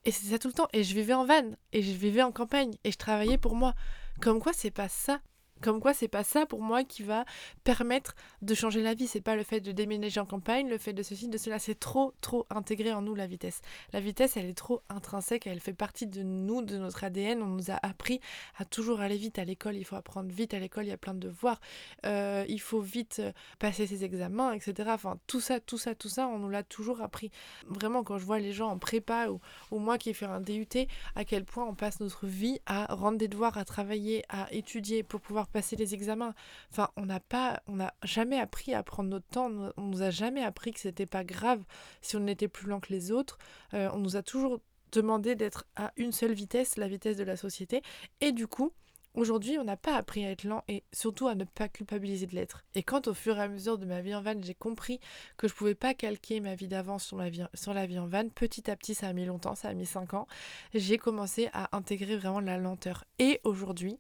Et 0.06 0.12
c'est 0.12 0.28
ça 0.28 0.40
tout 0.40 0.48
le 0.48 0.54
temps. 0.54 0.68
Et 0.74 0.84
je 0.84 0.94
vivais 0.94 1.14
en 1.14 1.26
van, 1.26 1.52
et 1.74 1.82
je 1.82 1.92
vivais 1.92 2.22
en 2.22 2.32
campagne, 2.32 2.76
et 2.84 2.92
je 2.92 2.98
travaillais 2.98 3.38
pour 3.38 3.56
moi. 3.56 3.74
Comme 4.22 4.40
quoi, 4.40 4.54
c'est 4.54 4.72
pas 4.72 4.88
ça 4.88 5.20
comme 5.62 5.80
quoi, 5.80 5.94
c'est 5.94 6.08
pas 6.08 6.24
ça 6.24 6.46
pour 6.46 6.62
moi 6.62 6.84
qui 6.84 7.02
va 7.02 7.26
permettre 7.64 8.16
de 8.42 8.54
changer 8.54 8.82
la 8.82 8.94
vie. 8.94 9.08
C'est 9.08 9.22
pas 9.22 9.36
le 9.36 9.44
fait 9.44 9.62
de 9.62 9.72
déménager 9.72 10.20
en 10.20 10.26
campagne, 10.26 10.70
le 10.70 10.78
fait 10.78 10.94
de 10.94 11.02
ceci, 11.02 11.28
de 11.28 11.38
cela. 11.38 11.60
C'est 11.60 11.80
trop, 11.80 12.14
trop 12.22 12.46
intégré 12.50 12.92
en 12.94 13.02
nous 13.02 13.16
la 13.16 13.26
vitesse. 13.26 13.62
La 13.94 14.00
vitesse, 14.00 14.38
elle 14.38 14.48
est 14.48 14.58
trop 14.58 14.82
intrinsèque, 14.90 15.48
elle 15.48 15.60
fait 15.60 15.74
partie 15.74 16.08
de 16.08 16.24
nous, 16.24 16.62
de 16.62 16.78
notre 16.78 17.04
ADN. 17.04 17.42
On 17.42 17.48
nous 17.48 17.72
a 17.72 17.80
appris 17.82 18.20
à 18.58 18.66
toujours 18.66 19.00
aller 19.00 19.18
vite 19.18 19.40
à 19.40 19.46
l'école. 19.46 19.76
Il 19.76 19.86
faut 19.86 19.96
apprendre 19.96 20.30
vite 20.30 20.54
à 20.54 20.60
l'école. 20.60 20.86
Il 20.86 20.90
y 20.90 20.94
a 20.94 20.98
plein 20.98 21.14
de 21.14 21.20
devoirs. 21.20 21.62
Euh, 22.06 22.46
il 22.50 22.60
faut 22.60 22.82
vite 22.82 23.20
euh, 23.20 23.32
passer 23.58 23.88
ses 23.88 24.04
examens, 24.04 24.52
etc. 24.54 24.90
Enfin, 24.94 25.18
tout 25.26 25.40
ça, 25.42 25.60
tout 25.60 25.78
ça, 25.78 25.96
tout 25.96 26.10
ça, 26.10 26.28
on 26.28 26.38
nous 26.38 26.50
l'a 26.50 26.64
toujours 26.64 27.02
appris. 27.02 27.32
Vraiment, 27.68 28.04
quand 28.04 28.18
je 28.18 28.26
vois 28.26 28.40
les 28.40 28.52
gens 28.52 28.70
en 28.70 28.78
prépa 28.78 29.30
ou, 29.30 29.40
ou 29.72 29.80
moi 29.80 29.98
qui 29.98 30.10
ai 30.10 30.14
fait 30.14 30.26
un 30.26 30.42
DUT, 30.42 30.68
à 31.16 31.24
quel 31.24 31.46
point 31.46 31.66
on 31.66 31.76
passe 31.76 32.02
notre 32.02 32.28
vie 32.28 32.60
à 32.66 32.94
rendre 32.94 33.18
des 33.18 33.28
devoirs, 33.28 33.58
à 33.58 33.66
travailler, 33.66 34.24
à 34.30 34.52
étudier 34.52 35.04
pour 35.04 35.22
pouvoir 35.22 35.48
passer 35.56 35.78
les 35.78 35.94
examens. 35.94 36.36
Enfin, 36.70 36.90
on 36.98 37.06
n'a 37.06 37.22
pas, 37.22 37.64
on 37.68 37.78
n'a 37.78 37.94
jamais 38.04 38.38
appris 38.38 38.74
à 38.74 38.84
prendre 38.84 39.10
notre 39.10 39.28
temps. 39.28 39.50
On 39.78 39.84
nous 39.84 40.02
a 40.02 40.10
jamais 40.10 40.44
appris 40.44 40.74
que 40.74 40.82
c'était 40.82 41.06
pas 41.06 41.24
grave 41.24 41.64
si 42.02 42.18
on 42.18 42.28
était 42.28 42.50
plus 42.50 42.68
lent 42.68 42.82
que 42.82 42.92
les 42.92 43.14
autres. 43.14 43.38
Euh, 43.74 43.90
on 43.94 44.00
nous 44.00 44.18
a 44.18 44.22
toujours 44.22 44.60
demandé 44.92 45.36
d'être 45.36 45.66
à 45.78 45.94
une 45.96 46.12
seule 46.12 46.34
vitesse, 46.34 46.76
la 46.76 46.90
vitesse 46.90 47.16
de 47.16 47.24
la 47.24 47.38
société. 47.38 47.84
Et 48.20 48.34
du 48.34 48.48
coup, 48.48 48.74
Aujourd'hui, 49.16 49.58
on 49.58 49.64
n'a 49.64 49.78
pas 49.78 49.96
appris 49.96 50.26
à 50.26 50.32
être 50.32 50.44
lent 50.44 50.66
et 50.68 50.84
surtout 50.92 51.28
à 51.28 51.36
ne 51.36 51.46
pas 51.46 51.70
culpabiliser 51.70 52.28
de 52.28 52.36
l'être. 52.36 52.66
Et 52.76 52.84
quand 52.84 53.08
au 53.08 53.14
fur 53.14 53.38
et 53.38 53.42
à 53.42 53.48
mesure 53.48 53.78
de 53.78 53.86
ma 53.86 54.02
vie 54.02 54.14
en 54.14 54.22
van, 54.22 54.36
j'ai 54.42 54.54
compris 54.54 55.00
que 55.38 55.48
je 55.48 55.54
pouvais 55.54 55.74
pas 55.74 55.94
calquer 55.94 56.42
ma 56.42 56.54
vie 56.56 56.68
d'avant 56.68 57.00
sur, 57.00 57.16
la 57.16 57.30
vie 57.30 58.00
en 58.00 58.08
van, 58.08 58.28
petit 58.28 58.70
à 58.70 58.76
petit, 58.76 58.94
ça 58.94 59.08
a 59.08 59.14
mis 59.14 59.24
longtemps, 59.24 59.56
ça 59.56 59.70
a 59.70 59.74
mis 59.74 59.86
5 59.86 60.16
ans, 60.16 60.28
j'ai 60.74 60.98
commencé 60.98 61.50
à 61.54 61.76
intégrer 61.78 62.18
vraiment 62.18 62.42
la 62.42 62.58
lenteur. 62.58 63.06
Et 63.18 63.40
aujourd'hui, 63.46 63.98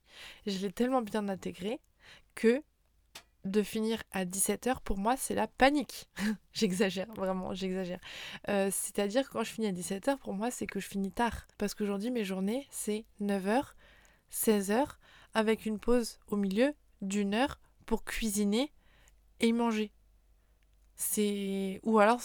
je 0.47 0.58
l'ai 0.58 0.71
tellement 0.71 1.01
bien 1.01 1.30
intégré 1.30 1.80
que 2.36 2.62
de 3.45 3.63
finir 3.63 4.04
à 4.12 4.25
17h, 4.25 4.82
pour 4.84 4.97
moi, 4.97 5.15
c'est 5.15 5.36
la 5.36 5.47
panique. 5.47 6.10
j'exagère, 6.51 7.08
vraiment, 7.13 7.54
j'exagère. 7.54 8.01
Euh, 8.49 8.69
c'est-à-dire 8.69 9.30
quand 9.30 9.45
je 9.45 9.51
finis 9.51 9.67
à 9.67 9.71
17h, 9.71 10.17
pour 10.17 10.34
moi, 10.34 10.51
c'est 10.51 10.65
que 10.65 10.82
je 10.82 10.88
finis 10.89 11.12
tard. 11.12 11.47
Parce 11.58 11.73
qu'aujourd'hui, 11.73 12.12
mes 12.12 12.25
journées, 12.25 12.67
c'est 12.69 13.06
9h, 13.21 13.63
16h, 14.34 14.97
avec 15.36 15.67
une 15.67 15.78
pause 15.78 16.17
au 16.30 16.38
milieu 16.38 16.74
d'une 17.02 17.36
heure 17.36 17.60
pour 17.86 18.04
cuisiner 18.04 18.71
et 19.41 19.52
manger. 19.52 19.91
C'est 20.95 21.82
ou 21.84 22.00
alors 22.00 22.21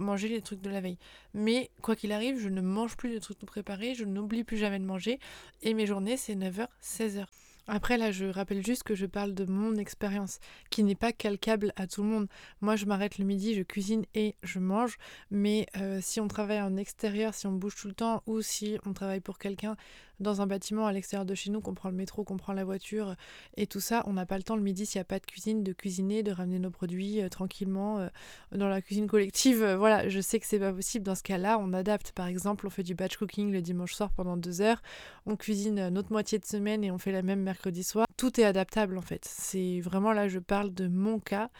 manger 0.00 0.28
les 0.28 0.42
trucs 0.42 0.60
de 0.60 0.68
la 0.68 0.80
veille. 0.80 0.98
Mais 1.32 1.70
quoi 1.80 1.94
qu'il 1.94 2.10
arrive, 2.10 2.38
je 2.40 2.48
ne 2.48 2.60
mange 2.60 2.96
plus 2.96 3.14
de 3.14 3.20
trucs 3.20 3.38
préparés, 3.38 3.94
je 3.94 4.04
n'oublie 4.04 4.42
plus 4.42 4.58
jamais 4.58 4.80
de 4.80 4.84
manger 4.84 5.20
et 5.62 5.74
mes 5.74 5.86
journées 5.86 6.16
c'est 6.16 6.34
9h, 6.34 6.66
16h. 6.82 7.26
Après, 7.66 7.96
là, 7.96 8.10
je 8.10 8.26
rappelle 8.26 8.64
juste 8.64 8.82
que 8.82 8.94
je 8.94 9.06
parle 9.06 9.32
de 9.32 9.46
mon 9.46 9.76
expérience, 9.76 10.38
qui 10.68 10.84
n'est 10.84 10.94
pas 10.94 11.12
calcable 11.12 11.72
à 11.76 11.86
tout 11.86 12.02
le 12.02 12.08
monde. 12.08 12.26
Moi, 12.60 12.76
je 12.76 12.84
m'arrête 12.84 13.16
le 13.16 13.24
midi, 13.24 13.54
je 13.54 13.62
cuisine 13.62 14.04
et 14.14 14.34
je 14.42 14.58
mange. 14.58 14.98
Mais 15.30 15.66
euh, 15.78 15.98
si 16.02 16.20
on 16.20 16.28
travaille 16.28 16.60
en 16.60 16.76
extérieur, 16.76 17.32
si 17.32 17.46
on 17.46 17.52
bouge 17.52 17.76
tout 17.76 17.88
le 17.88 17.94
temps, 17.94 18.22
ou 18.26 18.42
si 18.42 18.78
on 18.84 18.92
travaille 18.92 19.20
pour 19.20 19.38
quelqu'un 19.38 19.76
dans 20.20 20.40
un 20.40 20.46
bâtiment 20.46 20.86
à 20.86 20.92
l'extérieur 20.92 21.24
de 21.24 21.34
chez 21.34 21.50
nous, 21.50 21.60
qu'on 21.60 21.74
prend 21.74 21.88
le 21.88 21.96
métro, 21.96 22.22
qu'on 22.22 22.36
prend 22.36 22.52
la 22.52 22.64
voiture 22.64 23.16
et 23.56 23.66
tout 23.66 23.80
ça, 23.80 24.04
on 24.06 24.12
n'a 24.12 24.26
pas 24.26 24.36
le 24.36 24.44
temps 24.44 24.56
le 24.56 24.62
midi 24.62 24.86
s'il 24.86 24.98
n'y 24.98 25.02
a 25.02 25.06
pas 25.06 25.18
de 25.18 25.26
cuisine, 25.26 25.64
de 25.64 25.72
cuisiner, 25.72 26.22
de 26.22 26.30
ramener 26.30 26.58
nos 26.58 26.70
produits 26.70 27.20
euh, 27.20 27.28
tranquillement 27.28 27.98
euh, 27.98 28.08
dans 28.52 28.68
la 28.68 28.80
cuisine 28.80 29.06
collective. 29.06 29.64
voilà, 29.64 30.08
je 30.08 30.20
sais 30.20 30.38
que 30.38 30.46
c'est 30.46 30.58
pas 30.58 30.72
possible. 30.72 31.04
Dans 31.04 31.14
ce 31.14 31.22
cas-là, 31.22 31.58
on 31.58 31.72
adapte. 31.72 32.12
Par 32.12 32.26
exemple, 32.26 32.66
on 32.66 32.70
fait 32.70 32.82
du 32.82 32.94
batch 32.94 33.16
cooking 33.16 33.50
le 33.50 33.62
dimanche 33.62 33.94
soir 33.94 34.10
pendant 34.10 34.36
deux 34.36 34.60
heures. 34.60 34.82
On 35.26 35.36
cuisine 35.36 35.88
notre 35.88 36.12
moitié 36.12 36.38
de 36.38 36.44
semaine 36.44 36.84
et 36.84 36.90
on 36.90 36.98
fait 36.98 37.12
la 37.12 37.22
même 37.22 37.42
mercredi 37.54 37.84
soir. 37.84 38.06
Tout 38.16 38.40
est 38.40 38.44
adaptable 38.44 38.98
en 38.98 39.02
fait. 39.02 39.24
C'est 39.24 39.80
vraiment 39.80 40.12
là, 40.12 40.26
je 40.26 40.40
parle 40.40 40.74
de 40.74 40.88
mon 40.88 41.20
cas, 41.20 41.50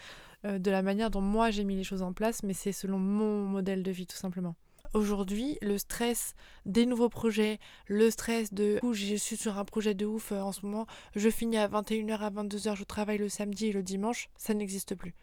euh, 0.45 0.59
de 0.59 0.71
la 0.73 0.83
manière 0.83 1.09
dont 1.09 1.21
moi 1.21 1.53
j'ai 1.53 1.63
mis 1.63 1.77
les 1.77 1.85
choses 1.85 2.03
en 2.03 2.13
place, 2.13 2.43
mais 2.43 2.53
c'est 2.53 2.73
selon 2.73 2.99
mon 2.99 3.45
modèle 3.45 3.85
de 3.85 3.93
vie 3.93 4.07
tout 4.07 4.17
simplement. 4.17 4.57
Aujourd'hui, 4.93 5.57
le 5.63 5.79
stress 5.79 6.35
des 6.67 6.85
nouveaux 6.85 7.09
projets, 7.09 7.61
le 7.87 8.11
stress 8.11 8.53
de 8.53 8.81
où 8.83 8.93
je 8.93 9.15
suis 9.15 9.37
sur 9.37 9.57
un 9.57 9.65
projet 9.65 9.95
de 9.95 10.05
ouf 10.05 10.33
euh, 10.33 10.41
en 10.41 10.51
ce 10.51 10.67
moment, 10.67 10.87
je 11.15 11.31
finis 11.31 11.59
à 11.59 11.69
21h 11.69 12.19
à 12.19 12.31
22h, 12.31 12.75
je 12.75 12.85
travaille 12.85 13.19
le 13.19 13.29
samedi 13.29 13.67
et 13.67 13.73
le 13.73 13.85
dimanche, 13.85 14.31
ça 14.37 14.53
n'existe 14.53 14.97
plus. 14.97 15.15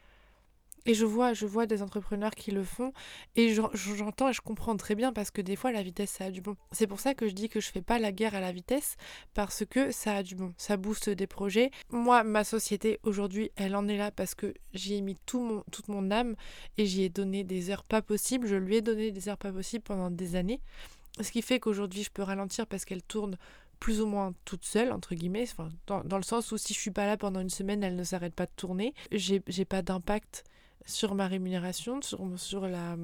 Et 0.85 0.93
je 0.95 1.05
vois, 1.05 1.33
je 1.33 1.45
vois 1.45 1.67
des 1.67 1.83
entrepreneurs 1.83 2.33
qui 2.33 2.51
le 2.51 2.63
font 2.63 2.91
et 3.35 3.53
j'entends 3.53 4.29
et 4.29 4.33
je 4.33 4.41
comprends 4.41 4.75
très 4.77 4.95
bien 4.95 5.13
parce 5.13 5.29
que 5.29 5.41
des 5.41 5.55
fois 5.55 5.71
la 5.71 5.83
vitesse 5.83 6.09
ça 6.09 6.25
a 6.25 6.31
du 6.31 6.41
bon. 6.41 6.55
C'est 6.71 6.87
pour 6.87 6.99
ça 6.99 7.13
que 7.13 7.27
je 7.27 7.33
dis 7.33 7.49
que 7.49 7.59
je 7.59 7.69
fais 7.69 7.83
pas 7.83 7.99
la 7.99 8.11
guerre 8.11 8.33
à 8.33 8.39
la 8.39 8.51
vitesse 8.51 8.95
parce 9.33 9.63
que 9.65 9.91
ça 9.91 10.15
a 10.15 10.23
du 10.23 10.35
bon, 10.35 10.53
ça 10.57 10.77
booste 10.77 11.09
des 11.09 11.27
projets. 11.27 11.69
Moi, 11.91 12.23
ma 12.23 12.43
société 12.43 12.99
aujourd'hui, 13.03 13.51
elle 13.55 13.75
en 13.75 13.87
est 13.87 13.97
là 13.97 14.09
parce 14.09 14.33
que 14.33 14.53
j'y 14.73 14.95
ai 14.95 15.01
mis 15.01 15.17
tout 15.27 15.41
mon, 15.41 15.63
toute 15.71 15.87
mon 15.87 16.09
âme 16.09 16.35
et 16.77 16.87
j'y 16.87 17.03
ai 17.03 17.09
donné 17.09 17.43
des 17.43 17.69
heures 17.69 17.83
pas 17.83 18.01
possibles. 18.01 18.47
Je 18.47 18.55
lui 18.55 18.77
ai 18.77 18.81
donné 18.81 19.11
des 19.11 19.29
heures 19.29 19.37
pas 19.37 19.51
possibles 19.51 19.83
pendant 19.83 20.09
des 20.09 20.35
années. 20.35 20.61
Ce 21.19 21.31
qui 21.31 21.43
fait 21.43 21.59
qu'aujourd'hui 21.59 22.03
je 22.03 22.09
peux 22.09 22.23
ralentir 22.23 22.65
parce 22.65 22.85
qu'elle 22.85 23.03
tourne 23.03 23.37
plus 23.79 23.99
ou 23.99 24.05
moins 24.05 24.33
toute 24.45 24.63
seule, 24.63 24.91
entre 24.91 25.15
guillemets, 25.15 25.47
enfin, 25.51 25.69
dans, 25.87 26.03
dans, 26.03 26.17
le 26.17 26.23
sens 26.23 26.51
où 26.51 26.57
si 26.57 26.73
je 26.73 26.79
suis 26.79 26.91
pas 26.91 27.07
là 27.07 27.17
pendant 27.17 27.39
une 27.39 27.49
semaine, 27.49 27.83
elle 27.83 27.95
ne 27.95 28.03
s'arrête 28.03 28.35
pas 28.35 28.45
de 28.45 28.51
tourner. 28.55 28.93
J'ai 29.11 29.65
pas 29.65 29.81
d'impact 29.81 30.43
sur 30.85 31.15
ma 31.15 31.27
rémunération, 31.27 32.01
sur, 32.01 32.27
sur 32.37 32.67
la 32.67 32.97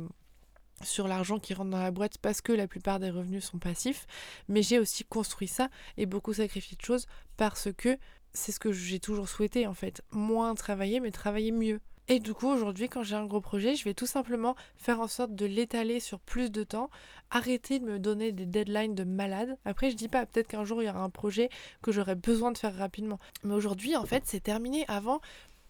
sur 0.84 1.08
l'argent 1.08 1.40
qui 1.40 1.56
rentre 1.56 1.72
dans 1.72 1.82
la 1.82 1.90
boîte 1.90 2.20
parce 2.20 2.42
que 2.42 2.52
la 2.52 2.68
plupart 2.68 3.00
des 3.00 3.10
revenus 3.10 3.44
sont 3.46 3.58
passifs, 3.58 4.06
mais 4.48 4.62
j'ai 4.62 4.78
aussi 4.78 5.04
construit 5.04 5.48
ça 5.48 5.70
et 5.98 6.06
beaucoup 6.06 6.34
sacrifié 6.34 6.78
de 6.78 6.86
choses 6.86 7.08
parce 7.36 7.70
que 7.76 7.98
c'est 8.34 8.52
ce 8.52 8.60
que 8.60 8.72
j'ai 8.72 9.00
toujours 9.00 9.28
souhaité 9.28 9.66
en 9.66 9.74
fait, 9.74 10.04
moins 10.12 10.54
travailler 10.54 11.00
mais 11.00 11.10
travailler 11.10 11.52
mieux. 11.52 11.80
Et 12.10 12.20
du 12.20 12.34
coup, 12.34 12.48
aujourd'hui, 12.48 12.88
quand 12.88 13.04
j'ai 13.04 13.18
un 13.18 13.26
gros 13.26 13.42
projet, 13.42 13.76
je 13.76 13.84
vais 13.84 13.94
tout 13.94 14.06
simplement 14.06 14.56
faire 14.78 15.02
en 15.02 15.08
sorte 15.08 15.36
de 15.36 15.46
l'étaler 15.46 16.00
sur 16.00 16.22
plus 16.22 16.52
de 16.52 16.64
temps, 16.64 16.90
arrêter 17.32 17.80
de 17.80 17.86
me 17.86 18.00
donner 18.00 18.32
des 18.32 18.46
deadlines 18.46 18.96
de 18.96 19.04
malade. 19.04 19.58
Après, 19.66 19.92
je 19.92 19.98
dis 19.98 20.08
pas, 20.08 20.26
peut-être 20.26 20.48
qu'un 20.48 20.64
jour 20.64 20.82
il 20.82 20.86
y 20.86 20.90
aura 20.90 21.02
un 21.02 21.10
projet 21.10 21.50
que 21.82 21.92
j'aurai 21.92 22.16
besoin 22.16 22.54
de 22.54 22.58
faire 22.58 22.74
rapidement. 22.78 23.20
Mais 23.44 23.54
aujourd'hui, 23.54 23.98
en 23.98 24.06
fait, 24.06 24.24
c'est 24.26 24.40
terminé. 24.40 24.86
Avant, 24.88 25.20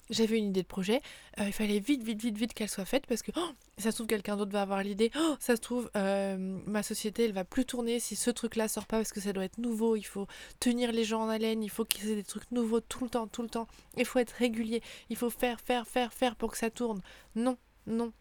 j'avais 0.10 0.38
une 0.38 0.50
idée 0.50 0.62
de 0.62 0.68
projet, 0.68 1.02
euh, 1.40 1.46
il 1.48 1.54
fallait 1.54 1.80
vite, 1.80 2.04
vite, 2.04 2.22
vite, 2.22 2.38
vite 2.38 2.54
qu'elle 2.54 2.70
soit 2.70 2.86
faite 2.86 3.06
parce 3.08 3.22
que 3.22 3.32
oh, 3.36 3.50
ça 3.78 3.92
se 3.92 3.98
trouve 3.98 4.08
quelqu'un 4.08 4.38
d'autre 4.38 4.52
va 4.52 4.62
avoir 4.62 4.84
l'idée, 4.84 5.12
oh, 5.18 5.36
ça 5.40 5.56
se 5.56 5.62
trouve 5.62 5.90
ma 5.94 6.84
société 6.84 7.26
elle 7.26 7.34
va 7.34 7.44
plus 7.44 7.66
tourner 7.66 8.00
si 8.00 8.16
ce 8.16 8.30
truc-là 8.30 8.68
sort 8.68 8.86
pas 8.86 8.98
parce 8.98 9.12
que 9.12 9.22
ça 9.22 9.34
doit 9.34 9.46
être 9.46 9.58
nouveau, 9.58 9.96
il 9.96 10.04
faut 10.04 10.28
tenir 10.60 10.92
les 10.92 11.04
gens 11.04 11.24
en 11.24 11.30
haleine, 11.30 11.64
il 11.64 11.70
faut 11.70 11.86
qu'ils 11.86 12.10
aient 12.10 12.16
des 12.16 12.24
trucs 12.24 12.50
nouveaux 12.52 12.82
tout 12.82 13.04
le 13.04 13.10
temps, 13.10 13.28
tout 13.28 13.42
le 13.42 13.50
temps, 13.50 13.68
il 13.98 14.06
faut 14.06 14.20
être 14.20 14.32
régulier, 14.32 14.82
il 15.10 15.16
faut 15.16 15.30
faire, 15.30 15.60
faire, 15.62 15.88
faire, 15.88 16.14
faire 16.14 16.36
pour 16.36 16.52
que 16.52 16.58
ça 16.58 16.70
tourne. 16.70 17.02
Non, 17.36 17.58
non, 17.86 18.12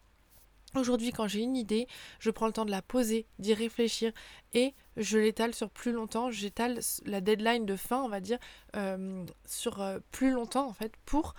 Aujourd'hui, 0.75 1.11
quand 1.11 1.27
j'ai 1.27 1.39
une 1.39 1.55
idée, 1.55 1.87
je 2.19 2.29
prends 2.29 2.45
le 2.45 2.53
temps 2.53 2.65
de 2.65 2.71
la 2.71 2.81
poser, 2.81 3.25
d'y 3.39 3.53
réfléchir 3.53 4.11
et 4.53 4.73
je 4.97 5.17
l'étale 5.17 5.55
sur 5.55 5.69
plus 5.69 5.91
longtemps. 5.91 6.29
J'étale 6.29 6.79
la 7.05 7.21
deadline 7.21 7.65
de 7.65 7.75
fin, 7.75 8.01
on 8.03 8.09
va 8.09 8.19
dire, 8.19 8.37
euh, 8.75 9.25
sur 9.45 9.81
euh, 9.81 9.99
plus 10.11 10.31
longtemps 10.31 10.67
en 10.67 10.73
fait, 10.73 10.93
pour 11.05 11.35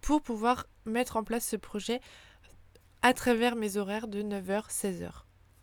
pour 0.00 0.22
pouvoir 0.22 0.66
mettre 0.86 1.16
en 1.16 1.24
place 1.24 1.46
ce 1.46 1.56
projet 1.56 2.00
à 3.02 3.12
travers 3.12 3.56
mes 3.56 3.76
horaires 3.76 4.08
de 4.08 4.22
9h, 4.22 4.70
16h. 4.70 5.10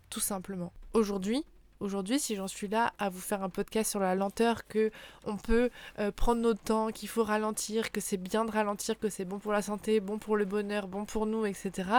Tout 0.10 0.20
simplement. 0.20 0.72
Aujourd'hui, 0.94 1.44
aujourd'hui, 1.80 2.20
si 2.20 2.36
j'en 2.36 2.48
suis 2.48 2.68
là 2.68 2.94
à 3.00 3.10
vous 3.10 3.20
faire 3.20 3.42
un 3.42 3.50
podcast 3.50 3.90
sur 3.90 4.00
la 4.00 4.14
lenteur, 4.14 4.68
que 4.68 4.92
on 5.26 5.38
peut 5.38 5.72
euh, 5.98 6.12
prendre 6.12 6.42
notre 6.42 6.62
temps, 6.62 6.90
qu'il 6.90 7.10
faut 7.10 7.24
ralentir, 7.24 7.92
que 7.92 8.02
c'est 8.02 8.18
bien 8.18 8.46
de 8.46 8.52
ralentir, 8.52 9.00
que 9.00 9.10
c'est 9.10 9.26
bon 9.26 9.40
pour 9.40 9.52
la 9.52 9.64
santé, 9.64 10.00
bon 10.00 10.20
pour 10.20 10.38
le 10.38 10.46
bonheur, 10.46 10.88
bon 10.88 11.06
pour 11.06 11.26
nous, 11.26 11.46
etc., 11.46 11.90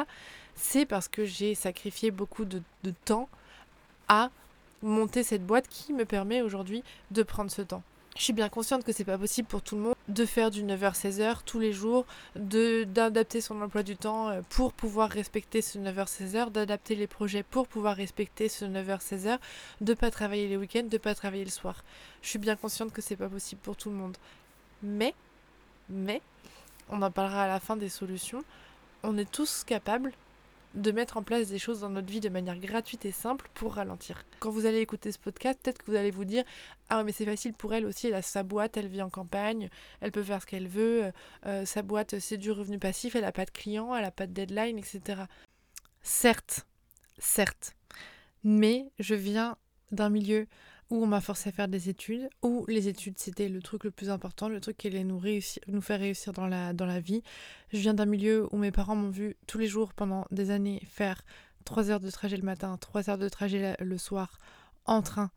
c'est 0.55 0.87
parce 0.87 1.09
que 1.09 1.25
j'ai 1.25 1.55
sacrifié 1.55 2.11
beaucoup 2.11 2.45
de, 2.45 2.62
de 2.85 2.92
temps 3.05 3.29
à 4.09 4.31
monter 4.83 5.23
cette 5.25 5.45
boîte 5.45 5.66
qui 5.68 5.92
me 5.92 6.05
permet 6.05 6.42
aujourd'hui 6.42 6.85
de 7.11 7.23
prendre 7.23 7.51
ce 7.51 7.62
temps. 7.62 7.83
Je 8.16 8.23
suis 8.23 8.33
bien 8.33 8.51
consciente 8.51 8.85
que 8.85 8.92
c'est 8.92 9.05
pas 9.05 9.18
possible 9.18 9.49
pour 9.49 9.62
tout 9.62 9.75
le 9.75 9.83
monde 9.83 9.91
de 10.12 10.27
faire 10.27 10.51
du 10.51 10.62
9h-16h 10.62 11.38
tous 11.44 11.59
les 11.59 11.72
jours, 11.72 12.05
d'adapter 12.37 13.40
son 13.40 13.61
emploi 13.62 13.83
du 13.83 13.96
temps 13.96 14.29
euh, 14.29 14.42
pour 14.51 14.72
pouvoir 14.72 15.09
respecter 15.09 15.62
ce 15.62 15.79
9h-16h, 15.79 16.51
d'adapter 16.51 16.94
les 16.94 17.07
projets 17.07 17.42
pour 17.42 17.66
pouvoir 17.66 17.96
respecter 17.96 18.48
ce 18.48 18.64
9h-16h, 18.64 19.38
de 19.81 19.94
pas 19.94 20.11
travailler 20.11 20.48
les 20.48 20.57
week-ends, 20.57 20.87
de 20.88 20.98
pas 20.98 21.14
travailler 21.14 21.44
le 21.44 21.51
soir. 21.51 21.83
Je 22.20 22.29
suis 22.29 22.38
bien 22.38 22.57
consciente 22.57 22.92
que 22.92 23.01
c'est 23.01 23.16
pas 23.16 23.29
possible 23.29 23.61
pour 23.62 23.77
tout 23.77 23.90
le 23.90 23.96
monde. 23.96 24.16
Mais, 24.83 25.14
mais, 25.88 26.20
on 26.90 27.01
en 27.01 27.11
parlera 27.11 27.44
à 27.44 27.48
la 27.48 27.61
fin 27.61 27.77
des 27.77 27.88
solutions, 27.88 28.44
on 29.03 29.16
est 29.16 29.31
tous 29.31 29.64
capables 29.64 30.12
de 30.74 30.90
mettre 30.90 31.16
en 31.16 31.22
place 31.22 31.48
des 31.48 31.58
choses 31.58 31.80
dans 31.80 31.90
notre 31.90 32.11
vie 32.11 32.20
de 32.20 32.28
manière 32.28 32.58
gratuite 32.58 33.04
et 33.04 33.12
simple 33.12 33.48
pour 33.54 33.74
ralentir. 33.74 34.24
Quand 34.40 34.50
vous 34.50 34.66
allez 34.66 34.78
écouter 34.78 35.12
ce 35.12 35.18
podcast, 35.18 35.58
peut-être 35.62 35.78
que 35.78 35.90
vous 35.90 35.96
allez 35.96 36.11
vous 36.11 36.24
dire 36.24 36.44
Ah, 36.88 37.04
mais 37.04 37.12
c'est 37.12 37.24
facile 37.24 37.52
pour 37.52 37.74
elle 37.74 37.87
aussi, 37.87 38.08
elle 38.08 38.14
a 38.14 38.22
sa 38.22 38.42
boîte, 38.42 38.76
elle 38.76 38.88
vit 38.88 39.02
en 39.02 39.11
campagne, 39.11 39.68
elle 40.00 40.12
peut 40.12 40.22
faire 40.22 40.40
ce 40.40 40.46
qu'elle 40.46 40.68
veut, 40.68 41.04
euh, 41.04 41.12
euh, 41.46 41.64
sa 41.64 41.82
boîte 41.82 42.18
c'est 42.18 42.38
du 42.38 42.50
revenu 42.50 42.78
passif, 42.78 43.14
elle 43.14 43.22
n'a 43.22 43.32
pas 43.32 43.44
de 43.44 43.50
clients, 43.50 43.94
elle 43.94 44.02
n'a 44.02 44.11
pas 44.11 44.26
de 44.26 44.32
deadline, 44.32 44.78
etc. 44.78 45.22
Certes, 46.02 46.66
certes, 47.18 47.74
mais 48.44 48.90
je 48.98 49.14
viens 49.14 49.56
d'un 49.90 50.08
milieu 50.08 50.46
où 50.90 51.03
on 51.03 51.07
m'a 51.07 51.21
forcé 51.21 51.49
à 51.49 51.53
faire 51.53 51.68
des 51.68 51.88
études, 51.88 52.29
où 52.42 52.64
les 52.68 52.88
études 52.88 53.18
c'était 53.18 53.49
le 53.49 53.62
truc 53.62 53.85
le 53.85 53.90
plus 53.90 54.11
important, 54.11 54.49
le 54.49 54.61
truc 54.61 54.77
qui 54.77 54.88
allait 54.88 55.05
nous, 55.05 55.21
faire 55.81 56.01
réussir 56.01 56.33
dans 56.33 56.47
la, 56.47 56.73
dans 56.73 56.87
la 56.87 57.01
vie. 57.01 57.23
Je 57.73 57.79
viens 57.79 57.95
d'un 57.95 58.07
milieu 58.07 58.49
où 58.53 58.59
mes 58.59 58.73
parents 58.73 58.97
m'ont 58.97 59.11
vu 59.11 59.37
tous 59.47 59.59
les 59.59 59.68
jours 59.68 59.95
pendant 59.95 60.27
des 60.31 60.51
années 60.51 60.83
faire 60.87 61.23
3 61.64 61.90
heures 61.90 62.01
de 62.01 62.11
trajet 62.11 62.37
le 62.37 62.42
matin, 62.42 62.77
3 62.79 63.11
heures 63.11 63.18
de 63.18 63.29
trajet 63.29 63.77
le 63.79 63.99
soir 63.99 64.38
en 64.85 65.03
train 65.03 65.31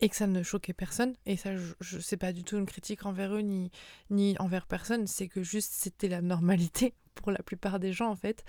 et 0.00 0.08
que 0.08 0.16
ça 0.16 0.26
ne 0.26 0.42
choquait 0.42 0.72
personne. 0.72 1.14
Et 1.26 1.36
ça, 1.36 1.50
je, 1.56 1.98
sais 1.98 2.16
pas 2.16 2.32
du 2.32 2.42
tout 2.42 2.58
une 2.58 2.66
critique 2.66 3.06
envers 3.06 3.34
eux 3.34 3.40
ni, 3.40 3.70
ni 4.10 4.36
envers 4.38 4.66
personne, 4.66 5.06
c'est 5.06 5.28
que 5.28 5.42
juste 5.42 5.72
c'était 5.72 6.08
la 6.08 6.20
normalité 6.20 6.94
pour 7.14 7.32
la 7.32 7.42
plupart 7.42 7.78
des 7.78 7.92
gens 7.92 8.10
en 8.10 8.16
fait. 8.16 8.44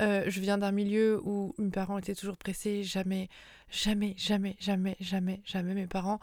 Euh, 0.00 0.24
je 0.26 0.40
viens 0.40 0.58
d'un 0.58 0.72
milieu 0.72 1.20
où 1.24 1.54
mes 1.58 1.70
parents 1.70 1.98
étaient 1.98 2.14
toujours 2.14 2.36
pressés, 2.36 2.82
jamais, 2.82 3.28
jamais, 3.70 4.14
jamais, 4.16 4.56
jamais, 4.60 4.96
jamais, 5.00 5.40
jamais 5.44 5.74
mes 5.74 5.86
parents 5.86 6.20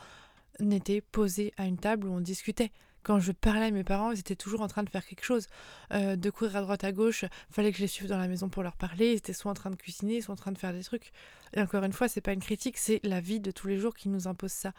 n'étaient 0.60 1.02
posés 1.02 1.54
à 1.58 1.66
une 1.66 1.78
table 1.78 2.08
où 2.08 2.12
on 2.12 2.22
discutait. 2.22 2.72
Quand 3.04 3.20
je 3.20 3.32
parlais 3.32 3.68
à 3.68 3.72
mes 3.72 3.84
parents, 3.84 4.12
ils 4.12 4.20
étaient 4.20 4.36
toujours 4.36 4.62
en 4.62 4.68
train 4.68 4.84
de 4.84 4.90
faire 4.90 5.06
quelque 5.06 5.24
chose, 5.24 5.48
euh, 5.94 6.16
de 6.16 6.30
courir 6.30 6.58
à 6.58 6.62
droite 6.62 6.84
à 6.84 6.92
gauche. 6.92 7.24
Fallait 7.50 7.72
que 7.72 7.78
je 7.78 7.84
les 7.84 7.88
suive 7.88 8.08
dans 8.08 8.18
la 8.18 8.28
maison 8.28 8.50
pour 8.50 8.62
leur 8.62 8.76
parler. 8.76 9.14
Ils 9.14 9.18
étaient 9.18 9.34
soit 9.34 9.52
en 9.52 9.56
train 9.56 9.70
de 9.70 9.76
cuisiner, 9.76 10.22
soit 10.22 10.34
en 10.34 10.38
train 10.38 10.52
de 10.52 10.58
faire 10.58 10.74
des 10.74 10.84
trucs. 10.84 11.12
Et 11.54 11.62
encore 11.62 11.84
une 11.84 11.94
fois, 11.94 12.10
c'est 12.10 12.22
pas 12.22 12.34
une 12.34 12.42
critique, 12.42 12.78
c'est 12.78 13.00
la 13.04 13.22
vie 13.22 13.40
de 13.40 13.52
tous 13.52 13.68
les 13.68 13.78
jours 13.78 13.96
qui 13.96 14.10
nous 14.10 14.28
impose 14.28 14.52
ça. 14.52 14.74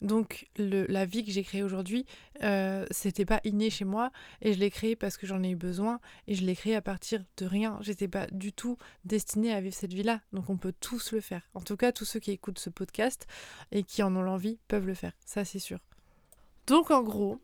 Donc 0.00 0.48
la 0.56 1.04
vie 1.04 1.24
que 1.24 1.30
j'ai 1.30 1.42
créée 1.42 1.62
aujourd'hui, 1.62 2.06
euh, 2.42 2.86
c'était 2.90 3.26
pas 3.26 3.40
inné 3.44 3.68
chez 3.68 3.84
moi 3.84 4.10
et 4.40 4.54
je 4.54 4.58
l'ai 4.58 4.70
créée 4.70 4.96
parce 4.96 5.16
que 5.16 5.26
j'en 5.26 5.42
ai 5.42 5.50
eu 5.50 5.56
besoin 5.56 6.00
et 6.26 6.34
je 6.34 6.44
l'ai 6.44 6.56
créée 6.56 6.74
à 6.74 6.82
partir 6.82 7.22
de 7.36 7.46
rien. 7.46 7.78
J'étais 7.82 8.08
pas 8.08 8.26
du 8.28 8.52
tout 8.52 8.78
destinée 9.04 9.52
à 9.52 9.60
vivre 9.60 9.74
cette 9.74 9.92
vie-là. 9.92 10.20
Donc 10.32 10.48
on 10.48 10.56
peut 10.56 10.74
tous 10.78 11.12
le 11.12 11.20
faire. 11.20 11.42
En 11.54 11.60
tout 11.60 11.76
cas, 11.76 11.92
tous 11.92 12.06
ceux 12.06 12.20
qui 12.20 12.30
écoutent 12.30 12.58
ce 12.58 12.70
podcast 12.70 13.26
et 13.72 13.82
qui 13.82 14.02
en 14.02 14.14
ont 14.16 14.22
l'envie 14.22 14.58
peuvent 14.68 14.86
le 14.86 14.94
faire. 14.94 15.12
Ça 15.26 15.44
c'est 15.44 15.58
sûr. 15.58 15.78
Donc 16.66 16.90
en 16.90 17.02
gros, 17.02 17.40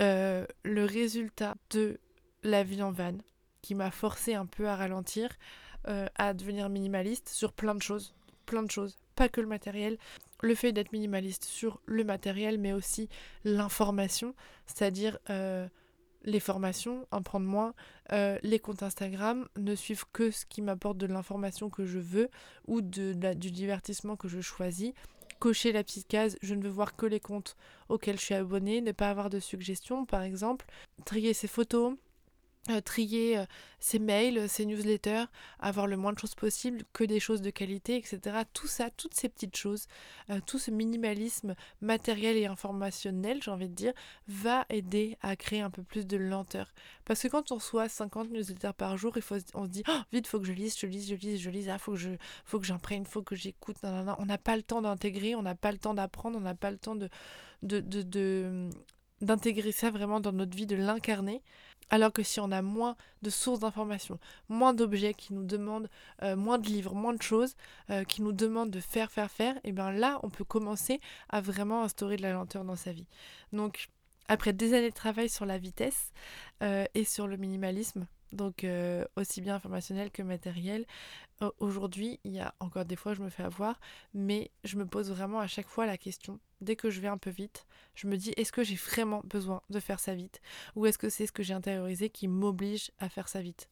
euh, 0.00 0.46
le 0.64 0.84
résultat 0.84 1.56
de 1.70 2.00
la 2.42 2.62
vie 2.62 2.82
en 2.82 2.92
van 2.92 3.18
qui 3.60 3.74
m'a 3.74 3.90
forcé 3.90 4.34
un 4.34 4.46
peu 4.46 4.68
à 4.68 4.76
ralentir, 4.76 5.28
euh, 5.88 6.06
à 6.14 6.32
devenir 6.32 6.68
minimaliste 6.68 7.28
sur 7.28 7.52
plein 7.52 7.74
de 7.74 7.82
choses, 7.82 8.14
plein 8.46 8.62
de 8.62 8.70
choses, 8.70 8.96
pas 9.18 9.28
que 9.28 9.40
le 9.40 9.48
matériel, 9.48 9.98
le 10.42 10.54
fait 10.54 10.70
d'être 10.70 10.92
minimaliste 10.92 11.44
sur 11.44 11.80
le 11.86 12.04
matériel, 12.04 12.56
mais 12.56 12.72
aussi 12.72 13.08
l'information, 13.42 14.32
c'est-à-dire 14.66 15.18
euh, 15.28 15.66
les 16.22 16.38
formations, 16.38 17.04
en 17.10 17.22
prendre 17.22 17.44
moins, 17.44 17.74
euh, 18.12 18.38
les 18.44 18.60
comptes 18.60 18.84
Instagram, 18.84 19.48
ne 19.56 19.74
suivre 19.74 20.08
que 20.12 20.30
ce 20.30 20.46
qui 20.46 20.62
m'apporte 20.62 20.98
de 20.98 21.06
l'information 21.06 21.68
que 21.68 21.84
je 21.84 21.98
veux 21.98 22.28
ou 22.68 22.80
de, 22.80 23.12
du 23.34 23.50
divertissement 23.50 24.14
que 24.14 24.28
je 24.28 24.40
choisis. 24.40 24.92
Cocher 25.40 25.72
la 25.72 25.82
petite 25.82 26.06
case, 26.06 26.38
je 26.40 26.54
ne 26.54 26.62
veux 26.62 26.70
voir 26.70 26.94
que 26.94 27.06
les 27.06 27.20
comptes 27.20 27.56
auxquels 27.88 28.20
je 28.20 28.24
suis 28.24 28.34
abonné, 28.34 28.80
ne 28.80 28.92
pas 28.92 29.10
avoir 29.10 29.30
de 29.30 29.40
suggestions 29.40 30.06
par 30.06 30.22
exemple, 30.22 30.64
trier 31.04 31.34
ses 31.34 31.48
photos, 31.48 31.94
euh, 32.70 32.80
trier 32.82 33.38
euh, 33.38 33.46
ses 33.80 33.98
mails, 33.98 34.46
ses 34.48 34.66
newsletters, 34.66 35.24
avoir 35.58 35.86
le 35.86 35.96
moins 35.96 36.12
de 36.12 36.18
choses 36.18 36.34
possible, 36.34 36.82
que 36.92 37.02
des 37.04 37.18
choses 37.18 37.40
de 37.40 37.48
qualité, 37.48 37.96
etc. 37.96 38.40
Tout 38.52 38.66
ça, 38.66 38.90
toutes 38.90 39.14
ces 39.14 39.30
petites 39.30 39.56
choses, 39.56 39.86
euh, 40.28 40.40
tout 40.44 40.58
ce 40.58 40.70
minimalisme 40.70 41.54
matériel 41.80 42.36
et 42.36 42.44
informationnel, 42.44 43.42
j'ai 43.42 43.50
envie 43.50 43.68
de 43.68 43.74
dire, 43.74 43.94
va 44.26 44.66
aider 44.68 45.16
à 45.22 45.34
créer 45.34 45.62
un 45.62 45.70
peu 45.70 45.82
plus 45.82 46.06
de 46.06 46.18
lenteur. 46.18 46.74
Parce 47.06 47.22
que 47.22 47.28
quand 47.28 47.52
on 47.52 47.54
reçoit 47.54 47.88
50 47.88 48.30
newsletters 48.30 48.74
par 48.76 48.98
jour, 48.98 49.12
il 49.16 49.22
faut, 49.22 49.36
on 49.54 49.64
se 49.64 49.70
dit, 49.70 49.82
oh, 49.88 50.00
vite, 50.12 50.26
faut 50.26 50.38
que 50.38 50.46
je 50.46 50.52
lise, 50.52 50.78
je 50.78 50.86
lise, 50.86 51.08
je 51.08 51.14
lise, 51.14 51.40
je 51.40 51.50
lise, 51.50 51.70
ah, 51.70 51.78
faut 51.78 51.92
que 51.92 51.98
je, 51.98 52.10
faut 52.44 52.60
que 52.60 52.66
faut 53.06 53.22
que 53.22 53.34
j'écoute, 53.34 53.76
on 53.82 54.26
n'a 54.26 54.38
pas 54.38 54.56
le 54.56 54.62
temps 54.62 54.82
d'intégrer, 54.82 55.34
on 55.34 55.42
n'a 55.42 55.54
pas 55.54 55.72
le 55.72 55.78
temps 55.78 55.94
d'apprendre, 55.94 56.36
on 56.36 56.42
n'a 56.42 56.54
pas 56.54 56.70
le 56.70 56.78
temps 56.78 56.96
de, 56.96 57.08
de, 57.62 57.80
de 57.80 58.68
d'intégrer 59.20 59.72
ça 59.72 59.90
vraiment 59.90 60.20
dans 60.20 60.32
notre 60.32 60.56
vie, 60.56 60.66
de 60.66 60.76
l'incarner. 60.76 61.42
Alors 61.90 62.12
que 62.12 62.22
si 62.22 62.40
on 62.40 62.50
a 62.52 62.62
moins 62.62 62.96
de 63.22 63.30
sources 63.30 63.60
d'informations, 63.60 64.18
moins 64.48 64.74
d'objets 64.74 65.14
qui 65.14 65.32
nous 65.32 65.44
demandent, 65.44 65.88
euh, 66.22 66.36
moins 66.36 66.58
de 66.58 66.66
livres, 66.66 66.94
moins 66.94 67.14
de 67.14 67.22
choses, 67.22 67.54
euh, 67.90 68.04
qui 68.04 68.22
nous 68.22 68.32
demandent 68.32 68.70
de 68.70 68.80
faire, 68.80 69.10
faire, 69.10 69.30
faire, 69.30 69.58
et 69.64 69.72
bien 69.72 69.90
là, 69.90 70.20
on 70.22 70.30
peut 70.30 70.44
commencer 70.44 71.00
à 71.28 71.40
vraiment 71.40 71.82
instaurer 71.82 72.16
de 72.16 72.22
la 72.22 72.32
lenteur 72.32 72.64
dans 72.64 72.76
sa 72.76 72.92
vie. 72.92 73.06
Donc, 73.52 73.88
après 74.28 74.52
des 74.52 74.74
années 74.74 74.90
de 74.90 74.94
travail 74.94 75.30
sur 75.30 75.46
la 75.46 75.56
vitesse 75.56 76.12
euh, 76.62 76.84
et 76.94 77.04
sur 77.04 77.26
le 77.26 77.36
minimalisme, 77.36 78.06
donc 78.32 78.66
aussi 79.16 79.40
bien 79.40 79.54
informationnel 79.54 80.10
que 80.10 80.22
matériel, 80.22 80.84
aujourd'hui, 81.58 82.20
il 82.24 82.32
y 82.32 82.40
a 82.40 82.54
encore 82.60 82.84
des 82.84 82.96
fois, 82.96 83.14
je 83.14 83.22
me 83.22 83.30
fais 83.30 83.42
avoir, 83.42 83.80
mais 84.14 84.50
je 84.64 84.76
me 84.76 84.86
pose 84.86 85.10
vraiment 85.10 85.40
à 85.40 85.46
chaque 85.46 85.68
fois 85.68 85.86
la 85.86 85.96
question 85.96 86.40
dès 86.60 86.76
que 86.76 86.90
je 86.90 87.00
vais 87.00 87.08
un 87.08 87.18
peu 87.18 87.30
vite, 87.30 87.66
je 87.94 88.08
me 88.08 88.16
dis 88.16 88.32
est-ce 88.36 88.52
que 88.52 88.64
j'ai 88.64 88.74
vraiment 88.74 89.20
besoin 89.24 89.62
de 89.70 89.80
faire 89.80 90.00
ça 90.00 90.14
vite? 90.14 90.40
Ou 90.74 90.86
est-ce 90.86 90.98
que 90.98 91.08
c'est 91.08 91.26
ce 91.26 91.32
que 91.32 91.42
j'ai 91.42 91.54
intériorisé 91.54 92.10
qui 92.10 92.28
m'oblige 92.28 92.90
à 92.98 93.08
faire 93.08 93.28
ça 93.28 93.40
vite? 93.40 93.68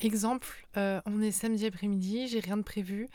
Exemple, 0.00 0.66
euh, 0.76 1.00
on 1.06 1.22
est 1.22 1.30
samedi 1.30 1.66
après-midi, 1.66 2.28
j'ai 2.28 2.40
rien 2.40 2.56
de 2.56 2.62
prévu, 2.62 3.08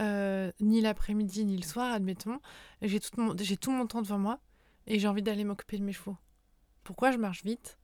euh, 0.00 0.50
ni 0.60 0.80
l'après-midi 0.80 1.44
ni 1.44 1.56
le 1.56 1.62
soir, 1.62 1.92
admettons. 1.92 2.40
J'ai 2.80 3.00
tout, 3.00 3.20
mon, 3.20 3.34
tout 3.34 3.70
mon 3.70 3.86
temps 3.86 4.02
devant 4.02 4.18
moi 4.18 4.40
et 4.86 4.98
j'ai 4.98 5.08
envie 5.08 5.22
d'aller 5.22 5.44
m'occuper 5.44 5.78
de 5.78 5.84
mes 5.84 5.92
chevaux. 5.92 6.16
Pourquoi 6.84 7.12
je 7.12 7.18
marche 7.18 7.44
vite? 7.44 7.78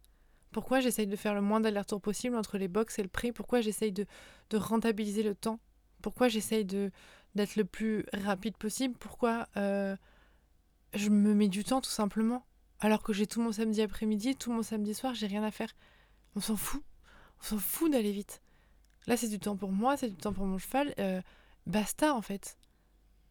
Pourquoi 0.51 0.81
j'essaye 0.81 1.07
de 1.07 1.17
faire 1.17 1.35
le 1.35 1.41
moins 1.41 1.61
d'aller-retour 1.61 2.01
possible 2.01 2.37
entre 2.37 2.59
les 2.59 2.69
box 2.69 2.99
et 2.99 3.03
le 3.03 3.09
prix? 3.09 3.33
Pourquoi 3.33 3.61
j'essaye 3.61 3.93
de, 3.93 4.07
rentabiliser 4.53 5.23
le 5.23 5.35
temps? 5.35 5.61
Pourquoi 6.03 6.29
j'essaye 6.29 6.65
d'être 6.65 7.57
le 7.57 7.65
plus 7.65 8.07
rapide 8.13 8.57
possible? 8.57 8.95
Pourquoi 8.99 9.49
euh, 9.57 9.97
je 10.95 11.11
me 11.11 11.35
mets 11.35 11.49
du 11.49 11.65
temps 11.65 11.81
tout 11.81 11.91
simplement? 11.91 12.45
Alors 12.81 13.03
que 13.03 13.13
j'ai 13.13 13.27
tout 13.27 13.43
mon 13.43 13.53
samedi 13.53 13.83
après-midi, 13.83 14.37
tout 14.37 14.53
mon 14.53 14.63
samedi 14.63 14.95
soir, 14.95 15.15
j'ai 15.15 15.27
rien 15.27 15.43
à 15.43 15.51
faire. 15.51 15.75
On 16.37 16.41
s'en 16.41 16.57
fout. 16.57 16.83
On 17.41 17.45
s'en 17.45 17.59
fout 17.59 17.91
d'aller 17.91 18.13
vite. 18.13 18.41
Là, 19.07 19.17
c'est 19.17 19.29
du 19.29 19.39
temps 19.39 19.57
pour 19.57 19.73
moi, 19.73 19.97
c'est 19.97 20.09
du 20.09 20.17
temps 20.17 20.33
pour 20.33 20.47
mon 20.47 20.59
cheval. 20.59 20.95
Euh, 20.99 21.21
basta, 21.67 22.15
en 22.15 22.23
fait. 22.23 22.57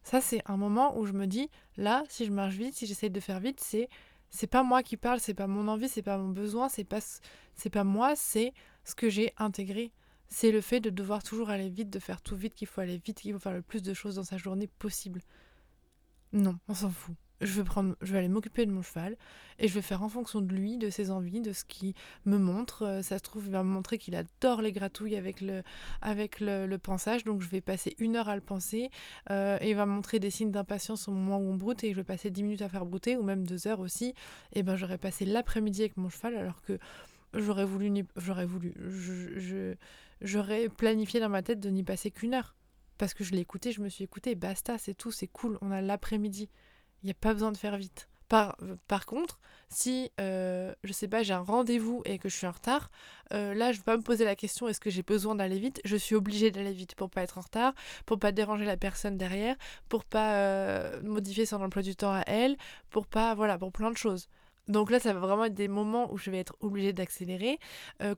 Ça, 0.02 0.20
c'est 0.20 0.42
un 0.46 0.56
moment 0.56 0.98
où 0.98 1.06
je 1.06 1.12
me 1.12 1.26
dis, 1.26 1.50
là, 1.76 2.02
si 2.08 2.24
je 2.24 2.32
marche 2.32 2.54
vite, 2.54 2.74
si 2.74 2.86
j'essaye 2.86 3.10
de 3.10 3.20
faire 3.20 3.40
vite, 3.40 3.60
c'est 3.60 3.88
c'est 4.30 4.46
pas 4.46 4.62
moi 4.62 4.82
qui 4.82 4.96
parle, 4.96 5.20
c'est 5.20 5.34
pas 5.34 5.46
mon 5.46 5.68
envie, 5.68 5.88
c'est 5.88 6.02
pas 6.02 6.18
mon 6.18 6.28
besoin, 6.28 6.68
c'est 6.68 6.84
pas 6.84 7.00
c'est 7.54 7.70
pas 7.70 7.84
moi, 7.84 8.14
c'est 8.16 8.52
ce 8.84 8.94
que 8.94 9.10
j'ai 9.10 9.32
intégré. 9.36 9.92
C'est 10.28 10.52
le 10.52 10.60
fait 10.60 10.80
de 10.80 10.90
devoir 10.90 11.22
toujours 11.22 11.50
aller 11.50 11.70
vite, 11.70 11.90
de 11.90 11.98
faire 11.98 12.20
tout 12.20 12.36
vite, 12.36 12.54
qu'il 12.54 12.66
faut 12.66 12.80
aller 12.82 13.00
vite, 13.04 13.20
qu'il 13.20 13.32
faut 13.32 13.38
faire 13.38 13.54
le 13.54 13.62
plus 13.62 13.82
de 13.82 13.94
choses 13.94 14.16
dans 14.16 14.24
sa 14.24 14.36
journée 14.36 14.66
possible. 14.66 15.22
Non, 16.32 16.58
on 16.68 16.74
s'en 16.74 16.90
fout 16.90 17.16
je 17.40 17.52
vais, 17.52 17.64
prendre, 17.64 17.94
je 18.00 18.12
vais 18.12 18.18
aller 18.18 18.28
m'occuper 18.28 18.66
de 18.66 18.72
mon 18.72 18.82
cheval 18.82 19.16
et 19.58 19.68
je 19.68 19.74
vais 19.74 19.82
faire 19.82 20.02
en 20.02 20.08
fonction 20.08 20.40
de 20.40 20.52
lui, 20.52 20.76
de 20.76 20.90
ses 20.90 21.10
envies, 21.10 21.40
de 21.40 21.52
ce 21.52 21.64
qu'il 21.64 21.94
me 22.24 22.38
montre. 22.38 22.84
Euh, 22.84 23.02
ça 23.02 23.18
se 23.18 23.22
trouve, 23.22 23.46
il 23.46 23.52
va 23.52 23.62
me 23.62 23.68
montrer 23.70 23.98
qu'il 23.98 24.14
adore 24.14 24.62
les 24.62 24.72
gratouilles 24.72 25.16
avec 25.16 25.40
le, 25.40 25.62
avec 26.00 26.40
le, 26.40 26.66
donc 27.24 27.42
je 27.42 27.48
vais 27.48 27.60
passer 27.60 27.94
une 27.98 28.16
heure 28.16 28.28
à 28.28 28.34
le 28.34 28.40
penser 28.40 28.90
euh, 29.30 29.58
et 29.60 29.70
il 29.70 29.76
va 29.76 29.86
montrer 29.86 30.18
des 30.18 30.30
signes 30.30 30.50
d'impatience 30.50 31.08
au 31.08 31.12
moment 31.12 31.38
où 31.38 31.50
on 31.50 31.56
broute 31.56 31.84
et 31.84 31.90
je 31.92 31.96
vais 31.96 32.04
passer 32.04 32.30
dix 32.30 32.42
minutes 32.42 32.62
à 32.62 32.68
faire 32.68 32.86
brouter 32.86 33.16
ou 33.16 33.22
même 33.22 33.46
deux 33.46 33.66
heures 33.66 33.80
aussi. 33.80 34.14
Et 34.52 34.62
ben 34.62 34.76
j'aurais 34.76 34.98
passé 34.98 35.24
l'après-midi 35.24 35.82
avec 35.82 35.96
mon 35.96 36.08
cheval 36.08 36.36
alors 36.36 36.62
que 36.62 36.78
j'aurais 37.34 37.64
voulu, 37.64 38.04
j'aurais 38.16 38.46
voulu, 38.46 38.74
j'aurais 40.20 40.68
planifié 40.68 41.20
dans 41.20 41.28
ma 41.28 41.42
tête 41.42 41.60
de 41.60 41.70
n'y 41.70 41.82
passer 41.82 42.10
qu'une 42.10 42.34
heure. 42.34 42.54
Parce 42.96 43.14
que 43.14 43.22
je 43.22 43.32
l'ai 43.32 43.40
écouté, 43.40 43.70
je 43.70 43.80
me 43.80 43.88
suis 43.88 44.02
écouté, 44.02 44.34
basta, 44.34 44.76
c'est 44.76 44.94
tout, 44.94 45.12
c'est 45.12 45.28
cool, 45.28 45.56
on 45.60 45.70
a 45.70 45.80
l'après-midi. 45.80 46.48
Il 47.02 47.06
n'y 47.06 47.12
a 47.12 47.14
pas 47.14 47.32
besoin 47.32 47.52
de 47.52 47.56
faire 47.56 47.76
vite. 47.76 48.08
Par, 48.28 48.56
par 48.88 49.06
contre, 49.06 49.40
si, 49.70 50.10
euh, 50.20 50.74
je 50.84 50.92
sais 50.92 51.08
pas, 51.08 51.22
j'ai 51.22 51.32
un 51.32 51.40
rendez-vous 51.40 52.02
et 52.04 52.18
que 52.18 52.28
je 52.28 52.36
suis 52.36 52.46
en 52.46 52.50
retard, 52.50 52.90
euh, 53.32 53.54
là, 53.54 53.72
je 53.72 53.78
vais 53.78 53.84
pas 53.84 53.96
me 53.96 54.02
poser 54.02 54.24
la 54.24 54.36
question 54.36 54.68
est-ce 54.68 54.80
que 54.80 54.90
j'ai 54.90 55.02
besoin 55.02 55.34
d'aller 55.34 55.58
vite? 55.58 55.80
Je 55.84 55.96
suis 55.96 56.14
obligée 56.14 56.50
d'aller 56.50 56.72
vite 56.72 56.94
pour 56.94 57.08
pas 57.08 57.22
être 57.22 57.38
en 57.38 57.42
retard, 57.42 57.74
pour 58.04 58.18
pas 58.18 58.32
déranger 58.32 58.66
la 58.66 58.76
personne 58.76 59.16
derrière, 59.16 59.56
pour 59.88 60.04
pas 60.04 60.36
euh, 60.36 61.00
modifier 61.02 61.46
son 61.46 61.62
emploi 61.62 61.82
du 61.82 61.96
temps 61.96 62.12
à 62.12 62.22
elle, 62.26 62.56
pour 62.90 63.06
pas, 63.06 63.34
voilà, 63.34 63.58
pour 63.58 63.72
plein 63.72 63.90
de 63.90 63.96
choses. 63.96 64.28
Donc 64.68 64.90
là, 64.90 65.00
ça 65.00 65.14
va 65.14 65.20
vraiment 65.20 65.46
être 65.46 65.54
des 65.54 65.68
moments 65.68 66.12
où 66.12 66.18
je 66.18 66.30
vais 66.30 66.38
être 66.38 66.54
obligée 66.60 66.92
d'accélérer. 66.92 67.58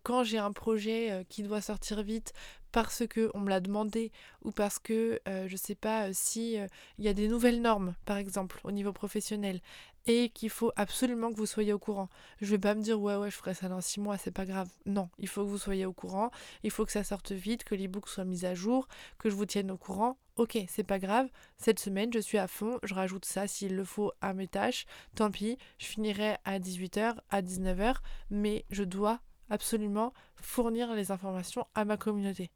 Quand 0.03 0.25
j'ai 0.25 0.39
un 0.39 0.51
projet 0.51 1.25
qui 1.29 1.45
doit 1.45 1.61
sortir 1.61 2.03
vite 2.03 2.33
parce 2.73 3.07
que 3.07 3.31
on 3.35 3.41
me 3.41 3.51
l'a 3.51 3.61
demandé 3.61 4.13
ou 4.43 4.51
parce 4.53 4.79
que 4.79 5.21
euh, 5.29 5.47
je 5.49 5.57
sais 5.57 5.75
pas 5.75 6.13
si 6.13 6.57
il 6.99 7.05
y 7.05 7.09
a 7.09 7.15
des 7.15 7.29
nouvelles 7.29 7.61
normes, 7.61 7.95
par 8.05 8.17
exemple, 8.17 8.61
au 8.65 8.71
niveau 8.73 8.93
professionnel, 8.93 9.61
et 10.07 10.31
qu'il 10.31 10.51
faut 10.51 10.73
absolument 10.77 11.31
que 11.31 11.37
vous 11.37 11.47
soyez 11.47 11.73
au 11.73 11.79
courant. 11.79 12.09
Je 12.41 12.51
vais 12.51 12.59
pas 12.59 12.75
me 12.75 12.83
dire 12.83 13.01
ouais 13.01 13.17
ouais 13.17 13.31
je 13.31 13.37
ferai 13.37 13.55
ça 13.55 13.69
dans 13.69 13.81
six 13.81 14.01
mois, 14.01 14.17
c'est 14.19 14.31
pas 14.31 14.47
grave. 14.47 14.69
Non, 14.87 15.09
il 15.19 15.29
faut 15.29 15.45
que 15.45 15.49
vous 15.49 15.59
soyez 15.59 15.87
au 15.87 15.93
courant, 15.93 16.31
il 16.63 16.71
faut 16.71 16.87
que 16.87 16.93
ça 16.93 17.05
sorte 17.05 17.33
vite, 17.33 17.65
que 17.65 17.75
l'ebook 17.75 18.09
soit 18.09 18.25
mis 18.25 18.45
à 18.45 18.55
jour, 18.55 18.89
que 19.19 19.31
je 19.31 19.35
vous 19.35 19.47
tienne 19.47 19.71
au 19.71 19.77
courant. 19.77 20.19
Ok, 20.37 20.59
c'est 20.69 20.85
pas 20.85 20.99
grave, 20.99 21.29
cette 21.59 21.79
semaine 21.79 22.13
je 22.13 22.19
suis 22.19 22.39
à 22.39 22.49
fond, 22.49 22.79
je 22.83 22.95
rajoute 22.95 23.27
ça 23.27 23.47
s'il 23.47 23.77
le 23.77 23.85
faut 23.85 24.13
à 24.23 24.33
mes 24.33 24.49
tâches, 24.49 24.87
tant 25.15 25.31
pis, 25.31 25.59
je 25.79 25.87
finirai 25.87 26.37
à 26.45 26.59
18h, 26.59 27.17
à 27.29 27.43
19h, 27.43 27.97
mais 28.31 28.65
je 28.71 28.85
dois 28.85 29.21
absolument 29.51 30.15
fournir 30.37 30.95
les 30.95 31.11
informations 31.11 31.67
à 31.75 31.85
ma 31.85 31.99
communauté. 31.99 32.51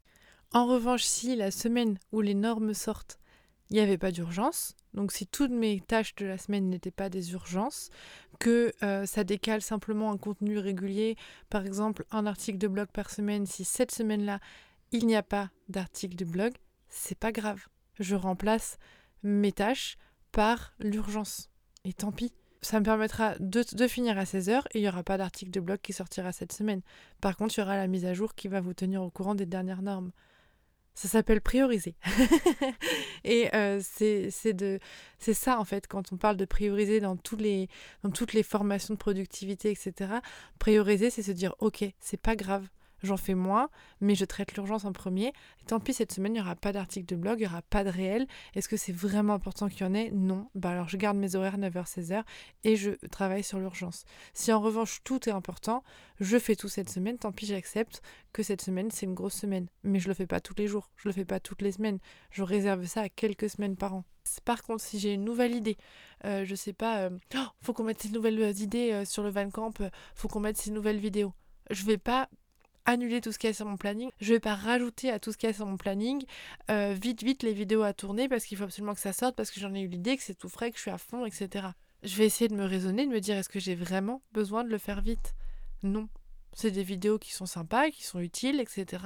En 0.53 0.65
revanche, 0.65 1.03
si 1.03 1.35
la 1.35 1.51
semaine 1.51 1.97
où 2.11 2.21
les 2.21 2.33
normes 2.33 2.73
sortent, 2.73 3.19
il 3.69 3.75
n'y 3.75 3.81
avait 3.81 3.97
pas 3.97 4.11
d'urgence, 4.11 4.75
donc 4.93 5.11
si 5.11 5.25
toutes 5.27 5.51
mes 5.51 5.81
tâches 5.81 6.15
de 6.15 6.25
la 6.25 6.37
semaine 6.37 6.69
n'étaient 6.69 6.91
pas 6.91 7.09
des 7.09 7.33
urgences, 7.33 7.89
que 8.39 8.73
euh, 8.83 9.05
ça 9.05 9.23
décale 9.23 9.61
simplement 9.61 10.11
un 10.11 10.17
contenu 10.17 10.59
régulier, 10.59 11.17
par 11.49 11.65
exemple 11.65 12.05
un 12.11 12.25
article 12.25 12.57
de 12.57 12.67
blog 12.67 12.87
par 12.93 13.09
semaine, 13.09 13.45
si 13.45 13.65
cette 13.65 13.91
semaine-là 13.91 14.39
il 14.91 15.07
n'y 15.07 15.15
a 15.15 15.23
pas 15.23 15.49
d'article 15.67 16.15
de 16.15 16.25
blog, 16.25 16.53
c'est 16.87 17.17
pas 17.17 17.31
grave. 17.31 17.67
Je 17.99 18.15
remplace 18.15 18.77
mes 19.23 19.51
tâches 19.51 19.97
par 20.31 20.73
l'urgence. 20.79 21.49
Et 21.83 21.93
tant 21.93 22.11
pis. 22.11 22.33
Ça 22.61 22.79
me 22.79 22.85
permettra 22.85 23.35
de, 23.39 23.87
finir 23.87 24.17
à 24.17 24.23
16h 24.23 24.63
et 24.73 24.79
il 24.79 24.81
n'y 24.81 24.87
aura 24.87 25.03
pas 25.03 25.17
d'article 25.17 25.51
de 25.51 25.59
blog 25.59 25.79
qui 25.81 25.93
sortira 25.93 26.31
cette 26.31 26.51
semaine. 26.51 26.81
Par 27.21 27.37
contre, 27.37 27.55
il 27.57 27.61
y 27.61 27.63
aura 27.63 27.77
la 27.77 27.87
mise 27.87 28.05
à 28.05 28.13
jour 28.13 28.33
qui 28.33 28.47
va 28.47 28.59
vous 28.59 28.73
tenir 28.73 29.03
au 29.03 29.11
courant 29.11 29.35
des 29.35 29.45
dernières 29.45 29.83
normes. 29.83 30.11
Ça 30.95 31.09
s'appelle 31.09 31.41
prioriser. 31.41 31.95
et 33.25 33.53
euh, 33.53 33.81
c'est 33.83 34.31
ça, 35.33 35.59
en 35.59 35.65
fait, 35.65 35.87
quand 35.87 36.13
on 36.13 36.17
parle 36.17 36.37
de 36.37 36.45
prioriser 36.45 37.01
dans, 37.01 37.17
tous 37.17 37.35
les, 37.35 37.67
toutes 38.13 38.33
les 38.33 38.43
formations 38.43 38.93
de 38.93 38.99
productivité, 38.99 39.71
etc. 39.71 40.15
Prioriser, 40.57 41.09
c'est 41.09 41.21
se 41.21 41.33
dire, 41.33 41.53
OK, 41.59 41.83
c'est 41.99 42.19
pas 42.19 42.35
grave 42.35 42.67
j'en 43.05 43.17
fais 43.17 43.35
moins, 43.35 43.69
mais 44.01 44.15
je 44.15 44.25
traite 44.25 44.53
l'urgence 44.55 44.85
en 44.85 44.91
premier. 44.91 45.33
Tant 45.67 45.79
pis, 45.79 45.93
cette 45.93 46.11
semaine, 46.11 46.33
il 46.33 46.35
n'y 46.35 46.41
aura 46.41 46.55
pas 46.55 46.71
d'article 46.71 47.05
de 47.05 47.15
blog, 47.15 47.39
il 47.39 47.43
n'y 47.43 47.47
aura 47.47 47.61
pas 47.61 47.83
de 47.83 47.89
réel. 47.89 48.27
Est-ce 48.53 48.69
que 48.69 48.77
c'est 48.77 48.91
vraiment 48.91 49.33
important 49.33 49.69
qu'il 49.69 49.81
y 49.81 49.83
en 49.89 49.93
ait? 49.93 50.11
Non. 50.11 50.49
Bah 50.55 50.71
alors 50.71 50.89
je 50.89 50.97
garde 50.97 51.17
mes 51.17 51.35
horaires 51.35 51.57
9h-16h 51.57 52.23
et 52.63 52.75
je 52.75 52.91
travaille 53.11 53.43
sur 53.43 53.59
l'urgence. 53.59 54.05
Si 54.33 54.51
en 54.51 54.59
revanche 54.59 55.01
tout 55.03 55.29
est 55.29 55.33
important, 55.33 55.83
je 56.19 56.37
fais 56.37 56.55
tout 56.55 56.69
cette 56.69 56.89
semaine, 56.89 57.17
tant 57.17 57.31
pis, 57.31 57.45
j'accepte 57.45 58.01
que 58.33 58.43
cette 58.43 58.61
semaine, 58.61 58.91
c'est 58.91 59.05
une 59.05 59.13
grosse 59.13 59.35
semaine. 59.35 59.67
Mais 59.83 59.99
je 59.99 60.07
le 60.07 60.13
fais 60.13 60.27
pas 60.27 60.39
tous 60.39 60.55
les 60.57 60.67
jours, 60.67 60.91
je 60.97 61.07
le 61.07 61.13
fais 61.13 61.25
pas 61.25 61.39
toutes 61.39 61.61
les 61.61 61.71
semaines. 61.71 61.99
Je 62.31 62.43
réserve 62.43 62.85
ça 62.85 63.01
à 63.01 63.09
quelques 63.09 63.49
semaines 63.49 63.77
par 63.77 63.93
an. 63.93 64.03
Par 64.43 64.63
contre, 64.63 64.83
si 64.83 64.99
j'ai 64.99 65.13
une 65.13 65.23
nouvelle 65.23 65.53
idée, 65.55 65.77
euh, 66.25 66.45
je 66.45 66.55
sais 66.55 66.73
pas, 66.73 67.01
euh, 67.01 67.09
oh, 67.35 67.47
faut 67.61 67.73
qu'on 67.73 67.83
mette 67.83 68.01
ces 68.01 68.09
nouvelles 68.09 68.41
euh, 68.41 68.51
idées 68.51 69.03
sur 69.05 69.23
le 69.23 69.29
Van 69.29 69.49
Camp, 69.49 69.73
faut 70.15 70.27
qu'on 70.27 70.39
mette 70.39 70.57
ces 70.57 70.71
nouvelles 70.71 70.99
vidéos. 70.99 71.33
Je 71.69 71.85
vais 71.85 71.97
pas 71.97 72.29
annuler 72.85 73.21
tout 73.21 73.31
ce 73.31 73.39
qu'il 73.39 73.49
y 73.49 73.51
a 73.51 73.53
sur 73.53 73.65
mon 73.65 73.77
planning. 73.77 74.09
Je 74.19 74.33
vais 74.33 74.39
pas 74.39 74.55
rajouter 74.55 75.11
à 75.11 75.19
tout 75.19 75.31
ce 75.31 75.37
qu'il 75.37 75.49
y 75.49 75.51
a 75.51 75.55
sur 75.55 75.65
mon 75.65 75.77
planning 75.77 76.23
euh, 76.69 76.95
vite, 76.99 77.23
vite 77.23 77.43
les 77.43 77.53
vidéos 77.53 77.83
à 77.83 77.93
tourner 77.93 78.29
parce 78.29 78.45
qu'il 78.45 78.57
faut 78.57 78.63
absolument 78.63 78.93
que 78.93 78.99
ça 78.99 79.13
sorte, 79.13 79.35
parce 79.35 79.51
que 79.51 79.59
j'en 79.59 79.73
ai 79.73 79.81
eu 79.81 79.87
l'idée, 79.87 80.17
que 80.17 80.23
c'est 80.23 80.35
tout 80.35 80.49
frais, 80.49 80.71
que 80.71 80.77
je 80.77 80.81
suis 80.81 80.91
à 80.91 80.97
fond, 80.97 81.25
etc. 81.25 81.67
Je 82.03 82.15
vais 82.17 82.25
essayer 82.25 82.47
de 82.47 82.55
me 82.55 82.65
raisonner, 82.65 83.05
de 83.05 83.11
me 83.11 83.19
dire 83.19 83.37
est-ce 83.37 83.49
que 83.49 83.59
j'ai 83.59 83.75
vraiment 83.75 84.21
besoin 84.31 84.63
de 84.63 84.69
le 84.69 84.77
faire 84.77 85.01
vite? 85.01 85.33
Non. 85.83 86.07
C'est 86.53 86.71
des 86.71 86.83
vidéos 86.83 87.19
qui 87.19 87.33
sont 87.33 87.45
sympas, 87.45 87.89
qui 87.89 88.03
sont 88.03 88.21
utiles, 88.21 88.61
etc. 88.61 89.03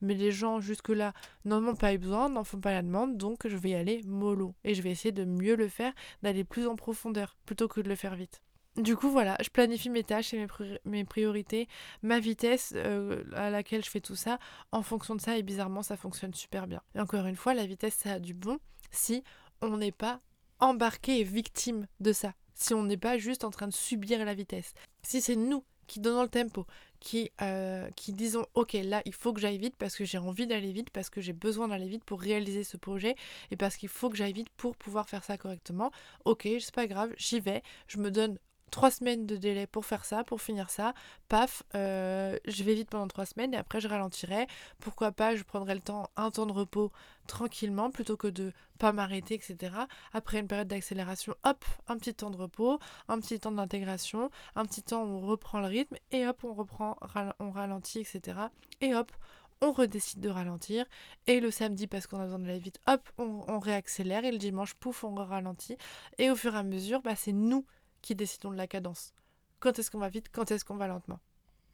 Mais 0.00 0.14
les 0.14 0.32
gens 0.32 0.58
jusque-là 0.60 1.12
n'en 1.44 1.64
ont 1.64 1.76
pas 1.76 1.94
eu 1.94 1.98
besoin, 1.98 2.28
n'en 2.28 2.42
font 2.42 2.60
pas 2.60 2.72
la 2.72 2.82
demande, 2.82 3.16
donc 3.16 3.46
je 3.46 3.56
vais 3.56 3.70
y 3.70 3.74
aller 3.74 4.02
mollo. 4.04 4.54
Et 4.64 4.74
je 4.74 4.82
vais 4.82 4.90
essayer 4.90 5.12
de 5.12 5.24
mieux 5.24 5.54
le 5.54 5.68
faire, 5.68 5.92
d'aller 6.22 6.42
plus 6.42 6.66
en 6.66 6.74
profondeur, 6.74 7.36
plutôt 7.46 7.68
que 7.68 7.80
de 7.80 7.88
le 7.88 7.94
faire 7.94 8.16
vite. 8.16 8.42
Du 8.78 8.96
coup, 8.96 9.10
voilà, 9.10 9.36
je 9.42 9.48
planifie 9.48 9.90
mes 9.90 10.04
tâches 10.04 10.32
et 10.34 10.46
mes, 10.84 11.04
priorités, 11.04 11.68
ma 12.02 12.20
vitesse 12.20 12.72
euh, 12.76 13.24
à 13.34 13.50
laquelle 13.50 13.84
je 13.84 13.90
fais 13.90 14.00
tout 14.00 14.14
ça 14.14 14.38
en 14.70 14.82
fonction 14.82 15.16
de 15.16 15.20
ça 15.20 15.36
et 15.36 15.42
bizarrement, 15.42 15.82
ça 15.82 15.96
fonctionne 15.96 16.32
super 16.32 16.68
bien. 16.68 16.80
Et 16.94 17.00
encore 17.00 17.26
une 17.26 17.34
fois, 17.34 17.54
la 17.54 17.66
vitesse, 17.66 17.96
ça 17.96 18.12
a 18.14 18.18
du 18.20 18.34
bon 18.34 18.58
si 18.92 19.24
on 19.62 19.78
n'est 19.78 19.92
pas 19.92 20.20
embarqué 20.60 21.18
et 21.18 21.24
victime 21.24 21.88
de 21.98 22.12
ça. 22.12 22.34
Si 22.54 22.72
on 22.72 22.84
n'est 22.84 22.96
pas 22.96 23.18
juste 23.18 23.42
en 23.42 23.50
train 23.50 23.66
de 23.66 23.72
subir 23.72 24.24
la 24.24 24.34
vitesse. 24.34 24.74
Si 25.02 25.20
c'est 25.20 25.36
nous 25.36 25.64
qui 25.88 25.98
donnons 25.98 26.22
le 26.22 26.28
tempo, 26.28 26.66
qui, 27.00 27.30
euh, 27.40 27.88
qui 27.96 28.12
disons 28.12 28.44
ok 28.54 28.74
là 28.74 29.00
il 29.06 29.14
faut 29.14 29.32
que 29.32 29.40
j'aille 29.40 29.58
vite 29.58 29.74
parce 29.76 29.96
que 29.96 30.04
j'ai 30.04 30.18
envie 30.18 30.46
d'aller 30.46 30.70
vite, 30.70 30.90
parce 30.90 31.08
que 31.08 31.20
j'ai 31.20 31.32
besoin 31.32 31.68
d'aller 31.68 31.88
vite 31.88 32.04
pour 32.04 32.20
réaliser 32.20 32.62
ce 32.62 32.76
projet 32.76 33.16
et 33.50 33.56
parce 33.56 33.76
qu'il 33.76 33.88
faut 33.88 34.10
que 34.10 34.16
j'aille 34.16 34.34
vite 34.34 34.50
pour 34.56 34.76
pouvoir 34.76 35.08
faire 35.08 35.24
ça 35.24 35.38
correctement. 35.38 35.90
Ok, 36.24 36.46
c'est 36.60 36.74
pas 36.74 36.86
grave, 36.86 37.12
j'y 37.16 37.40
vais, 37.40 37.62
je 37.86 37.98
me 37.98 38.10
donne 38.10 38.38
trois 38.70 38.90
semaines 38.90 39.26
de 39.26 39.36
délai 39.36 39.66
pour 39.66 39.84
faire 39.84 40.04
ça, 40.04 40.24
pour 40.24 40.40
finir 40.40 40.70
ça. 40.70 40.94
Paf, 41.28 41.62
euh, 41.74 42.36
je 42.46 42.62
vais 42.64 42.74
vite 42.74 42.90
pendant 42.90 43.08
trois 43.08 43.26
semaines 43.26 43.54
et 43.54 43.56
après 43.56 43.80
je 43.80 43.88
ralentirai. 43.88 44.46
Pourquoi 44.80 45.12
pas, 45.12 45.36
je 45.36 45.42
prendrai 45.42 45.74
le 45.74 45.80
temps, 45.80 46.10
un 46.16 46.30
temps 46.30 46.46
de 46.46 46.52
repos 46.52 46.92
tranquillement 47.26 47.90
plutôt 47.90 48.16
que 48.16 48.28
de 48.28 48.52
pas 48.78 48.92
m'arrêter, 48.92 49.34
etc. 49.34 49.74
Après 50.12 50.38
une 50.38 50.46
période 50.46 50.68
d'accélération, 50.68 51.34
hop, 51.44 51.64
un 51.88 51.96
petit 51.96 52.14
temps 52.14 52.30
de 52.30 52.36
repos, 52.36 52.78
un 53.08 53.18
petit 53.20 53.40
temps 53.40 53.52
d'intégration, 53.52 54.30
un 54.56 54.64
petit 54.64 54.82
temps 54.82 55.04
où 55.04 55.08
on 55.08 55.26
reprend 55.26 55.60
le 55.60 55.66
rythme 55.66 55.96
et 56.10 56.26
hop, 56.26 56.44
on 56.44 56.54
reprend, 56.54 56.96
on 57.40 57.50
ralentit, 57.50 58.00
etc. 58.00 58.38
Et 58.80 58.94
hop, 58.94 59.12
on 59.60 59.72
redécide 59.72 60.20
de 60.20 60.28
ralentir. 60.28 60.86
Et 61.26 61.40
le 61.40 61.50
samedi, 61.50 61.86
parce 61.86 62.06
qu'on 62.06 62.20
a 62.20 62.24
besoin 62.24 62.38
d'aller 62.38 62.58
vite, 62.58 62.80
hop, 62.86 63.08
on, 63.18 63.58
réaccélère. 63.58 64.24
Et 64.24 64.32
le 64.32 64.38
dimanche, 64.38 64.74
pouf, 64.74 65.04
on 65.04 65.14
ralentit. 65.14 65.76
Et 66.18 66.30
au 66.30 66.36
fur 66.36 66.54
et 66.54 66.58
à 66.58 66.62
mesure, 66.62 67.02
bah, 67.02 67.16
c'est 67.16 67.32
nous 67.32 67.64
qui 68.02 68.14
décidons 68.14 68.50
de 68.50 68.56
la 68.56 68.66
cadence. 68.66 69.12
Quand 69.60 69.78
est-ce 69.78 69.90
qu'on 69.90 69.98
va 69.98 70.08
vite, 70.08 70.28
quand 70.32 70.50
est-ce 70.50 70.64
qu'on 70.64 70.76
va 70.76 70.86
lentement. 70.86 71.20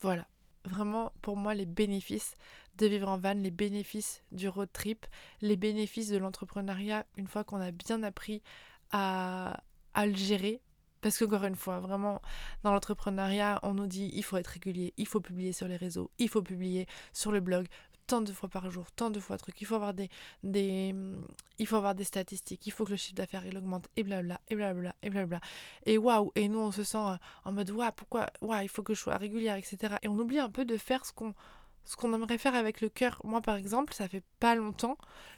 Voilà. 0.01 0.27
Vraiment, 0.65 1.13
pour 1.21 1.37
moi, 1.37 1.55
les 1.55 1.67
bénéfices 1.67 2.35
de 2.79 2.87
vivre 2.87 3.09
en 3.09 3.19
van, 3.19 3.35
les 3.35 3.51
bénéfices 3.51 4.23
du 4.33 4.49
road 4.49 4.71
trip, 4.73 5.07
les 5.43 5.57
bénéfices 5.57 6.09
de 6.09 6.17
l'entrepreneuriat, 6.17 7.05
une 7.17 7.27
fois 7.27 7.45
qu'on 7.45 7.61
a 7.61 7.71
bien 7.71 8.03
appris 8.03 8.43
à, 8.91 9.63
à 9.93 10.07
le 10.07 10.15
gérer, 10.15 10.63
parce 11.03 11.19
qu'encore 11.19 11.45
une 11.45 11.55
fois, 11.55 11.81
vraiment, 11.81 12.23
dans 12.63 12.73
l'entrepreneuriat, 12.73 13.61
on 13.63 13.75
nous 13.75 13.87
dit 13.87 14.11
il 14.15 14.25
faut 14.25 14.39
être 14.39 14.47
régulier, 14.47 14.95
il 14.97 15.07
faut 15.07 15.21
publier 15.21 15.53
sur 15.53 15.69
les 15.69 15.77
réseaux, 15.77 16.11
il 16.19 16.31
faut 16.31 16.41
publier 16.41 16.87
sur 17.13 17.31
le 17.31 17.41
blog, 17.41 17.67
tant 18.07 18.21
de 18.21 18.33
fois 18.33 18.49
par 18.49 18.71
jour, 18.71 18.91
tant 18.93 19.11
de 19.11 19.21
fois 19.21 19.39
truc. 19.39 19.61
Il 19.61 19.67
faut 19.67 19.75
avoir 19.75 19.95
des, 19.95 20.09
des, 20.43 20.95
il 21.59 21.67
faut 21.67 21.77
avoir 21.77 21.95
des 21.95 22.05
statistiques. 22.05 22.67
Il 22.67 22.71
faut 22.71 22.85
que 22.85 22.91
le 22.91 22.97
chiffre 22.97 23.15
d'affaires 23.15 23.47
il 23.47 23.57
augmente 23.57 23.89
et 23.97 24.03
blabla 24.03 24.41
et 24.49 24.57
blabla 24.57 24.95
et 25.03 25.11
blabla. 25.11 25.41
Et 25.87 25.99
waouh 25.99 26.33
Et 26.35 26.49
nous 26.49 26.59
on 26.59 26.73
se 26.73 26.85
sent 26.85 26.99
euh, 26.99 27.17
en 27.45 27.53
mode 27.53 27.71
waouh 27.71 27.93
pourquoi 27.97 28.27
waouh 28.41 28.63
il 28.63 28.69
faut 28.69 28.83
que 28.83 28.95
je 28.95 29.01
sois 29.01 29.17
régulière 29.17 29.57
etc. 29.57 29.97
Et 30.03 30.09
on 30.09 30.19
oublie 30.19 30.39
un 30.39 30.51
peu 30.51 30.65
de 30.65 30.77
faire 30.77 31.05
ce 31.05 31.13
qu'on 31.13 31.35
ce 31.85 31.97
qu'on 31.97 32.15
aimerait 32.15 32.39
faire 32.39 32.55
avec 32.55 32.81
le 32.81 32.89
cœur. 32.89 33.21
Moi 33.25 33.41
par 33.41 33.57
exemple 33.57 33.95
ça 33.95 34.09
fait 34.09 34.25
pas 34.41 34.55
longtemps 34.55 34.97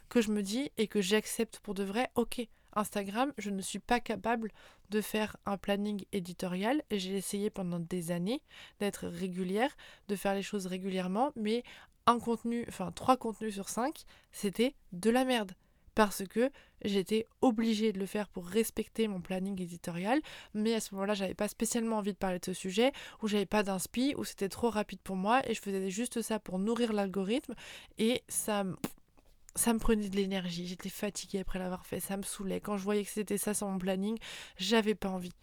que 0.09 0.21
je 0.21 0.31
me 0.31 0.41
dis 0.41 0.71
et 0.77 0.87
que 0.87 1.01
j'accepte 1.01 1.59
pour 1.59 1.73
de 1.73 1.83
vrai. 1.83 2.09
Ok 2.15 2.47
Instagram 2.73 3.33
je 3.37 3.49
ne 3.49 3.61
suis 3.61 3.79
pas 3.79 3.99
capable 3.99 4.51
de 4.89 5.01
faire 5.01 5.37
un 5.45 5.57
planning 5.57 6.03
éditorial. 6.11 6.81
J'ai 6.91 7.17
essayé 7.17 7.49
pendant 7.49 7.79
des 7.79 8.11
années 8.11 8.41
d'être 8.79 9.07
régulière, 9.07 9.75
de 10.07 10.15
faire 10.15 10.33
les 10.33 10.43
choses 10.43 10.67
régulièrement, 10.67 11.31
mais 11.35 11.63
un 12.07 12.19
contenu, 12.19 12.65
enfin 12.67 12.91
trois 12.91 13.17
contenus 13.17 13.53
sur 13.53 13.69
cinq, 13.69 14.05
c'était 14.31 14.73
de 14.93 15.09
la 15.09 15.25
merde. 15.25 15.51
Parce 15.93 16.23
que 16.27 16.51
j'étais 16.83 17.25
obligée 17.41 17.91
de 17.91 17.99
le 17.99 18.05
faire 18.05 18.29
pour 18.29 18.45
respecter 18.45 19.07
mon 19.07 19.19
planning 19.19 19.59
éditorial, 19.59 20.21
mais 20.53 20.75
à 20.75 20.79
ce 20.79 20.93
moment-là, 20.93 21.15
j'avais 21.15 21.33
pas 21.33 21.47
spécialement 21.47 21.97
envie 21.97 22.13
de 22.13 22.17
parler 22.17 22.37
de 22.39 22.45
ce 22.45 22.53
sujet, 22.53 22.91
ou 23.21 23.27
j'avais 23.27 23.47
pas 23.47 23.63
d'inspi, 23.63 24.13
ou 24.15 24.23
c'était 24.23 24.47
trop 24.47 24.69
rapide 24.69 24.99
pour 25.01 25.15
moi, 25.15 25.41
et 25.49 25.55
je 25.55 25.61
faisais 25.61 25.89
juste 25.89 26.21
ça 26.21 26.39
pour 26.39 26.59
nourrir 26.59 26.93
l'algorithme, 26.93 27.55
et 27.97 28.23
ça, 28.27 28.63
me 28.63 29.77
prenait 29.79 30.07
de 30.07 30.15
l'énergie. 30.15 30.67
J'étais 30.67 30.89
fatiguée 30.89 31.39
après 31.39 31.57
l'avoir 31.57 31.85
fait, 31.87 31.99
ça 31.99 32.15
me 32.15 32.23
saoulait. 32.23 32.61
Quand 32.61 32.77
je 32.77 32.83
voyais 32.83 33.03
que 33.03 33.09
c'était 33.11 33.39
ça 33.39 33.55
sur 33.55 33.67
mon 33.67 33.79
planning, 33.79 34.19
j'avais 34.57 34.95
pas 34.95 35.09
envie. 35.09 35.33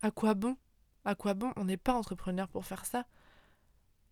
À 0.00 0.10
quoi 0.10 0.32
bon? 0.32 0.56
À 1.04 1.14
quoi 1.14 1.34
bon? 1.34 1.52
On 1.56 1.64
n'est 1.64 1.76
pas 1.76 1.92
entrepreneur 1.92 2.48
pour 2.48 2.64
faire 2.64 2.86
ça. 2.86 3.04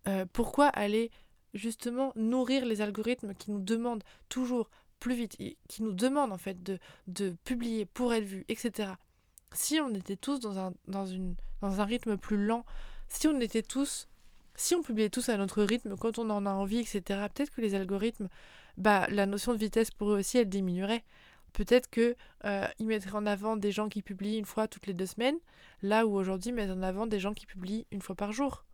Euh, 0.07 0.25
pourquoi 0.31 0.67
aller 0.67 1.09
justement 1.53 2.11
nourrir 2.15 2.65
les 2.65 2.81
algorithmes 2.81 3.33
qui 3.33 3.51
nous 3.51 3.59
demandent 3.59 4.03
toujours 4.29 4.69
plus 4.99 5.15
vite, 5.15 5.37
qui 5.67 5.83
nous 5.83 5.93
demandent 5.93 6.33
en 6.33 6.37
fait 6.37 6.63
de, 6.63 6.79
de 7.07 7.35
publier 7.43 7.85
pour 7.85 8.13
être 8.13 8.23
vu, 8.23 8.45
etc. 8.49 8.91
Si 9.53 9.79
on 9.79 9.93
était 9.93 10.15
tous 10.15 10.39
dans 10.39 10.57
un, 10.59 10.73
dans, 10.87 11.05
une, 11.05 11.35
dans 11.61 11.79
un 11.79 11.85
rythme 11.85 12.17
plus 12.17 12.37
lent, 12.37 12.65
si 13.07 13.27
on 13.27 13.39
était 13.39 13.63
tous, 13.63 14.07
si 14.55 14.75
on 14.75 14.81
publiait 14.81 15.09
tous 15.09 15.29
à 15.29 15.37
notre 15.37 15.63
rythme 15.63 15.95
quand 15.95 16.19
on 16.19 16.29
en 16.29 16.45
a 16.45 16.51
envie, 16.51 16.79
etc., 16.79 17.01
peut-être 17.33 17.51
que 17.51 17.61
les 17.61 17.75
algorithmes, 17.75 18.27
bah, 18.77 19.07
la 19.09 19.25
notion 19.25 19.53
de 19.53 19.57
vitesse 19.57 19.91
pour 19.91 20.11
eux 20.11 20.19
aussi, 20.19 20.37
elle 20.37 20.49
diminuerait. 20.49 21.03
Peut-être 21.53 21.89
qu'ils 21.89 22.15
euh, 22.45 22.67
mettraient 22.79 23.15
en 23.15 23.25
avant 23.25 23.57
des 23.57 23.71
gens 23.71 23.89
qui 23.89 24.01
publient 24.01 24.37
une 24.37 24.45
fois 24.45 24.67
toutes 24.67 24.85
les 24.85 24.93
deux 24.93 25.05
semaines, 25.05 25.37
là 25.81 26.05
où 26.05 26.13
aujourd'hui 26.15 26.49
ils 26.49 26.55
mettent 26.55 26.71
en 26.71 26.83
avant 26.83 27.07
des 27.07 27.19
gens 27.19 27.33
qui 27.33 27.45
publient 27.45 27.87
une 27.91 28.01
fois 28.01 28.15
par 28.15 28.31
jour. 28.31 28.65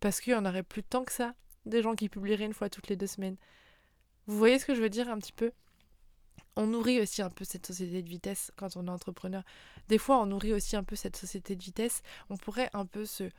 Parce 0.00 0.20
qu'il 0.20 0.32
n'y 0.32 0.38
en 0.38 0.44
aurait 0.44 0.62
plus 0.62 0.82
de 0.82 0.86
temps 0.86 1.04
que 1.04 1.12
ça 1.12 1.34
des 1.66 1.82
gens 1.82 1.94
qui 1.94 2.08
publieraient 2.08 2.46
une 2.46 2.54
fois 2.54 2.70
toutes 2.70 2.88
les 2.88 2.96
deux 2.96 3.06
semaines. 3.06 3.36
Vous 4.26 4.38
voyez 4.38 4.58
ce 4.58 4.66
que 4.66 4.74
je 4.74 4.80
veux 4.80 4.90
dire 4.90 5.08
un 5.08 5.18
petit 5.18 5.32
peu? 5.32 5.52
On 6.56 6.66
nourrit 6.66 7.00
aussi 7.00 7.22
un 7.22 7.30
peu 7.30 7.44
cette 7.44 7.66
société 7.66 8.02
de 8.02 8.08
vitesse 8.08 8.52
quand 8.56 8.76
on 8.76 8.86
est 8.86 8.90
entrepreneur. 8.90 9.42
Des 9.88 9.98
fois, 9.98 10.20
on 10.20 10.26
nourrit 10.26 10.52
aussi 10.52 10.76
un 10.76 10.84
peu 10.84 10.96
cette 10.96 11.16
société 11.16 11.56
de 11.56 11.62
vitesse. 11.62 12.02
On 12.28 12.36
pourrait 12.36 12.70
un 12.72 12.86
peu 12.86 13.04
se, 13.06 13.30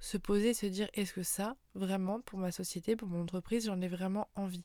se 0.00 0.16
poser, 0.16 0.54
se 0.54 0.66
dire 0.66 0.88
est-ce 0.94 1.12
que 1.12 1.22
ça, 1.22 1.56
vraiment, 1.74 2.20
pour 2.20 2.38
ma 2.38 2.52
société, 2.52 2.96
pour 2.96 3.08
mon 3.08 3.22
entreprise, 3.22 3.66
j'en 3.66 3.80
ai 3.80 3.88
vraiment 3.88 4.28
envie? 4.34 4.64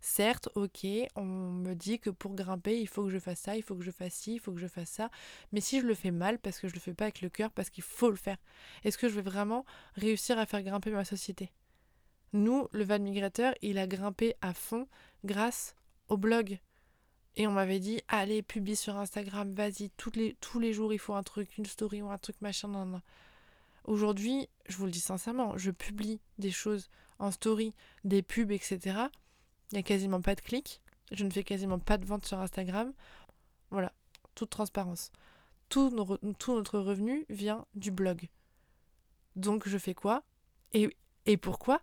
Certes, 0.00 0.50
ok, 0.54 0.86
on 1.16 1.24
me 1.24 1.72
dit 1.72 1.98
que 1.98 2.10
pour 2.10 2.34
grimper, 2.34 2.78
il 2.78 2.86
faut 2.86 3.04
que 3.04 3.10
je 3.10 3.18
fasse 3.18 3.40
ça, 3.40 3.56
il 3.56 3.62
faut 3.62 3.74
que 3.74 3.82
je 3.82 3.90
fasse 3.90 4.12
ci, 4.12 4.34
il 4.34 4.38
faut 4.38 4.52
que 4.52 4.60
je 4.60 4.66
fasse 4.66 4.90
ça. 4.90 5.10
Mais 5.50 5.62
si 5.62 5.80
je 5.80 5.86
le 5.86 5.94
fais 5.94 6.10
mal, 6.10 6.38
parce 6.38 6.60
que 6.60 6.68
je 6.68 6.74
le 6.74 6.80
fais 6.80 6.92
pas 6.92 7.04
avec 7.04 7.22
le 7.22 7.30
cœur, 7.30 7.50
parce 7.50 7.70
qu'il 7.70 7.84
faut 7.84 8.10
le 8.10 8.16
faire, 8.16 8.36
est-ce 8.82 8.98
que 8.98 9.08
je 9.08 9.14
vais 9.14 9.22
vraiment 9.22 9.64
réussir 9.94 10.38
à 10.38 10.44
faire 10.44 10.62
grimper 10.62 10.90
ma 10.90 11.06
société? 11.06 11.52
Nous, 12.34 12.68
le 12.72 12.84
Van 12.84 12.98
Migrateur, 12.98 13.54
il 13.62 13.78
a 13.78 13.86
grimpé 13.86 14.34
à 14.42 14.52
fond 14.52 14.88
grâce 15.24 15.76
au 16.08 16.16
blog. 16.16 16.58
Et 17.36 17.46
on 17.46 17.52
m'avait 17.52 17.78
dit, 17.78 18.00
allez, 18.08 18.42
publie 18.42 18.76
sur 18.76 18.96
Instagram, 18.96 19.54
vas-y, 19.54 19.90
les, 20.14 20.34
tous 20.40 20.58
les 20.58 20.72
jours, 20.72 20.92
il 20.92 20.98
faut 20.98 21.14
un 21.14 21.22
truc, 21.22 21.56
une 21.58 21.66
story 21.66 22.02
ou 22.02 22.10
un 22.10 22.18
truc 22.18 22.40
machin. 22.40 23.00
Aujourd'hui, 23.84 24.48
je 24.66 24.76
vous 24.76 24.86
le 24.86 24.90
dis 24.90 25.00
sincèrement, 25.00 25.56
je 25.56 25.70
publie 25.70 26.20
des 26.38 26.50
choses 26.50 26.90
en 27.20 27.30
story, 27.30 27.72
des 28.02 28.22
pubs, 28.22 28.50
etc. 28.50 28.78
Il 29.70 29.74
n'y 29.74 29.78
a 29.78 29.82
quasiment 29.82 30.20
pas 30.20 30.34
de 30.34 30.40
clics. 30.40 30.80
Je 31.12 31.24
ne 31.24 31.30
fais 31.30 31.44
quasiment 31.44 31.78
pas 31.78 31.98
de 31.98 32.04
vente 32.04 32.26
sur 32.26 32.40
Instagram. 32.40 32.92
Voilà, 33.70 33.92
toute 34.34 34.50
transparence. 34.50 35.12
Tout, 35.68 35.90
notre 35.90 36.78
revenu 36.80 37.26
vient 37.28 37.64
du 37.74 37.90
blog. 37.90 38.28
Donc 39.36 39.68
je 39.68 39.78
fais 39.78 39.94
quoi? 39.94 40.24
Et 40.72 41.36
pourquoi? 41.36 41.80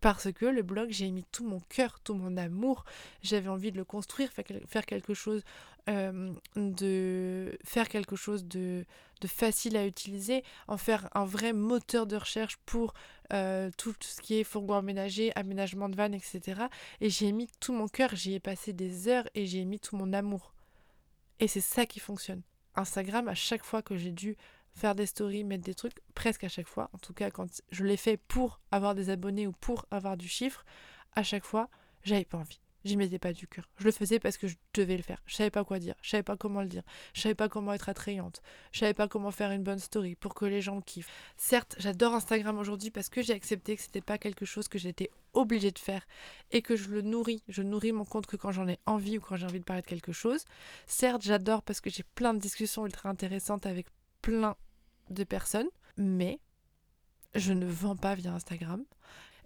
Parce 0.00 0.32
que 0.32 0.46
le 0.46 0.62
blog, 0.62 0.90
j'ai 0.90 1.10
mis 1.10 1.24
tout 1.32 1.46
mon 1.46 1.60
cœur, 1.60 2.00
tout 2.00 2.14
mon 2.14 2.36
amour. 2.36 2.84
J'avais 3.22 3.48
envie 3.48 3.72
de 3.72 3.76
le 3.76 3.84
construire, 3.84 4.30
faire 4.30 4.86
quelque 4.86 5.14
chose 5.14 5.42
de 6.56 7.56
faire 7.64 7.88
quelque 7.88 8.16
chose 8.16 8.44
de, 8.44 8.84
de, 9.20 9.28
facile 9.28 9.76
à 9.76 9.86
utiliser, 9.86 10.42
en 10.66 10.76
faire 10.76 11.08
un 11.14 11.24
vrai 11.24 11.52
moteur 11.52 12.06
de 12.06 12.16
recherche 12.16 12.56
pour 12.66 12.92
euh, 13.32 13.70
tout, 13.78 13.94
ce 14.00 14.20
qui 14.20 14.40
est 14.40 14.44
fourgon 14.44 14.74
aménagé, 14.74 15.32
aménagement 15.36 15.88
de 15.88 15.96
vannes, 15.96 16.14
etc. 16.14 16.62
Et 17.00 17.10
j'ai 17.10 17.30
mis 17.32 17.48
tout 17.60 17.72
mon 17.72 17.88
cœur, 17.88 18.14
j'y 18.14 18.34
ai 18.34 18.40
passé 18.40 18.72
des 18.72 19.08
heures 19.08 19.28
et 19.34 19.46
j'ai 19.46 19.64
mis 19.64 19.78
tout 19.78 19.96
mon 19.96 20.12
amour. 20.12 20.52
Et 21.38 21.48
c'est 21.48 21.60
ça 21.60 21.86
qui 21.86 22.00
fonctionne. 22.00 22.42
Instagram, 22.74 23.28
à 23.28 23.34
chaque 23.34 23.64
fois 23.64 23.82
que 23.82 23.96
j'ai 23.96 24.12
dû 24.12 24.36
faire 24.76 24.94
des 24.94 25.06
stories, 25.06 25.44
mettre 25.44 25.64
des 25.64 25.74
trucs, 25.74 26.00
presque 26.14 26.44
à 26.44 26.48
chaque 26.48 26.68
fois, 26.68 26.90
en 26.92 26.98
tout 26.98 27.14
cas 27.14 27.30
quand 27.30 27.62
je 27.70 27.84
l'ai 27.84 27.96
fait 27.96 28.16
pour 28.16 28.60
avoir 28.70 28.94
des 28.94 29.10
abonnés 29.10 29.46
ou 29.46 29.52
pour 29.52 29.86
avoir 29.90 30.16
du 30.16 30.28
chiffre, 30.28 30.64
à 31.14 31.22
chaque 31.22 31.44
fois, 31.44 31.68
j'avais 32.04 32.24
pas 32.24 32.38
envie. 32.38 32.60
J'y 32.84 32.96
mettais 32.96 33.18
pas 33.18 33.32
du 33.32 33.48
cœur. 33.48 33.68
Je 33.78 33.84
le 33.84 33.90
faisais 33.90 34.20
parce 34.20 34.36
que 34.36 34.46
je 34.46 34.54
devais 34.72 34.96
le 34.96 35.02
faire. 35.02 35.20
Je 35.26 35.34
savais 35.34 35.50
pas 35.50 35.64
quoi 35.64 35.80
dire. 35.80 35.96
Je 36.02 36.10
savais 36.10 36.22
pas 36.22 36.36
comment 36.36 36.60
le 36.60 36.68
dire. 36.68 36.84
Je 37.14 37.20
savais 37.20 37.34
pas 37.34 37.48
comment 37.48 37.72
être 37.72 37.88
attrayante. 37.88 38.42
Je 38.70 38.78
savais 38.78 38.94
pas 38.94 39.08
comment 39.08 39.32
faire 39.32 39.50
une 39.50 39.64
bonne 39.64 39.80
story 39.80 40.14
pour 40.14 40.36
que 40.36 40.44
les 40.44 40.60
gens 40.60 40.80
kiffent. 40.80 41.10
Certes, 41.36 41.74
j'adore 41.80 42.14
Instagram 42.14 42.56
aujourd'hui 42.58 42.92
parce 42.92 43.08
que 43.08 43.22
j'ai 43.22 43.32
accepté 43.32 43.74
que 43.74 43.82
c'était 43.82 44.00
pas 44.00 44.18
quelque 44.18 44.44
chose 44.44 44.68
que 44.68 44.78
j'étais 44.78 45.10
obligée 45.32 45.72
de 45.72 45.80
faire 45.80 46.06
et 46.52 46.62
que 46.62 46.76
je 46.76 46.88
le 46.90 47.02
nourris. 47.02 47.42
Je 47.48 47.62
nourris 47.62 47.90
mon 47.90 48.04
compte 48.04 48.26
que 48.26 48.36
quand 48.36 48.52
j'en 48.52 48.68
ai 48.68 48.78
envie 48.86 49.18
ou 49.18 49.20
quand 49.20 49.34
j'ai 49.34 49.46
envie 49.46 49.58
de 49.58 49.64
parler 49.64 49.82
de 49.82 49.88
quelque 49.88 50.12
chose. 50.12 50.44
Certes, 50.86 51.22
j'adore 51.22 51.62
parce 51.62 51.80
que 51.80 51.90
j'ai 51.90 52.04
plein 52.14 52.34
de 52.34 52.38
discussions 52.38 52.86
ultra 52.86 53.08
intéressantes 53.08 53.66
avec 53.66 53.88
plein 54.22 54.54
de 55.10 55.24
personnes, 55.24 55.68
mais 55.96 56.40
je 57.34 57.52
ne 57.52 57.66
vends 57.66 57.96
pas 57.96 58.14
via 58.14 58.32
Instagram. 58.32 58.84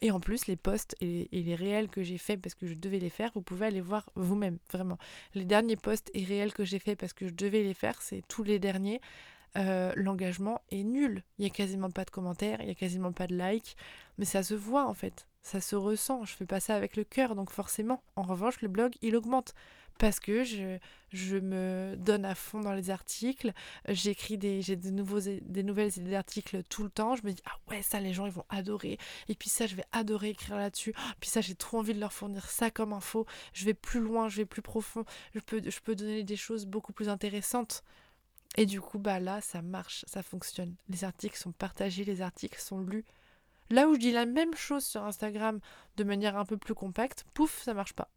Et 0.02 0.10
en 0.10 0.20
plus, 0.20 0.46
les 0.46 0.56
posts 0.56 0.96
et, 1.00 1.28
les 1.30 1.54
réels 1.54 1.88
que 1.88 2.02
j'ai 2.02 2.16
faits 2.16 2.40
parce 2.40 2.54
que 2.54 2.66
je 2.66 2.74
devais 2.74 2.98
les 2.98 3.10
faire, 3.10 3.30
vous 3.34 3.42
pouvez 3.42 3.66
aller 3.66 3.82
voir 3.82 4.08
vous-même, 4.14 4.58
vraiment. 4.72 4.98
Les 5.34 5.44
derniers 5.44 5.76
posts 5.76 6.10
et 6.14 6.24
réels 6.24 6.54
que 6.54 6.64
j'ai 6.64 6.78
faits 6.78 6.98
parce 6.98 7.12
que 7.12 7.28
je 7.28 7.34
devais 7.34 7.62
les 7.62 7.74
faire, 7.74 8.00
c'est 8.00 8.22
tous 8.26 8.42
les 8.42 8.58
derniers. 8.58 9.00
Euh, 9.56 9.92
l'engagement 9.96 10.62
est 10.70 10.84
nul. 10.84 11.22
Il 11.38 11.42
n'y 11.42 11.50
a 11.50 11.50
quasiment 11.50 11.90
pas 11.90 12.04
de 12.04 12.10
commentaires, 12.10 12.60
il 12.60 12.66
n'y 12.66 12.72
a 12.72 12.76
quasiment 12.76 13.12
pas 13.12 13.26
de 13.26 13.36
likes, 13.36 13.76
mais 14.16 14.24
ça 14.24 14.42
se 14.42 14.54
voit 14.54 14.86
en 14.86 14.94
fait, 14.94 15.26
ça 15.42 15.60
se 15.60 15.76
ressent. 15.76 16.24
Je 16.24 16.34
fais 16.34 16.46
pas 16.46 16.60
ça 16.60 16.76
avec 16.76 16.96
le 16.96 17.04
cœur, 17.04 17.34
donc 17.34 17.50
forcément. 17.50 18.02
En 18.16 18.22
revanche, 18.22 18.62
le 18.62 18.68
blog, 18.68 18.94
il 19.02 19.16
augmente 19.16 19.54
parce 20.00 20.18
que 20.18 20.44
je, 20.44 21.36
me 21.36 21.94
donne 21.96 22.24
à 22.24 22.34
fond 22.34 22.60
dans 22.60 22.72
les 22.72 22.88
articles, 22.88 23.52
j'écris 23.86 24.38
des, 24.38 24.62
j'ai 24.62 24.74
de 24.74 24.88
nouveaux, 24.88 25.20
des 25.20 25.62
nouvelles 25.62 25.92
tout 26.70 26.82
le 26.82 26.88
temps, 26.88 27.16
je 27.16 27.26
me 27.26 27.32
dis, 27.32 27.42
ah 27.44 27.52
ouais, 27.68 27.82
ça 27.82 28.00
les 28.00 28.14
gens 28.14 28.24
ils 28.24 28.32
vont 28.32 28.46
adorer, 28.48 28.96
et 29.28 29.34
puis 29.34 29.50
ça 29.50 29.66
je 29.66 29.76
vais 29.76 29.84
adorer 29.92 30.30
écrire 30.30 30.56
là-dessus, 30.56 30.94
oh, 30.96 31.12
puis 31.20 31.28
ça 31.28 31.42
j'ai 31.42 31.54
trop 31.54 31.78
envie 31.78 31.92
de 31.92 32.00
leur 32.00 32.14
fournir 32.14 32.48
ça 32.48 32.70
comme 32.70 32.94
info, 32.94 33.26
je 33.52 33.66
vais 33.66 33.74
plus 33.74 34.00
loin, 34.00 34.30
je 34.30 34.38
vais 34.38 34.46
plus 34.46 34.62
profond, 34.62 35.04
je 35.34 35.40
peux, 35.40 35.60
je 35.62 35.92
donner 35.92 36.22
des 36.24 36.36
choses 36.36 36.64
beaucoup 36.64 36.94
plus 36.94 37.10
intéressantes. 37.10 37.84
Et 38.56 38.66
du 38.66 38.80
coup, 38.80 38.98
bah 38.98 39.20
là, 39.20 39.40
ça 39.40 39.62
marche, 39.62 40.04
ça 40.08 40.24
fonctionne. 40.24 40.74
Les 40.88 41.04
articles 41.04 41.36
sont 41.36 41.52
partagés, 41.52 42.02
les 42.02 42.20
articles 42.20 42.60
sont 42.60 42.80
lus. 42.80 43.04
Là 43.68 43.86
où 43.86 43.94
je 43.94 44.00
dis 44.00 44.10
la 44.10 44.26
même 44.26 44.56
chose 44.56 44.84
sur 44.84 45.04
Instagram 45.04 45.60
de 45.96 46.02
manière 46.02 46.36
un 46.36 46.44
peu 46.44 46.56
plus 46.56 46.74
compacte, 46.74 47.24
pouf, 47.32 47.62
ça 47.62 47.74
marche 47.74 47.92
pas. 47.92 48.10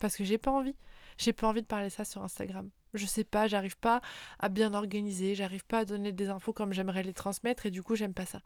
Parce 0.00 0.16
que 0.16 0.24
j'ai 0.24 0.38
pas 0.38 0.50
envie. 0.50 0.74
J'ai 1.18 1.32
pas 1.32 1.48
envie 1.48 1.62
de 1.62 1.66
parler 1.66 1.90
ça 1.90 2.04
sur 2.04 2.22
Instagram. 2.22 2.70
Je 2.94 3.04
sais 3.04 3.24
pas, 3.24 3.48
j'arrive 3.48 3.76
pas 3.76 4.00
à 4.38 4.48
bien 4.48 4.72
organiser, 4.72 5.34
j'arrive 5.34 5.64
pas 5.66 5.80
à 5.80 5.84
donner 5.84 6.12
des 6.12 6.28
infos 6.28 6.52
comme 6.52 6.72
j'aimerais 6.72 7.02
les 7.02 7.12
transmettre 7.12 7.66
et 7.66 7.70
du 7.70 7.82
coup 7.82 7.96
j'aime 7.96 8.14
pas 8.14 8.24
ça. 8.24 8.38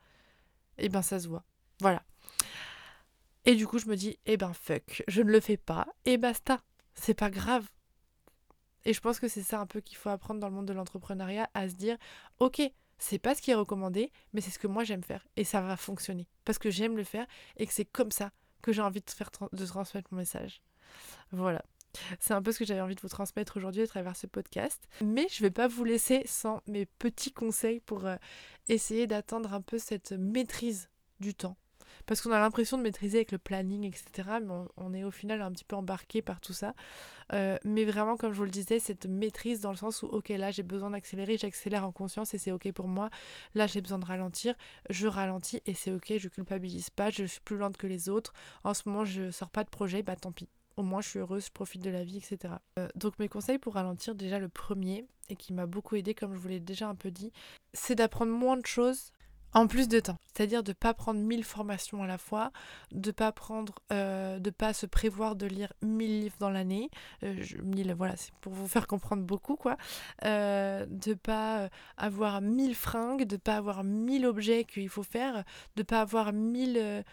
Et 0.79 0.87
eh 0.87 0.89
ben 0.89 1.03
ça 1.03 1.20
se 1.20 1.29
voit. 1.29 1.45
Voilà. 1.81 2.03
Et 3.45 3.55
du 3.55 3.66
coup 3.66 3.79
je 3.79 3.87
me 3.87 3.95
dis, 3.95 4.18
eh 4.27 4.37
ben 4.37 4.53
fuck, 4.53 5.05
je 5.07 5.23
ne 5.23 5.31
le 5.31 5.41
fais 5.41 5.57
pas 5.57 5.87
et 6.05 6.16
basta. 6.16 6.61
C'est 6.95 7.14
pas 7.14 7.31
grave. 7.31 7.68
Et 8.85 8.93
je 8.93 9.01
pense 9.01 9.20
que 9.20 9.29
c'est 9.29 9.43
ça 9.43 9.61
un 9.61 9.66
peu 9.66 9.81
qu'il 9.81 9.97
faut 9.97 10.09
apprendre 10.09 10.41
dans 10.41 10.49
le 10.49 10.55
monde 10.55 10.66
de 10.66 10.73
l'entrepreneuriat, 10.73 11.49
à 11.55 11.68
se 11.68 11.75
dire, 11.75 11.97
ok, 12.41 12.62
c'est 12.99 13.18
pas 13.18 13.35
ce 13.35 13.43
qui 13.43 13.51
est 13.51 13.55
recommandé, 13.55 14.11
mais 14.33 14.41
c'est 14.41 14.51
ce 14.51 14.59
que 14.59 14.66
moi 14.66 14.83
j'aime 14.83 15.05
faire 15.05 15.27
et 15.37 15.45
ça 15.45 15.61
va 15.61 15.77
fonctionner 15.77 16.29
parce 16.45 16.59
que 16.59 16.70
j'aime 16.70 16.97
le 16.97 17.05
faire 17.05 17.27
et 17.57 17.66
que 17.66 17.73
c'est 17.73 17.85
comme 17.85 18.11
ça 18.11 18.33
que 18.62 18.73
j'ai 18.73 18.83
envie 18.83 19.01
de 19.01 19.11
faire 19.11 19.31
de 19.53 19.66
transmettre 19.66 20.09
mon 20.12 20.18
message. 20.18 20.62
Voilà. 21.33 21.64
C'est 22.20 22.34
un 22.34 22.43
peu 22.43 22.53
ce 22.53 22.59
que 22.59 22.64
j'avais 22.64 22.80
envie 22.80 22.95
de 22.95 23.01
vous 23.01 23.09
transmettre 23.09 23.57
aujourd'hui 23.57 23.82
à 23.82 23.86
travers 23.86 24.16
ce 24.16 24.26
podcast. 24.26 24.82
Mais 25.03 25.26
je 25.30 25.43
ne 25.43 25.49
vais 25.49 25.53
pas 25.53 25.68
vous 25.68 25.84
laisser 25.84 26.22
sans 26.26 26.62
mes 26.66 26.86
petits 26.86 27.32
conseils 27.32 27.80
pour 27.80 28.07
euh, 28.07 28.16
essayer 28.68 29.07
d'atteindre 29.07 29.53
un 29.55 29.61
peu 29.61 29.78
cette 29.78 30.12
maîtrise 30.12 30.88
du 31.20 31.34
temps. 31.34 31.57
Parce 32.07 32.20
qu'on 32.20 32.32
a 32.32 32.38
l'impression 32.38 32.78
de 32.78 32.82
maîtriser 32.82 33.18
avec 33.18 33.32
le 33.32 33.38
planning, 33.38 33.84
etc. 33.84 34.38
Mais 34.43 34.55
on, 34.76 34.95
est 34.95 35.05
au 35.05 35.11
final 35.11 35.43
un 35.43 35.53
petit 35.53 35.64
peu 35.64 35.76
embarqué 35.76 36.22
par 36.22 36.40
tout 36.40 36.53
ça. 36.53 36.74
Euh, 37.32 37.57
mais 37.64 37.84
vraiment, 37.84 38.16
comme 38.16 38.32
je 38.32 38.38
vous 38.38 38.45
le 38.45 38.51
disais, 38.51 38.78
cette 38.78 39.07
maîtrise 39.07 39.61
dans 39.61 39.70
le 39.70 39.76
sens 39.76 40.03
où, 40.03 40.07
ok, 40.07 40.30
là 40.30 40.51
j'ai 40.51 40.62
besoin 40.62 40.90
d'accélérer, 40.90 41.36
j'accélère 41.36 41.84
en 41.86 41.93
conscience 41.93 42.34
et 42.34 42.38
c'est 42.38 42.53
ok 42.53 42.72
pour 42.72 42.88
moi. 42.88 43.11
Là 43.55 43.66
j'ai 43.66 43.80
besoin 43.80 43.99
de 43.99 44.05
ralentir, 44.05 44.55
je 44.90 45.07
ralentis 45.07 45.61
et 45.66 45.74
c'est 45.74 45.93
ok, 45.93 46.14
je 46.18 46.28
culpabilise 46.28 46.90
pas, 46.90 47.11
je 47.11 47.24
suis 47.24 47.40
plus 47.40 47.57
lente 47.57 47.76
que 47.76 47.86
les 47.86 48.09
autres. 48.09 48.32
En 48.64 48.74
ce 48.74 48.82
moment, 48.86 49.05
je 49.05 49.30
sors 49.30 49.51
pas 49.51 49.64
de 49.64 49.70
projet, 49.70 50.03
bah 50.03 50.16
tant 50.16 50.32
pis 50.32 50.49
au 50.77 50.83
moins 50.83 51.01
je 51.01 51.09
suis 51.09 51.18
heureuse, 51.18 51.47
je 51.47 51.53
profite 51.53 51.83
de 51.83 51.91
la 51.91 52.05
vie, 52.05 52.18
etc. 52.18 52.55
Euh, 52.79 52.89
donc 52.95 53.18
mes 53.18 53.29
conseils 53.29 53.59
pour 53.59 53.75
ralentir, 53.75 54.14
déjà 54.14 54.39
le 54.39 54.49
premier, 54.49 55.07
et 55.29 55.37
qui 55.37 55.53
m'a 55.53 55.66
beaucoup 55.66 55.97
aidé, 55.97 56.14
comme 56.14 56.35
je 56.35 56.39
vous 56.39 56.49
l'ai 56.49 56.61
déjà 56.61 56.89
un 56.89 56.95
peu 56.95 57.11
dit, 57.11 57.33
c'est 57.73 57.95
d'apprendre 57.95 58.33
moins 58.33 58.57
de 58.57 58.66
choses 58.66 59.12
en 59.55 59.67
plus 59.67 59.89
de 59.89 60.01
temps. 60.01 60.19
C'est-à-dire 60.35 60.63
de 60.63 60.71
ne 60.71 60.75
pas 60.75 60.95
prendre 60.95 61.21
mille 61.21 61.45
formations 61.45 62.03
à 62.03 62.07
la 62.07 62.19
fois, 62.19 62.53
de 62.91 63.11
pas 63.11 63.33
prendre, 63.33 63.75
euh, 63.93 64.39
pas 64.57 64.73
se 64.73 64.87
prévoir 64.87 65.37
de 65.37 65.47
lire 65.47 65.73
mille 65.83 66.21
livres 66.21 66.37
dans 66.39 66.51
l'année. 66.51 66.91
Euh, 67.23 67.35
mille, 67.63 67.93
voilà, 67.95 68.17
c'est 68.17 68.33
pour 68.41 68.53
vous 68.53 68.69
faire 68.69 68.87
comprendre 68.87 69.23
beaucoup, 69.23 69.57
quoi. 69.57 69.77
Euh, 70.25 70.87
de 70.89 71.15
pas 71.15 71.69
avoir 71.97 72.41
mille 72.41 72.75
fringues, 72.75 73.25
de 73.25 73.37
pas 73.37 73.57
avoir 73.57 73.85
mille 73.85 74.27
objets 74.27 74.65
qu'il 74.65 74.89
faut 74.89 75.03
faire, 75.03 75.45
de 75.77 75.83
pas 75.83 76.01
avoir 76.01 76.33
mille 76.33 77.05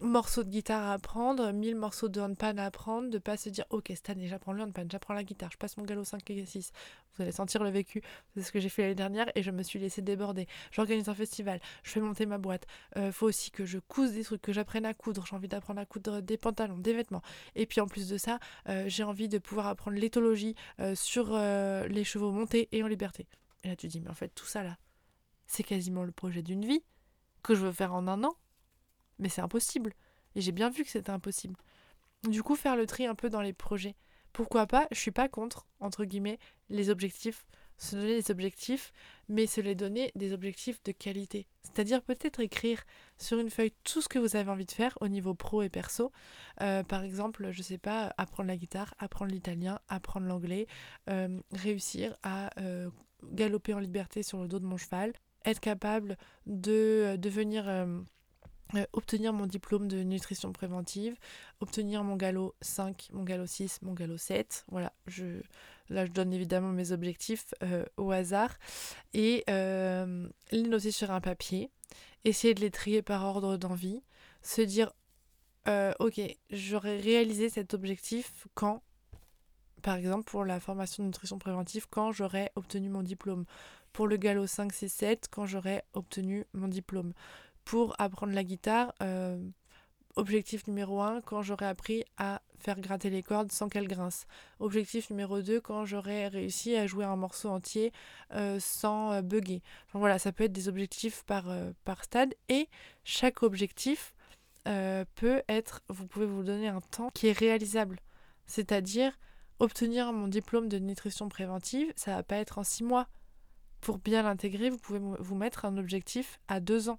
morceaux 0.00 0.44
de 0.44 0.48
guitare 0.48 0.90
à 0.90 0.92
apprendre, 0.94 1.52
mille 1.52 1.76
morceaux 1.76 2.08
de 2.08 2.20
handpan 2.20 2.56
à 2.58 2.66
apprendre, 2.66 3.10
de 3.10 3.18
pas 3.18 3.36
se 3.36 3.48
dire, 3.48 3.64
ok, 3.70 3.86
cette 3.88 4.10
année 4.10 4.28
j'apprends 4.28 4.52
le 4.52 4.62
handpan, 4.62 4.86
j'apprends 4.90 5.14
la 5.14 5.24
guitare, 5.24 5.50
je 5.52 5.58
passe 5.58 5.76
mon 5.76 5.84
galop 5.84 6.04
5 6.04 6.28
et 6.30 6.46
6. 6.46 6.72
Vous 7.20 7.24
allez 7.24 7.32
sentir 7.32 7.62
le 7.62 7.68
vécu. 7.68 8.00
C'est 8.34 8.42
ce 8.42 8.50
que 8.50 8.60
j'ai 8.60 8.70
fait 8.70 8.80
l'année 8.80 8.94
dernière 8.94 9.30
et 9.34 9.42
je 9.42 9.50
me 9.50 9.62
suis 9.62 9.78
laissé 9.78 10.00
déborder. 10.00 10.48
J'organise 10.72 11.10
un 11.10 11.14
festival 11.14 11.60
je 11.82 11.90
fais 11.90 12.00
monter 12.00 12.24
ma 12.24 12.38
boîte. 12.38 12.66
Euh, 12.96 13.12
faut 13.12 13.26
aussi 13.26 13.50
que 13.50 13.66
je 13.66 13.78
couse 13.78 14.12
des 14.12 14.24
trucs, 14.24 14.40
que 14.40 14.54
j'apprenne 14.54 14.86
à 14.86 14.94
coudre. 14.94 15.26
J'ai 15.26 15.36
envie 15.36 15.48
d'apprendre 15.48 15.80
à 15.80 15.84
coudre 15.84 16.22
des 16.22 16.38
pantalons, 16.38 16.78
des 16.78 16.94
vêtements. 16.94 17.20
Et 17.56 17.66
puis 17.66 17.82
en 17.82 17.86
plus 17.86 18.08
de 18.08 18.16
ça, 18.16 18.38
euh, 18.70 18.84
j'ai 18.86 19.04
envie 19.04 19.28
de 19.28 19.36
pouvoir 19.36 19.66
apprendre 19.66 19.98
l'éthologie 19.98 20.54
euh, 20.80 20.94
sur 20.94 21.36
les 21.36 22.04
chevaux 22.04 22.32
montés 22.32 22.70
et 22.72 22.82
en 22.82 22.86
liberté. 22.86 23.26
Et 23.64 23.68
là 23.68 23.76
tu 23.76 23.86
dis, 23.86 24.00
mais 24.00 24.08
en 24.08 24.14
fait 24.14 24.30
tout 24.34 24.46
ça 24.46 24.62
là, 24.62 24.78
c'est 25.46 25.62
quasiment 25.62 26.04
le 26.04 26.12
projet 26.12 26.40
d'une 26.40 26.64
vie 26.64 26.82
que 27.42 27.54
je 27.54 27.66
veux 27.66 27.72
faire 27.72 27.92
en 27.92 28.08
un 28.08 28.24
an. 28.24 28.34
Mais 29.18 29.28
c'est 29.28 29.42
impossible. 29.42 29.92
Et 30.36 30.40
j'ai 30.40 30.52
bien 30.52 30.70
vu 30.70 30.84
que 30.84 30.90
c'était 30.90 31.10
impossible. 31.10 31.56
Du 32.28 32.42
coup, 32.42 32.56
faire 32.56 32.76
le 32.76 32.86
tri 32.86 33.06
un 33.06 33.14
peu 33.14 33.28
dans 33.28 33.42
les 33.42 33.52
projets. 33.52 33.94
Pourquoi 34.32 34.66
pas 34.66 34.86
Je 34.90 34.98
suis 34.98 35.10
pas 35.10 35.28
contre, 35.28 35.66
entre 35.80 36.04
guillemets, 36.04 36.38
les 36.68 36.90
objectifs 36.90 37.46
se 37.80 37.96
donner 37.96 38.20
des 38.20 38.30
objectifs, 38.30 38.92
mais 39.28 39.46
se 39.46 39.60
les 39.60 39.74
donner 39.74 40.12
des 40.14 40.32
objectifs 40.32 40.82
de 40.84 40.92
qualité. 40.92 41.46
C'est-à-dire 41.62 42.02
peut-être 42.02 42.40
écrire 42.40 42.82
sur 43.16 43.38
une 43.38 43.48
feuille 43.48 43.72
tout 43.84 44.02
ce 44.02 44.08
que 44.08 44.18
vous 44.18 44.36
avez 44.36 44.50
envie 44.50 44.66
de 44.66 44.70
faire 44.70 44.96
au 45.00 45.08
niveau 45.08 45.34
pro 45.34 45.62
et 45.62 45.70
perso. 45.70 46.12
Euh, 46.60 46.82
par 46.82 47.02
exemple, 47.02 47.50
je 47.52 47.62
sais 47.62 47.78
pas, 47.78 48.12
apprendre 48.18 48.48
la 48.48 48.56
guitare, 48.56 48.94
apprendre 48.98 49.32
l'italien, 49.32 49.80
apprendre 49.88 50.26
l'anglais, 50.26 50.66
euh, 51.08 51.40
réussir 51.52 52.14
à 52.22 52.50
euh, 52.60 52.90
galoper 53.32 53.72
en 53.72 53.78
liberté 53.78 54.22
sur 54.22 54.42
le 54.42 54.48
dos 54.48 54.60
de 54.60 54.66
mon 54.66 54.76
cheval, 54.76 55.14
être 55.46 55.60
capable 55.60 56.18
de 56.44 57.16
devenir 57.16 57.64
euh, 58.74 58.86
obtenir 58.92 59.32
mon 59.32 59.46
diplôme 59.46 59.88
de 59.88 60.02
nutrition 60.02 60.52
préventive, 60.52 61.16
obtenir 61.60 62.04
mon 62.04 62.16
galop 62.16 62.54
5, 62.60 63.08
mon 63.12 63.24
galop 63.24 63.46
6, 63.46 63.82
mon 63.82 63.94
galop 63.94 64.16
7. 64.16 64.64
Voilà, 64.68 64.92
je, 65.06 65.40
là 65.88 66.06
je 66.06 66.12
donne 66.12 66.32
évidemment 66.32 66.70
mes 66.70 66.92
objectifs 66.92 67.54
euh, 67.62 67.84
au 67.96 68.12
hasard 68.12 68.56
et 69.12 69.44
euh, 69.50 70.28
les 70.52 70.62
noter 70.62 70.92
sur 70.92 71.10
un 71.10 71.20
papier, 71.20 71.70
essayer 72.24 72.54
de 72.54 72.60
les 72.60 72.70
trier 72.70 73.02
par 73.02 73.24
ordre 73.24 73.56
d'envie, 73.56 74.02
se 74.42 74.62
dire 74.62 74.92
ok, 76.00 76.20
j'aurais 76.50 76.98
réalisé 76.98 77.48
cet 77.48 77.74
objectif 77.74 78.48
quand, 78.54 78.82
par 79.82 79.94
exemple 79.94 80.24
pour 80.24 80.44
la 80.44 80.58
formation 80.58 81.04
de 81.04 81.06
nutrition 81.06 81.38
préventive, 81.38 81.86
quand 81.88 82.10
j'aurais 82.10 82.50
obtenu 82.56 82.88
mon 82.88 83.04
diplôme. 83.04 83.44
Pour 83.92 84.08
le 84.08 84.16
galop 84.16 84.48
5, 84.48 84.72
6, 84.72 84.88
7, 84.88 85.28
quand 85.30 85.46
j'aurais 85.46 85.84
obtenu 85.94 86.44
mon 86.54 86.66
diplôme 86.66 87.12
pour 87.64 87.94
apprendre 87.98 88.32
la 88.32 88.44
guitare, 88.44 88.94
euh, 89.02 89.42
objectif 90.16 90.66
numéro 90.66 91.00
1, 91.00 91.20
quand 91.22 91.42
j'aurai 91.42 91.66
appris 91.66 92.04
à 92.16 92.42
faire 92.58 92.80
gratter 92.80 93.10
les 93.10 93.22
cordes 93.22 93.52
sans 93.52 93.68
qu'elles 93.68 93.88
grincent. 93.88 94.26
Objectif 94.58 95.10
numéro 95.10 95.40
2, 95.40 95.60
quand 95.60 95.84
j'aurai 95.84 96.28
réussi 96.28 96.76
à 96.76 96.86
jouer 96.86 97.04
un 97.04 97.16
morceau 97.16 97.48
entier 97.48 97.92
euh, 98.34 98.58
sans 98.60 99.12
euh, 99.12 99.22
bugger. 99.22 99.62
voilà, 99.92 100.18
ça 100.18 100.32
peut 100.32 100.44
être 100.44 100.52
des 100.52 100.68
objectifs 100.68 101.22
par, 101.24 101.46
par 101.84 102.04
stade 102.04 102.34
et 102.48 102.68
chaque 103.04 103.42
objectif 103.42 104.14
peut 105.14 105.42
être, 105.48 105.80
vous 105.88 106.06
pouvez 106.06 106.26
vous 106.26 106.44
donner 106.44 106.68
un 106.68 106.80
temps 106.80 107.10
qui 107.12 107.26
est 107.26 107.38
réalisable. 107.38 107.98
C'est-à-dire, 108.46 109.18
obtenir 109.60 110.12
mon 110.12 110.26
diplôme 110.26 110.68
de 110.68 110.78
nutrition 110.78 111.28
préventive, 111.28 111.92
ça 111.94 112.16
va 112.16 112.22
pas 112.22 112.36
être 112.36 112.58
en 112.58 112.64
six 112.64 112.82
mois. 112.82 113.06
Pour 113.80 113.98
bien 113.98 114.22
l'intégrer, 114.22 114.70
vous 114.70 114.78
pouvez 114.78 114.98
vous 114.98 115.34
mettre 115.34 115.64
un 115.64 115.76
objectif 115.78 116.40
à 116.48 116.60
deux 116.60 116.88
ans. 116.88 116.98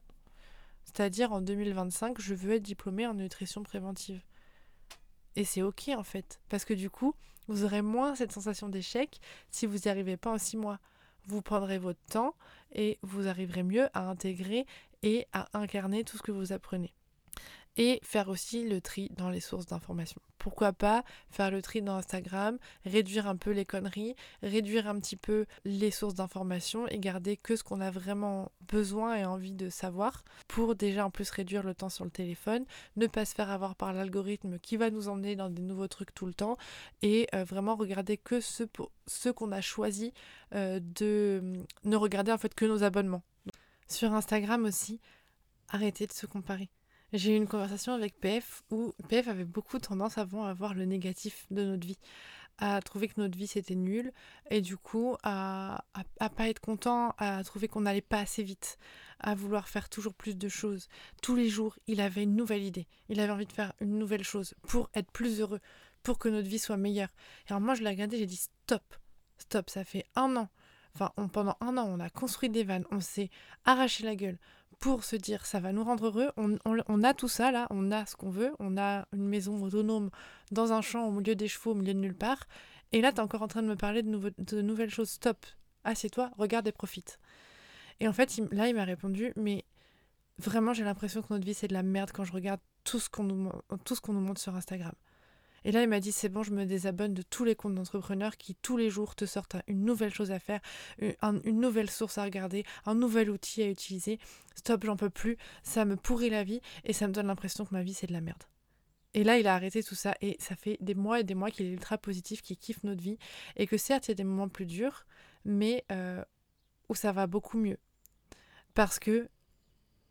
C'est-à-dire 0.94 1.32
en 1.32 1.42
2025, 1.42 2.20
je 2.20 2.34
veux 2.34 2.54
être 2.54 2.64
diplômée 2.64 3.08
en 3.08 3.14
nutrition 3.14 3.64
préventive. 3.64 4.22
Et 5.36 5.46
c'est 5.46 5.62
ok 5.62 5.90
en 5.96 6.04
fait, 6.04 6.42
parce 6.50 6.66
que 6.66 6.74
du 6.74 6.90
coup, 6.90 7.16
vous 7.48 7.64
aurez 7.64 7.82
moins 7.82 8.16
cette 8.16 8.32
sensation 8.32 8.70
d'échec 8.70 9.20
si 9.50 9.66
vous 9.66 9.78
n'y 9.78 9.88
arrivez 9.88 10.18
pas 10.18 10.32
en 10.32 10.38
six 10.38 10.58
mois. 10.58 10.80
Vous 11.28 11.42
prendrez 11.42 11.78
votre 11.78 12.04
temps 12.10 12.36
et 12.74 13.00
vous 13.04 13.28
arriverez 13.28 13.64
mieux 13.64 13.88
à 13.94 14.10
intégrer 14.10 14.66
et 15.04 15.28
à 15.32 15.48
incarner 15.58 16.04
tout 16.04 16.18
ce 16.18 16.24
que 16.24 16.32
vous 16.32 16.52
apprenez 16.52 16.94
et 17.78 18.00
faire 18.04 18.30
aussi 18.30 18.68
le 18.68 18.82
tri 18.82 19.10
dans 19.16 19.30
les 19.30 19.40
sources 19.40 19.66
d'informations. 19.66 20.22
Pourquoi 20.38 20.74
pas 20.74 21.04
faire 21.30 21.52
le 21.52 21.62
tri 21.62 21.84
dans 21.84 21.98
Instagram, 21.98 22.58
réduire 22.84 23.28
un 23.28 23.36
peu 23.36 23.52
les 23.52 23.64
conneries, 23.64 24.16
réduire 24.42 24.88
un 24.88 25.00
petit 25.00 25.16
peu 25.16 25.46
les 25.66 25.92
sources 25.92 26.16
d'informations 26.16 26.88
et 26.88 26.98
garder 26.98 27.38
que 27.38 27.56
ce 27.56 27.64
qu'on 27.64 27.80
a 27.80 27.92
vraiment 27.92 28.52
besoin 28.68 29.16
et 29.16 29.26
envie 29.26 29.54
de 29.54 29.70
savoir 29.70 30.24
pour 30.48 30.76
déjà 30.76 31.06
en 31.06 31.12
plus 31.12 31.30
réduire 31.30 31.64
le 31.64 31.76
temps 31.76 31.90
sur 31.90 32.06
le 32.06 32.12
téléphone, 32.12 32.66
ne 32.96 33.06
pas 33.08 33.24
se 33.26 33.36
faire 33.36 33.52
avoir 33.52 33.76
par 33.76 33.94
l'algorithme 33.94 34.58
qui 34.58 34.78
va 34.78 34.90
nous 34.90 35.10
emmener 35.10 35.36
dans 35.36 35.50
des 35.50 35.62
nouveaux 35.62 35.88
trucs 35.88 36.14
tout 36.14 36.26
le 36.26 36.34
temps 36.34 36.58
et 37.04 37.28
euh, 37.36 37.44
vraiment 37.44 37.76
regarder 37.76 38.18
que 38.18 38.42
ce, 38.42 38.64
qu'on 39.30 39.52
a 39.52 39.62
choisi 39.62 40.12
euh, 40.56 40.80
de 40.82 41.54
ne 41.84 41.96
regarder 41.96 42.32
en 42.32 42.38
fait 42.40 42.56
que 42.56 42.66
nos 42.66 42.84
abonnements. 42.84 43.24
Sur 43.88 44.14
Instagram 44.14 44.66
aussi, 44.66 45.00
arrêtez 45.70 46.08
de 46.08 46.14
se 46.14 46.26
comparer 46.26 46.70
j'ai 47.14 47.34
eu 47.34 47.36
une 47.36 47.48
conversation 47.48 47.94
avec 47.94 48.20
PF 48.20 48.64
où 48.70 48.94
PF 49.10 49.28
avait 49.28 49.46
beaucoup 49.46 49.80
tendance 49.80 50.18
avant 50.18 50.46
à 50.46 50.54
voir 50.54 50.74
le 50.74 50.86
négatif 50.86 51.46
de 51.52 51.64
notre 51.64 51.86
vie, 51.86 52.00
à 52.58 52.82
trouver 52.82 53.08
que 53.08 53.20
notre 53.20 53.38
vie 53.38 53.48
c'était 53.48 53.76
nul 53.76 54.14
et 54.50 54.62
du 54.62 54.78
coup 54.78 55.18
à, 55.24 55.84
à, 56.20 56.30
pas 56.30 56.48
être 56.48 56.60
content, 56.60 57.14
à 57.18 57.44
trouver 57.44 57.68
qu'on 57.68 57.82
n'allait 57.82 58.02
pas 58.02 58.20
assez 58.20 58.44
vite, 58.44 58.78
à 59.20 59.36
vouloir 59.36 59.68
faire 59.68 59.90
toujours 59.90 60.14
plus 60.14 60.38
de 60.38 60.48
choses. 60.48 60.88
Tous 61.22 61.36
les 61.36 61.50
jours, 61.50 61.78
il 61.88 62.00
avait 62.00 62.24
une 62.24 62.36
nouvelle 62.36 62.64
idée, 62.64 62.88
il 63.10 63.20
avait 63.20 63.34
envie 63.34 63.48
de 63.48 63.54
faire 63.54 63.74
une 63.82 63.98
nouvelle 63.98 64.24
chose 64.24 64.54
pour 64.68 64.90
être 64.94 65.12
plus 65.12 65.42
heureux, 65.42 65.60
pour 66.04 66.18
que 66.18 66.30
notre 66.30 66.48
vie 66.48 66.60
soit 66.60 66.78
meilleure. 66.78 67.10
Et 67.48 67.52
alors 67.52 67.62
moi 67.62 67.76
je 67.76 67.84
l'ai 67.84 67.90
regardé, 67.90 68.18
j'ai 68.18 68.26
dit 68.26 68.38
stop, 68.38 68.96
stop, 69.38 69.70
ça 69.70 69.84
fait 69.84 70.06
un 70.16 70.36
an. 70.38 70.50
Enfin, 70.94 71.12
pendant 71.32 71.56
un 71.62 71.78
an, 71.78 71.88
on 71.88 72.00
a 72.02 72.10
construit 72.10 72.50
des 72.50 72.64
vannes, 72.64 72.86
on 72.92 73.00
s'est 73.00 73.30
arraché 73.64 74.04
la 74.04 74.16
gueule, 74.16 74.38
pour 74.82 75.04
se 75.04 75.16
dire 75.16 75.46
ça 75.46 75.60
va 75.60 75.72
nous 75.72 75.84
rendre 75.84 76.08
heureux. 76.08 76.32
On, 76.36 77.04
a 77.04 77.14
tout 77.14 77.30
ça 77.30 77.52
là, 77.52 77.68
on 77.70 77.92
a 77.92 78.06
ce 78.06 78.18
qu'on 78.18 78.32
veut, 78.32 78.52
on 78.60 78.78
a 78.78 79.06
une 79.14 79.28
maison 79.28 79.62
autonome 79.64 80.10
dans 80.52 80.74
un 80.74 80.82
champ 80.82 81.08
au 81.08 81.12
milieu 81.12 81.36
des 81.36 81.48
chevaux, 81.48 81.72
au 81.72 81.76
milieu 81.76 81.94
de 81.94 82.00
nulle 82.00 82.16
part. 82.16 82.48
Et 82.92 83.00
là, 83.00 83.12
tu 83.12 83.18
es 83.18 83.22
encore 83.22 83.44
en 83.44 83.48
train 83.48 83.62
de 83.62 83.68
me 83.68 83.76
parler 83.76 84.02
de, 84.04 84.62
nouvelles 84.62 84.90
choses. 84.90 85.12
Stop, 85.12 85.46
assieds-toi, 85.86 86.32
regarde 86.38 86.68
et 86.68 86.72
profite. 86.72 87.20
Et 88.00 88.08
en 88.08 88.14
fait, 88.14 88.42
là, 88.52 88.68
il 88.68 88.76
m'a 88.76 88.84
répondu, 88.84 89.32
mais 89.36 89.66
vraiment, 90.40 90.74
j'ai 90.74 90.84
l'impression 90.84 91.22
que 91.22 91.28
notre 91.32 91.46
vie, 91.46 91.54
c'est 91.54 91.68
de 91.68 91.74
la 91.74 91.84
merde 91.84 92.12
quand 92.12 92.26
je 92.26 92.34
regarde 92.34 92.60
tout 92.84 93.00
ce 93.00 93.08
qu'on 93.08 93.52
tout 93.86 93.96
ce 93.96 94.02
qu'on 94.02 94.14
nous 94.14 94.22
montre 94.22 94.42
sur 94.42 94.56
Instagram. 94.56 94.94
Et 95.64 95.72
là, 95.72 95.84
il 95.84 95.90
m'a 95.90 96.00
dit 96.00 96.12
c'est 96.12 96.30
bon, 96.30 96.44
je 96.44 96.52
me 96.52 96.66
désabonne 96.66 97.14
de 97.14 97.22
tous 97.22 97.44
les 97.44 97.56
comptes 97.56 97.76
d'entrepreneurs 97.76 98.38
qui 98.38 98.56
tous 98.56 98.78
les 98.78 98.90
jours 98.90 99.16
te 99.16 99.26
sortent 99.26 99.58
une 99.68 99.86
nouvelle 99.86 100.14
chose 100.14 100.32
à 100.32 100.40
faire, 100.40 100.60
une, 101.00 101.60
nouvelle 101.60 101.90
source 101.90 102.18
à 102.18 102.24
regarder, 102.24 102.66
un 102.86 102.96
nouvel 102.96 103.30
outil 103.30 103.62
à 103.62 103.70
utiliser. 103.70 104.20
Stop, 104.56 104.86
j'en 104.86 104.96
peux 104.96 105.10
plus. 105.10 105.38
Ça 105.64 105.86
me 105.86 105.96
pourrit 105.96 106.30
la 106.30 106.44
vie 106.44 106.62
et 106.84 106.94
ça 106.94 107.08
me 107.08 107.14
donne 107.14 107.28
l'impression 107.28 107.66
que 107.66 107.74
ma 107.74 107.84
vie 107.84 107.94
c'est 107.94 108.08
de 108.08 108.14
la 108.14 108.22
merde. 108.22 108.44
Et 109.14 109.24
là, 109.24 109.38
il 109.38 109.48
a 109.48 109.54
arrêté 109.54 109.84
tout 109.84 109.96
ça 109.96 110.16
et 110.22 110.38
ça 110.40 110.56
fait 110.56 110.78
des 110.80 110.96
mois 110.96 111.20
et 111.20 111.24
des 111.24 111.36
mois 111.36 111.52
qu'il 111.52 111.66
est 111.66 111.74
ultra 111.74 111.98
positif, 111.98 112.42
qu'il 112.42 112.58
kiffe 112.58 112.84
notre 112.84 113.02
vie 113.02 113.18
et 113.58 113.68
que 113.68 113.78
certes, 113.78 114.08
il 114.08 114.12
y 114.12 114.14
a 114.14 114.16
des 114.16 114.24
moments 114.24 114.48
plus 114.48 114.66
durs, 114.66 115.06
mais 115.44 115.84
euh, 115.92 116.24
où 116.88 116.96
ça 116.96 117.12
va 117.12 117.28
beaucoup 117.28 117.58
mieux. 117.58 117.78
Parce 118.74 119.00
que 119.00 119.30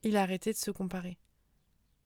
il 0.03 0.17
a 0.17 0.23
arrêté 0.23 0.53
de 0.53 0.59
se 0.59 0.71
comparer. 0.71 1.19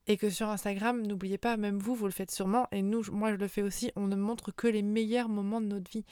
Et 0.07 0.17
que 0.17 0.29
sur 0.29 0.49
Instagram, 0.49 1.07
n'oubliez 1.07 1.39
pas, 1.39 1.57
même 1.57 1.79
vous, 1.79 1.95
vous 1.95 2.07
le 2.07 2.13
faites 2.13 2.31
sûrement, 2.31 2.69
et 2.73 2.83
nous, 2.83 3.03
moi 3.11 3.33
je 3.33 3.37
le 3.37 3.49
fais 3.49 3.63
aussi, 3.63 3.91
on 3.97 4.07
ne 4.07 4.17
montre 4.17 4.53
que 4.53 4.67
les 4.67 4.83
meilleurs 4.83 5.29
moments 5.29 5.61
de 5.61 5.67
notre 5.67 5.91
vie. 5.91 6.05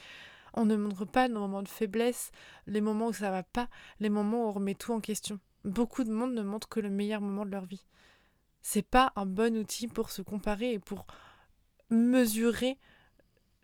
On 0.55 0.65
ne 0.65 0.77
montre 0.77 1.05
pas 1.05 1.29
nos 1.29 1.41
moments 1.41 1.63
de 1.63 1.69
faiblesse, 1.69 2.31
les 2.67 2.81
moments 2.81 3.09
où 3.09 3.13
ça 3.13 3.31
va 3.31 3.43
pas, 3.43 3.69
les 4.01 4.11
moments 4.11 4.45
où 4.45 4.49
on 4.49 4.53
remet 4.53 4.75
tout 4.75 4.93
en 4.93 5.01
question. 5.01 5.41
Beaucoup 5.65 6.05
de 6.05 6.13
monde 6.13 6.35
ne 6.35 6.43
montre 6.43 6.69
que 6.69 6.81
le 6.81 6.91
meilleur 6.91 7.21
moment 7.21 7.45
de 7.45 7.51
leur 7.51 7.65
vie. 7.65 7.85
C'est 8.61 8.83
pas 8.83 9.13
un 9.17 9.27
bon 9.27 9.57
outil 9.57 9.89
pour 9.89 10.11
se 10.11 10.23
comparer 10.23 10.73
et 10.73 10.79
pour 10.79 11.07
mesurer 11.91 12.79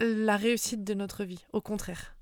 la 0.01 0.37
réussite 0.37 0.85
de 0.85 0.95
notre 0.95 1.25
vie, 1.25 1.45
au 1.53 1.61
contraire. 1.61 2.17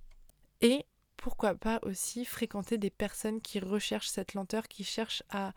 Et 0.60 0.84
pourquoi 1.16 1.54
pas 1.54 1.80
aussi 1.82 2.24
fréquenter 2.24 2.78
des 2.78 2.90
personnes 2.90 3.40
qui 3.40 3.58
recherchent 3.58 4.08
cette 4.08 4.34
lenteur, 4.34 4.68
qui 4.68 4.84
cherchent 4.84 5.22
à 5.30 5.52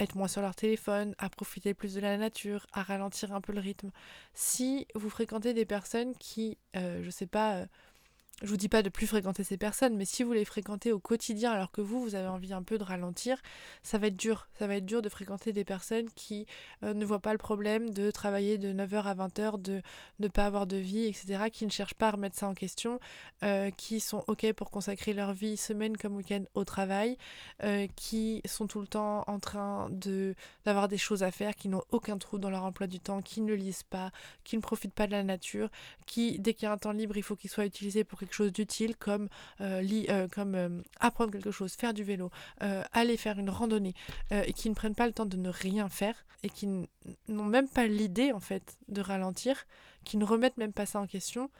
être 0.00 0.14
moins 0.16 0.28
sur 0.28 0.42
leur 0.42 0.54
téléphone, 0.54 1.14
à 1.18 1.28
profiter 1.28 1.74
plus 1.74 1.94
de 1.94 2.00
la 2.00 2.16
nature, 2.16 2.66
à 2.72 2.82
ralentir 2.82 3.32
un 3.32 3.40
peu 3.40 3.52
le 3.52 3.60
rythme. 3.60 3.90
Si 4.34 4.86
vous 4.94 5.10
fréquentez 5.10 5.54
des 5.54 5.64
personnes 5.64 6.14
qui, 6.16 6.58
euh, 6.76 7.02
je 7.02 7.10
sais 7.10 7.26
pas, 7.26 7.56
euh, 7.56 7.66
je 8.42 8.48
vous 8.48 8.56
dis 8.56 8.68
pas 8.68 8.82
de 8.82 8.88
plus 8.88 9.06
fréquenter 9.06 9.44
ces 9.44 9.56
personnes, 9.56 9.96
mais 9.96 10.04
si 10.04 10.22
vous 10.22 10.32
les 10.32 10.44
fréquentez 10.44 10.92
au 10.92 10.98
quotidien 10.98 11.52
alors 11.52 11.70
que 11.70 11.80
vous, 11.80 12.00
vous 12.00 12.14
avez 12.14 12.28
envie 12.28 12.52
un 12.52 12.62
peu 12.62 12.78
de 12.78 12.84
ralentir, 12.84 13.36
ça 13.82 13.98
va 13.98 14.06
être 14.06 14.16
dur. 14.16 14.48
Ça 14.58 14.66
va 14.66 14.76
être 14.76 14.86
dur 14.86 15.02
de 15.02 15.08
fréquenter 15.08 15.52
des 15.52 15.64
personnes 15.64 16.08
qui 16.14 16.46
euh, 16.82 16.94
ne 16.94 17.04
voient 17.04 17.20
pas 17.20 17.32
le 17.32 17.38
problème 17.38 17.90
de 17.90 18.10
travailler 18.10 18.56
de 18.56 18.72
9h 18.72 19.02
à 19.02 19.14
20h, 19.14 19.60
de 19.60 19.82
ne 20.20 20.28
pas 20.28 20.46
avoir 20.46 20.66
de 20.66 20.76
vie, 20.76 21.04
etc., 21.04 21.44
qui 21.52 21.66
ne 21.66 21.70
cherchent 21.70 21.94
pas 21.94 22.08
à 22.08 22.10
remettre 22.12 22.36
ça 22.36 22.48
en 22.48 22.54
question, 22.54 22.98
euh, 23.42 23.70
qui 23.70 24.00
sont 24.00 24.24
OK 24.26 24.50
pour 24.54 24.70
consacrer 24.70 25.12
leur 25.12 25.32
vie, 25.32 25.56
semaine 25.56 25.96
comme 25.96 26.16
week-end, 26.16 26.44
au 26.54 26.64
travail, 26.64 27.18
euh, 27.62 27.86
qui 27.96 28.40
sont 28.46 28.66
tout 28.66 28.80
le 28.80 28.86
temps 28.86 29.24
en 29.26 29.38
train 29.38 29.88
de 29.90 30.34
d'avoir 30.64 30.88
des 30.88 30.98
choses 30.98 31.22
à 31.22 31.30
faire, 31.30 31.54
qui 31.54 31.68
n'ont 31.68 31.82
aucun 31.90 32.16
trou 32.18 32.38
dans 32.38 32.50
leur 32.50 32.64
emploi 32.64 32.86
du 32.86 33.00
temps, 33.00 33.22
qui 33.22 33.40
ne 33.42 33.54
lisent 33.54 33.82
pas, 33.82 34.10
qui 34.44 34.56
ne 34.56 34.62
profitent 34.62 34.94
pas 34.94 35.06
de 35.06 35.12
la 35.12 35.24
nature, 35.24 35.68
qui, 36.06 36.38
dès 36.38 36.54
qu'il 36.54 36.64
y 36.64 36.66
a 36.66 36.72
un 36.72 36.78
temps 36.78 36.92
libre, 36.92 37.16
il 37.16 37.22
faut 37.22 37.36
qu'il 37.36 37.50
soit 37.50 37.66
utilisé 37.66 38.04
pour 38.04 38.18
quelque 38.18 38.29
chose 38.34 38.52
d'utile 38.52 38.96
comme, 38.96 39.28
euh, 39.60 39.82
euh, 40.08 40.28
comme 40.28 40.54
euh, 40.54 40.82
apprendre 40.98 41.32
quelque 41.32 41.50
chose, 41.50 41.74
faire 41.74 41.94
du 41.94 42.04
vélo, 42.04 42.30
aller 42.92 43.16
faire 43.16 43.38
une 43.38 43.50
randonnée, 43.50 43.94
et 44.30 44.52
qui 44.52 44.68
ne 44.68 44.74
prennent 44.74 44.94
pas 44.94 45.06
le 45.06 45.12
temps 45.12 45.26
de 45.26 45.36
ne 45.36 45.48
rien 45.48 45.88
faire 45.88 46.24
et 46.42 46.48
qui 46.48 46.66
n'ont 47.28 47.44
même 47.44 47.68
pas 47.68 47.86
l'idée 47.86 48.32
en 48.32 48.40
fait 48.40 48.78
de 48.88 49.00
ralentir, 49.00 49.66
qui 50.04 50.16
ne 50.16 50.24
remettent 50.24 50.56
même 50.56 50.72
pas 50.72 50.86
ça 50.86 51.00
en 51.00 51.06
question, 51.06 51.50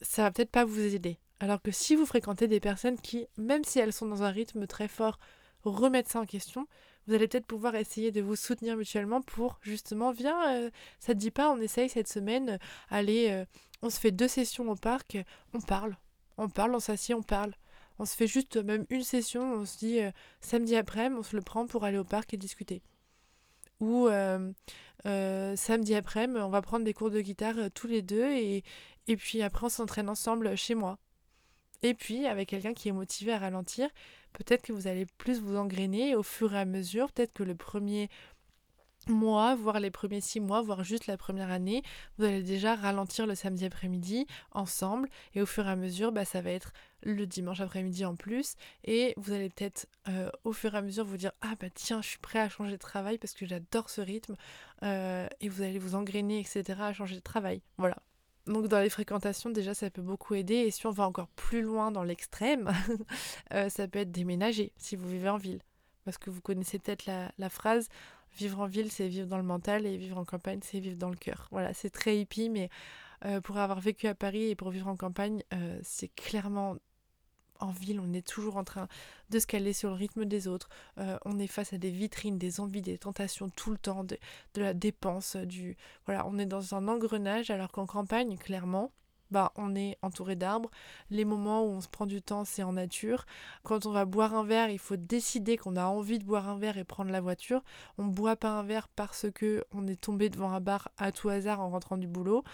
ça 0.00 0.22
va 0.22 0.30
peut-être 0.30 0.50
pas 0.50 0.64
vous 0.64 0.80
aider. 0.80 1.18
Alors 1.40 1.62
que 1.62 1.70
si 1.70 1.94
vous 1.94 2.06
fréquentez 2.06 2.48
des 2.48 2.60
personnes 2.60 2.98
qui, 2.98 3.26
même 3.36 3.64
si 3.64 3.78
elles 3.78 3.92
sont 3.92 4.06
dans 4.06 4.22
un 4.22 4.30
rythme 4.30 4.66
très 4.66 4.88
fort, 4.88 5.18
remettent 5.62 6.08
ça 6.08 6.20
en 6.20 6.26
question, 6.26 6.66
vous 7.08 7.14
allez 7.14 7.26
peut-être 7.26 7.46
pouvoir 7.46 7.74
essayer 7.74 8.12
de 8.12 8.20
vous 8.20 8.36
soutenir 8.36 8.76
mutuellement 8.76 9.22
pour 9.22 9.58
justement, 9.62 10.12
viens, 10.12 10.54
euh, 10.54 10.70
ça 11.00 11.14
te 11.14 11.18
dit 11.18 11.30
pas, 11.30 11.50
on 11.50 11.58
essaye 11.58 11.88
cette 11.88 12.06
semaine, 12.06 12.50
euh, 12.50 12.58
allez, 12.90 13.30
euh, 13.30 13.46
on 13.80 13.88
se 13.88 13.98
fait 13.98 14.10
deux 14.10 14.28
sessions 14.28 14.70
au 14.70 14.76
parc, 14.76 15.16
on 15.54 15.60
parle, 15.60 15.96
on 16.36 16.50
parle, 16.50 16.74
on 16.74 16.80
s'assied, 16.80 17.14
on 17.14 17.22
parle. 17.22 17.54
On 17.98 18.04
se 18.04 18.14
fait 18.14 18.26
juste 18.28 18.56
même 18.56 18.84
une 18.90 19.02
session, 19.02 19.54
on 19.54 19.64
se 19.64 19.78
dit 19.78 19.98
samedi 20.40 20.76
après, 20.76 21.08
on 21.08 21.24
se 21.24 21.34
le 21.34 21.42
prend 21.42 21.66
pour 21.66 21.82
aller 21.82 21.98
au 21.98 22.04
parc 22.04 22.32
et 22.32 22.36
discuter. 22.36 22.80
Ou 23.80 24.08
samedi 25.04 25.96
après, 25.96 26.28
on 26.28 26.48
va 26.48 26.62
prendre 26.62 26.84
des 26.84 26.94
cours 26.94 27.10
de 27.10 27.20
guitare 27.20 27.56
tous 27.74 27.88
les 27.88 28.02
deux 28.02 28.30
et, 28.30 28.62
et 29.08 29.16
puis 29.16 29.42
après 29.42 29.66
on 29.66 29.68
s'entraîne 29.68 30.08
ensemble 30.08 30.56
chez 30.56 30.76
moi. 30.76 30.98
Et 31.82 31.94
puis 31.94 32.26
avec 32.26 32.48
quelqu'un 32.48 32.72
qui 32.72 32.88
est 32.88 32.92
motivé 32.92 33.32
à 33.32 33.38
ralentir, 33.38 33.88
peut-être 34.32 34.62
que 34.62 34.72
vous 34.72 34.86
allez 34.86 35.06
plus 35.18 35.40
vous 35.40 35.56
engrainer 35.56 36.14
au 36.14 36.22
fur 36.22 36.54
et 36.54 36.58
à 36.58 36.64
mesure, 36.64 37.10
peut-être 37.12 37.32
que 37.32 37.42
le 37.42 37.54
premier 37.54 38.08
mois, 39.06 39.54
voire 39.54 39.80
les 39.80 39.90
premiers 39.90 40.20
six 40.20 40.40
mois, 40.40 40.62
voire 40.62 40.84
juste 40.84 41.06
la 41.06 41.16
première 41.16 41.50
année, 41.50 41.82
vous 42.18 42.24
allez 42.24 42.42
déjà 42.42 42.74
ralentir 42.74 43.26
le 43.26 43.34
samedi 43.34 43.64
après-midi 43.64 44.26
ensemble 44.52 45.08
et 45.34 45.42
au 45.42 45.46
fur 45.46 45.66
et 45.66 45.70
à 45.70 45.76
mesure, 45.76 46.12
bah, 46.12 46.24
ça 46.24 46.40
va 46.40 46.50
être 46.50 46.72
le 47.02 47.26
dimanche 47.26 47.60
après-midi 47.60 48.04
en 48.04 48.16
plus 48.16 48.54
et 48.84 49.14
vous 49.16 49.32
allez 49.32 49.48
peut-être 49.50 49.86
euh, 50.08 50.30
au 50.44 50.52
fur 50.52 50.74
et 50.74 50.78
à 50.78 50.82
mesure 50.82 51.04
vous 51.04 51.16
dire 51.16 51.30
ah 51.42 51.54
bah 51.60 51.68
tiens 51.72 52.02
je 52.02 52.08
suis 52.08 52.18
prêt 52.18 52.40
à 52.40 52.48
changer 52.48 52.72
de 52.72 52.76
travail 52.76 53.18
parce 53.18 53.34
que 53.34 53.46
j'adore 53.46 53.88
ce 53.88 54.00
rythme 54.00 54.34
euh, 54.82 55.28
et 55.40 55.48
vous 55.48 55.62
allez 55.62 55.78
vous 55.78 55.94
engrainer 55.94 56.40
etc 56.40 56.80
à 56.80 56.92
changer 56.92 57.14
de 57.14 57.20
travail 57.20 57.62
voilà 57.76 57.96
donc 58.48 58.68
dans 58.68 58.80
les 58.80 58.90
fréquentations, 58.90 59.50
déjà, 59.50 59.74
ça 59.74 59.90
peut 59.90 60.02
beaucoup 60.02 60.34
aider. 60.34 60.54
Et 60.54 60.70
si 60.70 60.86
on 60.86 60.90
va 60.90 61.06
encore 61.06 61.28
plus 61.28 61.62
loin 61.62 61.90
dans 61.90 62.02
l'extrême, 62.02 62.72
euh, 63.54 63.68
ça 63.68 63.86
peut 63.86 64.00
être 64.00 64.10
déménager 64.10 64.72
si 64.76 64.96
vous 64.96 65.08
vivez 65.08 65.28
en 65.28 65.36
ville. 65.36 65.60
Parce 66.04 66.18
que 66.18 66.30
vous 66.30 66.40
connaissez 66.40 66.78
peut-être 66.78 67.04
la, 67.06 67.50
phrase, 67.50 67.88
vivre 68.36 68.60
en 68.60 68.66
ville, 68.66 68.90
c'est 68.90 69.08
vivre 69.08 69.26
dans 69.26 69.36
le 69.36 69.42
mental, 69.42 69.84
et 69.84 69.96
vivre 69.96 70.16
en 70.16 70.24
campagne, 70.24 70.60
c'est 70.62 70.80
vivre 70.80 70.96
dans 70.96 71.10
le 71.10 71.16
cœur. 71.16 71.48
Voilà, 71.50 71.74
c'est 71.74 71.90
très 71.90 72.18
hippie, 72.18 72.48
mais 72.48 72.70
euh, 73.26 73.40
pour 73.40 73.58
avoir 73.58 73.80
vécu 73.80 74.06
à 74.06 74.14
Paris 74.14 74.48
et 74.50 74.54
pour 74.54 74.70
vivre 74.70 74.88
en 74.88 74.96
campagne, 74.96 75.42
euh, 75.52 75.78
c'est 75.82 76.08
clairement 76.08 76.76
en 77.60 77.70
ville, 77.70 78.00
on 78.00 78.12
est 78.12 78.26
toujours 78.26 78.56
en 78.56 78.64
train 78.64 78.88
de 79.30 79.38
se 79.38 79.46
caler 79.46 79.72
sur 79.72 79.90
le 79.90 79.96
rythme 79.96 80.24
des 80.24 80.48
autres. 80.48 80.68
Euh, 80.98 81.18
on 81.24 81.38
est 81.38 81.46
face 81.46 81.72
à 81.72 81.78
des 81.78 81.90
vitrines, 81.90 82.38
des 82.38 82.60
envies, 82.60 82.82
des 82.82 82.98
tentations 82.98 83.48
tout 83.48 83.70
le 83.70 83.78
temps, 83.78 84.04
de, 84.04 84.18
la 84.56 84.74
dépense, 84.74 85.36
du 85.36 85.76
voilà, 86.06 86.26
on 86.26 86.38
est 86.38 86.46
dans 86.46 86.74
un 86.74 86.88
engrenage 86.88 87.50
alors 87.50 87.70
qu'en 87.72 87.86
campagne, 87.86 88.36
clairement, 88.36 88.92
bah, 89.30 89.52
on 89.56 89.74
est 89.74 89.96
entouré 90.02 90.36
d'arbres. 90.36 90.70
Les 91.10 91.24
moments 91.24 91.64
où 91.64 91.68
on 91.68 91.80
se 91.80 91.88
prend 91.88 92.06
du 92.06 92.22
temps, 92.22 92.44
c'est 92.44 92.62
en 92.62 92.72
nature. 92.72 93.26
Quand 93.62 93.86
on 93.86 93.92
va 93.92 94.04
boire 94.04 94.34
un 94.34 94.44
verre, 94.44 94.70
il 94.70 94.78
faut 94.78 94.96
décider 94.96 95.56
qu'on 95.56 95.76
a 95.76 95.84
envie 95.86 96.18
de 96.18 96.24
boire 96.24 96.48
un 96.48 96.58
verre 96.58 96.78
et 96.78 96.84
prendre 96.84 97.10
la 97.10 97.20
voiture. 97.20 97.62
On 97.98 98.04
ne 98.04 98.12
boit 98.12 98.36
pas 98.36 98.50
un 98.50 98.62
verre 98.62 98.88
parce 98.88 99.26
que 99.34 99.64
on 99.72 99.86
est 99.86 100.00
tombé 100.00 100.28
devant 100.30 100.52
un 100.52 100.60
bar 100.60 100.88
à 100.98 101.12
tout 101.12 101.28
hasard 101.28 101.60
en 101.60 101.70
rentrant 101.70 101.96
du 101.96 102.06
boulot. 102.06 102.44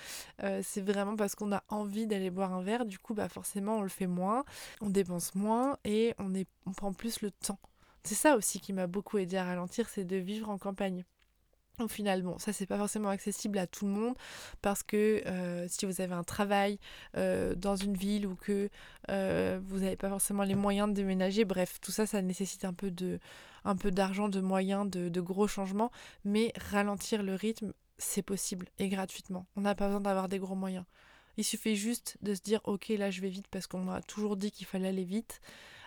Euh, 0.43 0.61
c'est 0.62 0.83
vraiment 0.83 1.16
parce 1.16 1.35
qu'on 1.35 1.53
a 1.53 1.62
envie 1.68 2.07
d'aller 2.07 2.31
boire 2.31 2.53
un 2.53 2.62
verre. 2.62 2.85
Du 2.85 2.99
coup, 2.99 3.14
bah 3.14 3.29
forcément, 3.29 3.79
on 3.79 3.83
le 3.83 3.89
fait 3.89 4.07
moins, 4.07 4.45
on 4.81 4.91
dépense 4.91 5.35
moins 5.35 5.79
et 5.85 6.14
on, 6.18 6.35
est, 6.35 6.47
on 6.66 6.72
prend 6.72 6.93
plus 6.93 7.20
le 7.20 7.31
temps. 7.31 7.59
C'est 8.03 8.14
ça 8.14 8.37
aussi 8.37 8.61
qui 8.61 8.72
m'a 8.72 8.87
beaucoup 8.87 9.18
aidé 9.18 9.37
à 9.37 9.45
ralentir, 9.45 9.89
c'est 9.89 10.05
de 10.05 10.16
vivre 10.16 10.51
en 10.51 10.59
campagne. 10.59 11.05
Au 11.81 11.89
final, 11.89 12.22
bon, 12.22 12.39
ça 12.39 12.53
c'est 12.53 12.66
pas 12.66 12.79
forcément 12.79 13.09
accessible 13.09 13.59
à 13.59 13.66
tout 13.66 13.85
le 13.85 13.91
monde 13.91 14.14
parce 14.62 14.85
que 14.85 15.22
euh, 15.27 15.66
si 15.68 15.87
vous 15.87 16.01
avez 16.01 16.14
un 16.14 16.22
travail 16.22 16.79
euh, 17.16 17.57
dans 17.57 17.75
une 17.75 17.97
ville 17.97 18.29
ou 18.29 18.37
que 18.37 18.70
euh, 19.11 19.59
vous 19.64 19.81
n'avez 19.81 19.97
pas 19.97 20.09
forcément 20.09 20.45
les 20.45 20.55
moyens 20.55 20.89
de 20.89 20.95
déménager, 20.95 21.45
bref, 21.45 21.81
tout 21.81 21.91
ça, 21.91 22.07
ça 22.07 22.22
nécessite 22.22 22.64
un 22.64 22.75
peu 22.75 22.93
de, 22.93 23.18
un 23.64 23.75
peu 23.75 23.91
d'argent, 23.91 24.29
de 24.29 24.41
moyens, 24.41 24.89
de, 24.89 25.09
de, 25.09 25.20
gros 25.20 25.49
changements. 25.49 25.91
Mais 26.25 26.53
ralentir 26.70 27.25
le 27.25 27.35
rythme, 27.35 27.72
c'est 27.99 28.22
possible 28.22 28.68
et 28.79 28.89
gratuitement. 28.89 29.45
On 29.57 29.62
n'a 29.62 29.75
pas 29.75 29.87
besoin 29.87 30.01
d'avoir 30.01 30.29
des 30.29 30.39
gros 30.39 30.55
moyens. 30.55 30.85
Il 31.39 31.45
suffit 31.45 31.75
juste 31.75 32.18
de 32.22 32.35
se 32.35 32.41
dire, 32.41 32.61
ok, 32.62 32.91
là 32.91 33.11
je 33.11 33.20
vais 33.20 33.31
vite 33.31 33.49
parce 33.51 33.66
qu'on 33.66 33.81
m'a 33.81 34.01
toujours 34.01 34.37
dit 34.37 34.53
qu'il 34.53 34.66
fallait 34.66 34.89
aller 34.89 35.03
vite, 35.03 35.41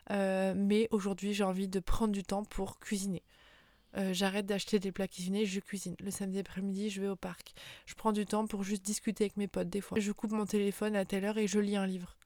mais 0.09 0.89
aujourd'hui 0.91 1.33
j'ai 1.33 1.45
envie 1.45 1.69
de 1.69 1.79
prendre 1.79 2.11
du 2.11 2.23
temps 2.23 2.43
pour 2.43 2.79
cuisiner. 2.79 3.23
Euh, 3.95 4.13
j'arrête 4.13 4.45
d'acheter 4.45 4.79
des 4.79 4.91
plats 4.91 5.07
cuisinés, 5.07 5.45
je 5.45 5.59
cuisine. 5.59 5.95
Le 5.99 6.11
samedi 6.11 6.39
après-midi, 6.39 6.89
je 6.89 7.01
vais 7.01 7.07
au 7.07 7.15
parc. 7.15 7.53
Je 7.85 7.95
prends 7.95 8.11
du 8.11 8.25
temps 8.25 8.45
pour 8.45 8.63
juste 8.63 8.83
discuter 8.83 9.25
avec 9.25 9.37
mes 9.37 9.47
potes 9.47 9.69
des 9.69 9.81
fois. 9.81 9.99
Je 9.99 10.11
coupe 10.11 10.31
mon 10.31 10.45
téléphone 10.45 10.95
à 10.95 11.05
telle 11.05 11.25
heure 11.25 11.37
et 11.37 11.47
je 11.47 11.59
lis 11.59 11.77
un 11.77 11.87
livre. 11.87 12.17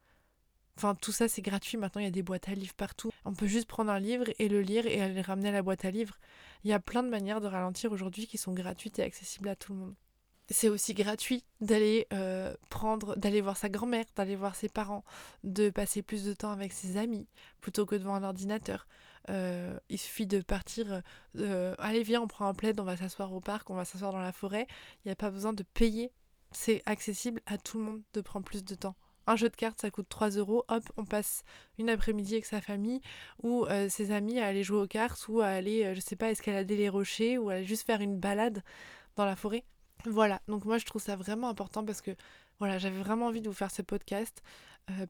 Enfin, 0.77 0.95
tout 0.95 1.11
ça, 1.11 1.27
c'est 1.27 1.41
gratuit. 1.41 1.77
Maintenant, 1.77 2.01
il 2.01 2.05
y 2.05 2.07
a 2.07 2.11
des 2.11 2.23
boîtes 2.23 2.49
à 2.49 2.55
livres 2.55 2.73
partout. 2.73 3.11
On 3.25 3.33
peut 3.33 3.47
juste 3.47 3.67
prendre 3.67 3.91
un 3.91 3.99
livre 3.99 4.25
et 4.39 4.49
le 4.49 4.61
lire 4.61 4.87
et 4.87 5.01
aller 5.01 5.21
ramener 5.21 5.51
la 5.51 5.61
boîte 5.61 5.85
à 5.85 5.91
livres. 5.91 6.17
Il 6.63 6.69
y 6.69 6.73
a 6.73 6.79
plein 6.79 7.03
de 7.03 7.09
manières 7.09 7.41
de 7.41 7.47
ralentir 7.47 7.91
aujourd'hui 7.91 8.25
qui 8.25 8.37
sont 8.37 8.53
gratuites 8.53 8.97
et 8.99 9.03
accessibles 9.03 9.49
à 9.49 9.55
tout 9.55 9.73
le 9.73 9.79
monde. 9.79 9.95
C'est 10.49 10.69
aussi 10.69 10.93
gratuit 10.93 11.45
d'aller 11.61 12.07
euh, 12.13 12.53
prendre, 12.69 13.15
d'aller 13.15 13.41
voir 13.41 13.55
sa 13.55 13.69
grand-mère, 13.69 14.05
d'aller 14.15 14.35
voir 14.35 14.55
ses 14.55 14.67
parents, 14.67 15.03
de 15.43 15.69
passer 15.69 16.01
plus 16.01 16.25
de 16.25 16.33
temps 16.33 16.51
avec 16.51 16.73
ses 16.73 16.97
amis 16.97 17.27
plutôt 17.61 17.85
que 17.85 17.95
devant 17.95 18.15
un 18.15 18.23
ordinateur. 18.23 18.87
Euh, 19.29 19.77
il 19.89 19.97
suffit 19.97 20.25
de 20.25 20.41
partir, 20.41 21.01
euh, 21.37 21.75
allez 21.77 22.03
viens, 22.03 22.21
on 22.21 22.27
prend 22.27 22.47
un 22.47 22.53
plaid, 22.53 22.79
on 22.79 22.83
va 22.83 22.97
s'asseoir 22.97 23.31
au 23.33 23.39
parc, 23.39 23.69
on 23.69 23.75
va 23.75 23.85
s'asseoir 23.85 24.11
dans 24.11 24.19
la 24.19 24.31
forêt. 24.31 24.67
Il 25.03 25.07
n'y 25.07 25.11
a 25.11 25.15
pas 25.15 25.31
besoin 25.31 25.53
de 25.53 25.63
payer. 25.63 26.11
C'est 26.51 26.81
accessible 26.85 27.41
à 27.45 27.57
tout 27.57 27.77
le 27.77 27.83
monde 27.83 28.01
de 28.13 28.21
prendre 28.21 28.45
plus 28.45 28.63
de 28.63 28.75
temps. 28.75 28.95
Un 29.27 29.35
jeu 29.35 29.49
de 29.49 29.55
cartes, 29.55 29.79
ça 29.79 29.91
coûte 29.91 30.09
3 30.09 30.31
euros. 30.31 30.65
Hop, 30.67 30.83
on 30.97 31.05
passe 31.05 31.43
une 31.77 31.89
après-midi 31.89 32.33
avec 32.33 32.45
sa 32.45 32.59
famille 32.59 33.01
ou 33.43 33.65
euh, 33.65 33.87
ses 33.87 34.11
amis 34.11 34.39
à 34.39 34.47
aller 34.47 34.63
jouer 34.63 34.79
aux 34.79 34.87
cartes 34.87 35.27
ou 35.27 35.41
à 35.41 35.47
aller, 35.47 35.93
je 35.95 36.01
sais 36.01 36.15
pas, 36.15 36.31
escalader 36.31 36.75
les 36.75 36.89
rochers 36.89 37.37
ou 37.37 37.49
à 37.49 37.61
juste 37.61 37.85
faire 37.85 38.01
une 38.01 38.17
balade 38.17 38.63
dans 39.15 39.25
la 39.25 39.35
forêt. 39.35 39.63
Voilà, 40.05 40.41
donc 40.47 40.65
moi 40.65 40.79
je 40.79 40.85
trouve 40.85 41.01
ça 41.01 41.15
vraiment 41.15 41.47
important 41.47 41.85
parce 41.85 42.01
que 42.01 42.11
voilà, 42.57 42.79
j'avais 42.79 42.97
vraiment 42.97 43.27
envie 43.27 43.41
de 43.41 43.47
vous 43.47 43.55
faire 43.55 43.69
ce 43.69 43.83
podcast 43.83 44.41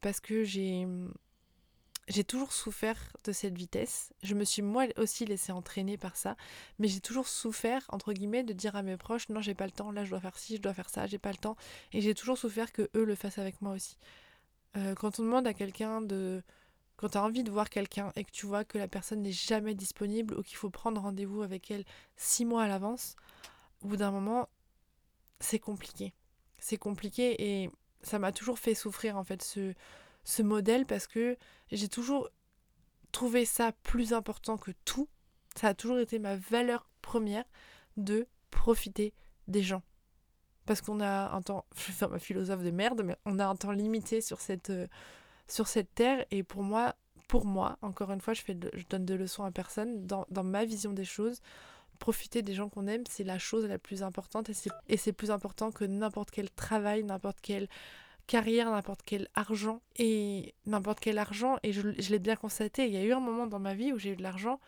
parce 0.01 0.19
que 0.19 0.43
j'ai 0.43 0.85
j'ai 2.07 2.23
toujours 2.23 2.51
souffert 2.51 2.97
de 3.23 3.31
cette 3.31 3.55
vitesse. 3.55 4.11
Je 4.23 4.35
me 4.35 4.43
suis 4.43 4.61
moi 4.61 4.85
aussi 4.97 5.25
laissée 5.25 5.51
entraîner 5.51 5.97
par 5.97 6.15
ça, 6.15 6.35
mais 6.79 6.87
j'ai 6.87 6.99
toujours 6.99 7.27
souffert, 7.27 7.85
entre 7.89 8.13
guillemets, 8.13 8.43
de 8.43 8.53
dire 8.53 8.75
à 8.75 8.83
mes 8.83 8.97
proches, 8.97 9.29
non, 9.29 9.41
j'ai 9.41 9.53
pas 9.53 9.65
le 9.65 9.71
temps, 9.71 9.91
là 9.91 10.03
je 10.03 10.09
dois 10.09 10.19
faire 10.19 10.37
ci, 10.37 10.57
je 10.57 10.61
dois 10.61 10.73
faire 10.73 10.89
ça, 10.89 11.07
j'ai 11.07 11.19
pas 11.19 11.31
le 11.31 11.37
temps. 11.37 11.55
Et 11.93 12.01
j'ai 12.01 12.15
toujours 12.15 12.37
souffert 12.37 12.71
que 12.71 12.89
eux 12.95 13.03
le 13.03 13.15
fassent 13.15 13.37
avec 13.37 13.61
moi 13.61 13.73
aussi. 13.73 13.97
Euh, 14.77 14.95
quand 14.95 15.19
on 15.19 15.23
demande 15.23 15.47
à 15.47 15.53
quelqu'un 15.53 16.01
de... 16.01 16.43
Quand 16.97 17.09
tu 17.09 17.17
as 17.17 17.23
envie 17.23 17.43
de 17.43 17.49
voir 17.49 17.69
quelqu'un 17.69 18.11
et 18.15 18.23
que 18.23 18.31
tu 18.31 18.45
vois 18.45 18.63
que 18.63 18.77
la 18.77 18.87
personne 18.87 19.23
n'est 19.23 19.31
jamais 19.31 19.73
disponible 19.73 20.35
ou 20.37 20.43
qu'il 20.43 20.57
faut 20.57 20.69
prendre 20.69 21.01
rendez-vous 21.01 21.41
avec 21.41 21.71
elle 21.71 21.83
six 22.15 22.45
mois 22.45 22.63
à 22.63 22.67
l'avance, 22.67 23.15
au 23.81 23.87
bout 23.87 23.97
d'un 23.97 24.11
moment, 24.11 24.47
c'est 25.39 25.57
compliqué. 25.57 26.13
C'est 26.59 26.77
compliqué 26.77 27.63
et 27.63 27.71
ça 28.03 28.19
m'a 28.19 28.31
toujours 28.31 28.59
fait 28.59 28.75
souffrir 28.75 29.17
en 29.17 29.23
fait 29.23 29.41
ce 29.41 29.73
ce 30.23 30.41
modèle 30.41 30.85
parce 30.85 31.07
que 31.07 31.37
j'ai 31.71 31.87
toujours 31.87 32.29
trouvé 33.11 33.45
ça 33.45 33.71
plus 33.83 34.13
important 34.13 34.57
que 34.57 34.71
tout. 34.85 35.09
Ça 35.55 35.69
a 35.69 35.73
toujours 35.73 35.99
été 35.99 36.19
ma 36.19 36.35
valeur 36.37 36.87
première 37.01 37.43
de 37.97 38.27
profiter 38.51 39.13
des 39.47 39.63
gens. 39.63 39.83
Parce 40.65 40.81
qu'on 40.81 40.99
a 40.99 41.31
un 41.31 41.41
temps, 41.41 41.65
je 41.75 41.87
vais 41.87 41.93
faire 41.93 42.09
ma 42.09 42.19
philosophe 42.19 42.63
de 42.63 42.71
merde, 42.71 43.01
mais 43.03 43.17
on 43.25 43.39
a 43.39 43.45
un 43.45 43.55
temps 43.55 43.71
limité 43.71 44.21
sur 44.21 44.39
cette, 44.39 44.69
euh, 44.69 44.87
sur 45.47 45.67
cette 45.67 45.93
terre. 45.93 46.25
Et 46.31 46.43
pour 46.43 46.63
moi, 46.63 46.95
pour 47.27 47.45
moi, 47.45 47.77
encore 47.81 48.11
une 48.11 48.21
fois, 48.21 48.33
je, 48.33 48.41
fais 48.41 48.57
je 48.73 48.85
donne 48.89 49.05
de 49.05 49.15
leçons 49.15 49.43
à 49.43 49.51
personne. 49.51 50.05
Dans, 50.05 50.25
dans 50.29 50.43
ma 50.43 50.65
vision 50.65 50.93
des 50.93 51.05
choses, 51.05 51.41
profiter 51.99 52.41
des 52.41 52.53
gens 52.53 52.69
qu'on 52.69 52.87
aime, 52.87 53.03
c'est 53.09 53.23
la 53.23 53.39
chose 53.39 53.65
la 53.65 53.77
plus 53.77 54.03
importante. 54.03 54.49
Et 54.87 54.97
c'est 54.97 55.13
plus 55.13 55.31
important 55.31 55.71
que 55.71 55.85
n'importe 55.85 56.31
quel 56.31 56.49
travail, 56.49 57.03
n'importe 57.03 57.39
quel 57.41 57.67
carrière, 58.31 58.71
n'importe 58.71 59.01
quel 59.05 59.27
argent 59.35 59.81
et 59.97 60.55
n'importe 60.65 61.01
quel 61.01 61.17
argent 61.17 61.57
et 61.63 61.73
je, 61.73 61.81
l'ai 61.81 62.19
bien 62.19 62.37
constaté, 62.37 62.87
il 62.87 62.93
y 62.93 62.97
a 62.97 63.03
eu 63.03 63.11
un 63.11 63.19
moment 63.19 63.45
dans 63.45 63.59
ma 63.59 63.73
vie 63.73 63.91
où 63.91 63.99
j'ai 63.99 64.11
eu 64.11 64.15
de 64.15 64.23
l'argent, 64.23 64.61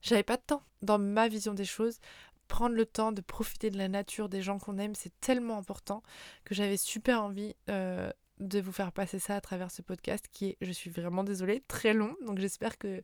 j'avais 0.00 0.22
pas 0.22 0.38
de 0.38 0.42
temps 0.46 0.62
dans 0.80 0.98
ma 0.98 1.28
vision 1.28 1.52
des 1.52 1.66
choses. 1.66 2.00
Prendre 2.48 2.74
le 2.74 2.86
temps 2.86 3.12
de 3.12 3.20
profiter 3.20 3.70
de 3.70 3.76
la 3.76 3.88
nature, 3.88 4.30
des 4.30 4.40
gens 4.40 4.58
qu'on 4.58 4.78
aime, 4.78 4.94
c'est 4.94 5.12
tellement 5.20 5.58
important 5.58 6.02
que 6.44 6.54
j'avais 6.54 6.78
super 6.78 7.22
envie 7.22 7.54
euh, 7.68 8.10
de 8.42 8.60
vous 8.60 8.72
faire 8.72 8.92
passer 8.92 9.18
ça 9.18 9.36
à 9.36 9.40
travers 9.40 9.70
ce 9.70 9.82
podcast 9.82 10.26
qui 10.30 10.48
est, 10.50 10.56
je 10.60 10.72
suis 10.72 10.90
vraiment 10.90 11.24
désolée, 11.24 11.62
très 11.68 11.94
long. 11.94 12.16
Donc 12.26 12.38
j'espère 12.38 12.78
que 12.78 13.02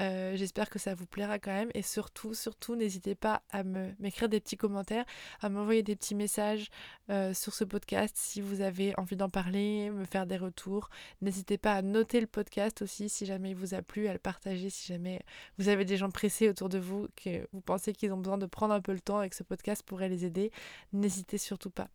euh, 0.00 0.36
ça 0.76 0.94
vous 0.94 1.06
plaira 1.06 1.38
quand 1.38 1.52
même. 1.52 1.70
Et 1.74 1.82
surtout, 1.82 2.34
surtout, 2.34 2.76
n'hésitez 2.76 3.14
pas 3.14 3.42
à 3.50 3.62
m'écrire 3.62 4.28
des 4.28 4.40
petits 4.40 4.56
commentaires, 4.56 5.04
à 5.40 5.48
m'envoyer 5.48 5.82
des 5.82 5.96
petits 5.96 6.14
messages 6.14 6.68
euh, 7.10 7.32
sur 7.32 7.54
ce 7.54 7.64
podcast 7.64 8.16
si 8.18 8.40
vous 8.40 8.60
avez 8.60 8.94
envie 8.98 9.16
d'en 9.16 9.28
parler, 9.28 9.90
me 9.90 10.04
faire 10.04 10.26
des 10.26 10.36
retours. 10.36 10.90
N'hésitez 11.22 11.58
pas 11.58 11.74
à 11.74 11.82
noter 11.82 12.20
le 12.20 12.26
podcast 12.26 12.82
aussi 12.82 13.08
si 13.08 13.26
jamais 13.26 13.50
il 13.50 13.56
vous 13.56 13.74
a 13.74 13.82
plu, 13.82 14.08
à 14.08 14.12
le 14.12 14.18
partager 14.18 14.70
si 14.70 14.86
jamais 14.86 15.22
vous 15.58 15.68
avez 15.68 15.84
des 15.84 15.96
gens 15.96 16.10
pressés 16.10 16.48
autour 16.48 16.68
de 16.68 16.78
vous, 16.78 17.08
que 17.16 17.46
vous 17.52 17.60
pensez 17.60 17.92
qu'ils 17.92 18.12
ont 18.12 18.18
besoin 18.18 18.38
de 18.38 18.46
prendre 18.46 18.74
un 18.74 18.80
peu 18.80 18.92
le 18.92 19.00
temps 19.00 19.22
et 19.22 19.30
que 19.30 19.36
ce 19.36 19.44
podcast 19.44 19.82
pourrait 19.84 20.08
les 20.08 20.24
aider. 20.24 20.50
N'hésitez 20.92 21.38
surtout 21.38 21.70
pas. 21.70 21.88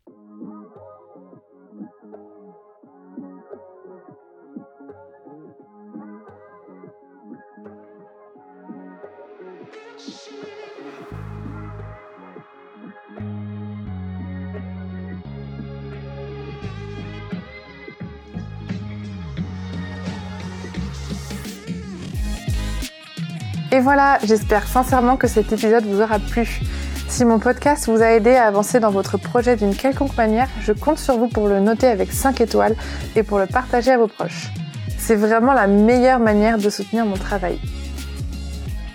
Et 23.73 23.79
voilà, 23.79 24.19
j'espère 24.25 24.67
sincèrement 24.67 25.15
que 25.15 25.27
cet 25.27 25.53
épisode 25.53 25.85
vous 25.85 26.01
aura 26.01 26.19
plu. 26.19 26.59
Si 27.07 27.23
mon 27.23 27.39
podcast 27.39 27.87
vous 27.87 28.01
a 28.01 28.07
aidé 28.07 28.31
à 28.31 28.45
avancer 28.45 28.81
dans 28.81 28.91
votre 28.91 29.17
projet 29.17 29.55
d'une 29.55 29.73
quelconque 29.73 30.17
manière, 30.17 30.49
je 30.61 30.73
compte 30.73 30.99
sur 30.99 31.17
vous 31.17 31.29
pour 31.29 31.47
le 31.47 31.61
noter 31.61 31.87
avec 31.87 32.11
5 32.11 32.41
étoiles 32.41 32.75
et 33.15 33.23
pour 33.23 33.39
le 33.39 33.47
partager 33.47 33.91
à 33.91 33.97
vos 33.97 34.07
proches. 34.07 34.49
C'est 34.97 35.15
vraiment 35.15 35.53
la 35.53 35.67
meilleure 35.67 36.19
manière 36.19 36.57
de 36.57 36.69
soutenir 36.69 37.05
mon 37.05 37.15
travail. 37.15 37.59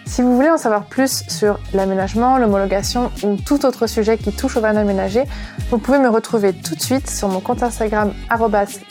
Si 0.04 0.20
vous 0.20 0.34
voulez 0.34 0.50
en 0.50 0.58
savoir 0.58 0.84
plus 0.84 1.24
sur 1.28 1.58
l'aménagement, 1.72 2.36
l'homologation 2.36 3.10
ou 3.22 3.36
tout 3.36 3.64
autre 3.64 3.86
sujet 3.86 4.18
qui 4.18 4.32
touche 4.32 4.58
au 4.58 4.60
van 4.60 4.76
aménagé, 4.76 5.24
vous 5.70 5.78
pouvez 5.78 5.98
me 5.98 6.08
retrouver 6.08 6.52
tout 6.52 6.74
de 6.74 6.82
suite 6.82 7.08
sur 7.08 7.28
mon 7.28 7.40
compte 7.40 7.62
Instagram 7.62 8.12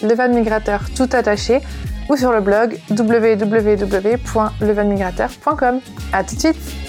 levanmigrateur 0.01 0.86
tout 0.95 1.09
attaché 1.11 1.61
ou 2.09 2.17
sur 2.17 2.31
le 2.31 2.41
blog 2.41 2.79
www.levanmigrateur.com. 2.89 5.79
À 6.13 6.23
tout 6.23 6.35
de 6.35 6.39
suite 6.39 6.84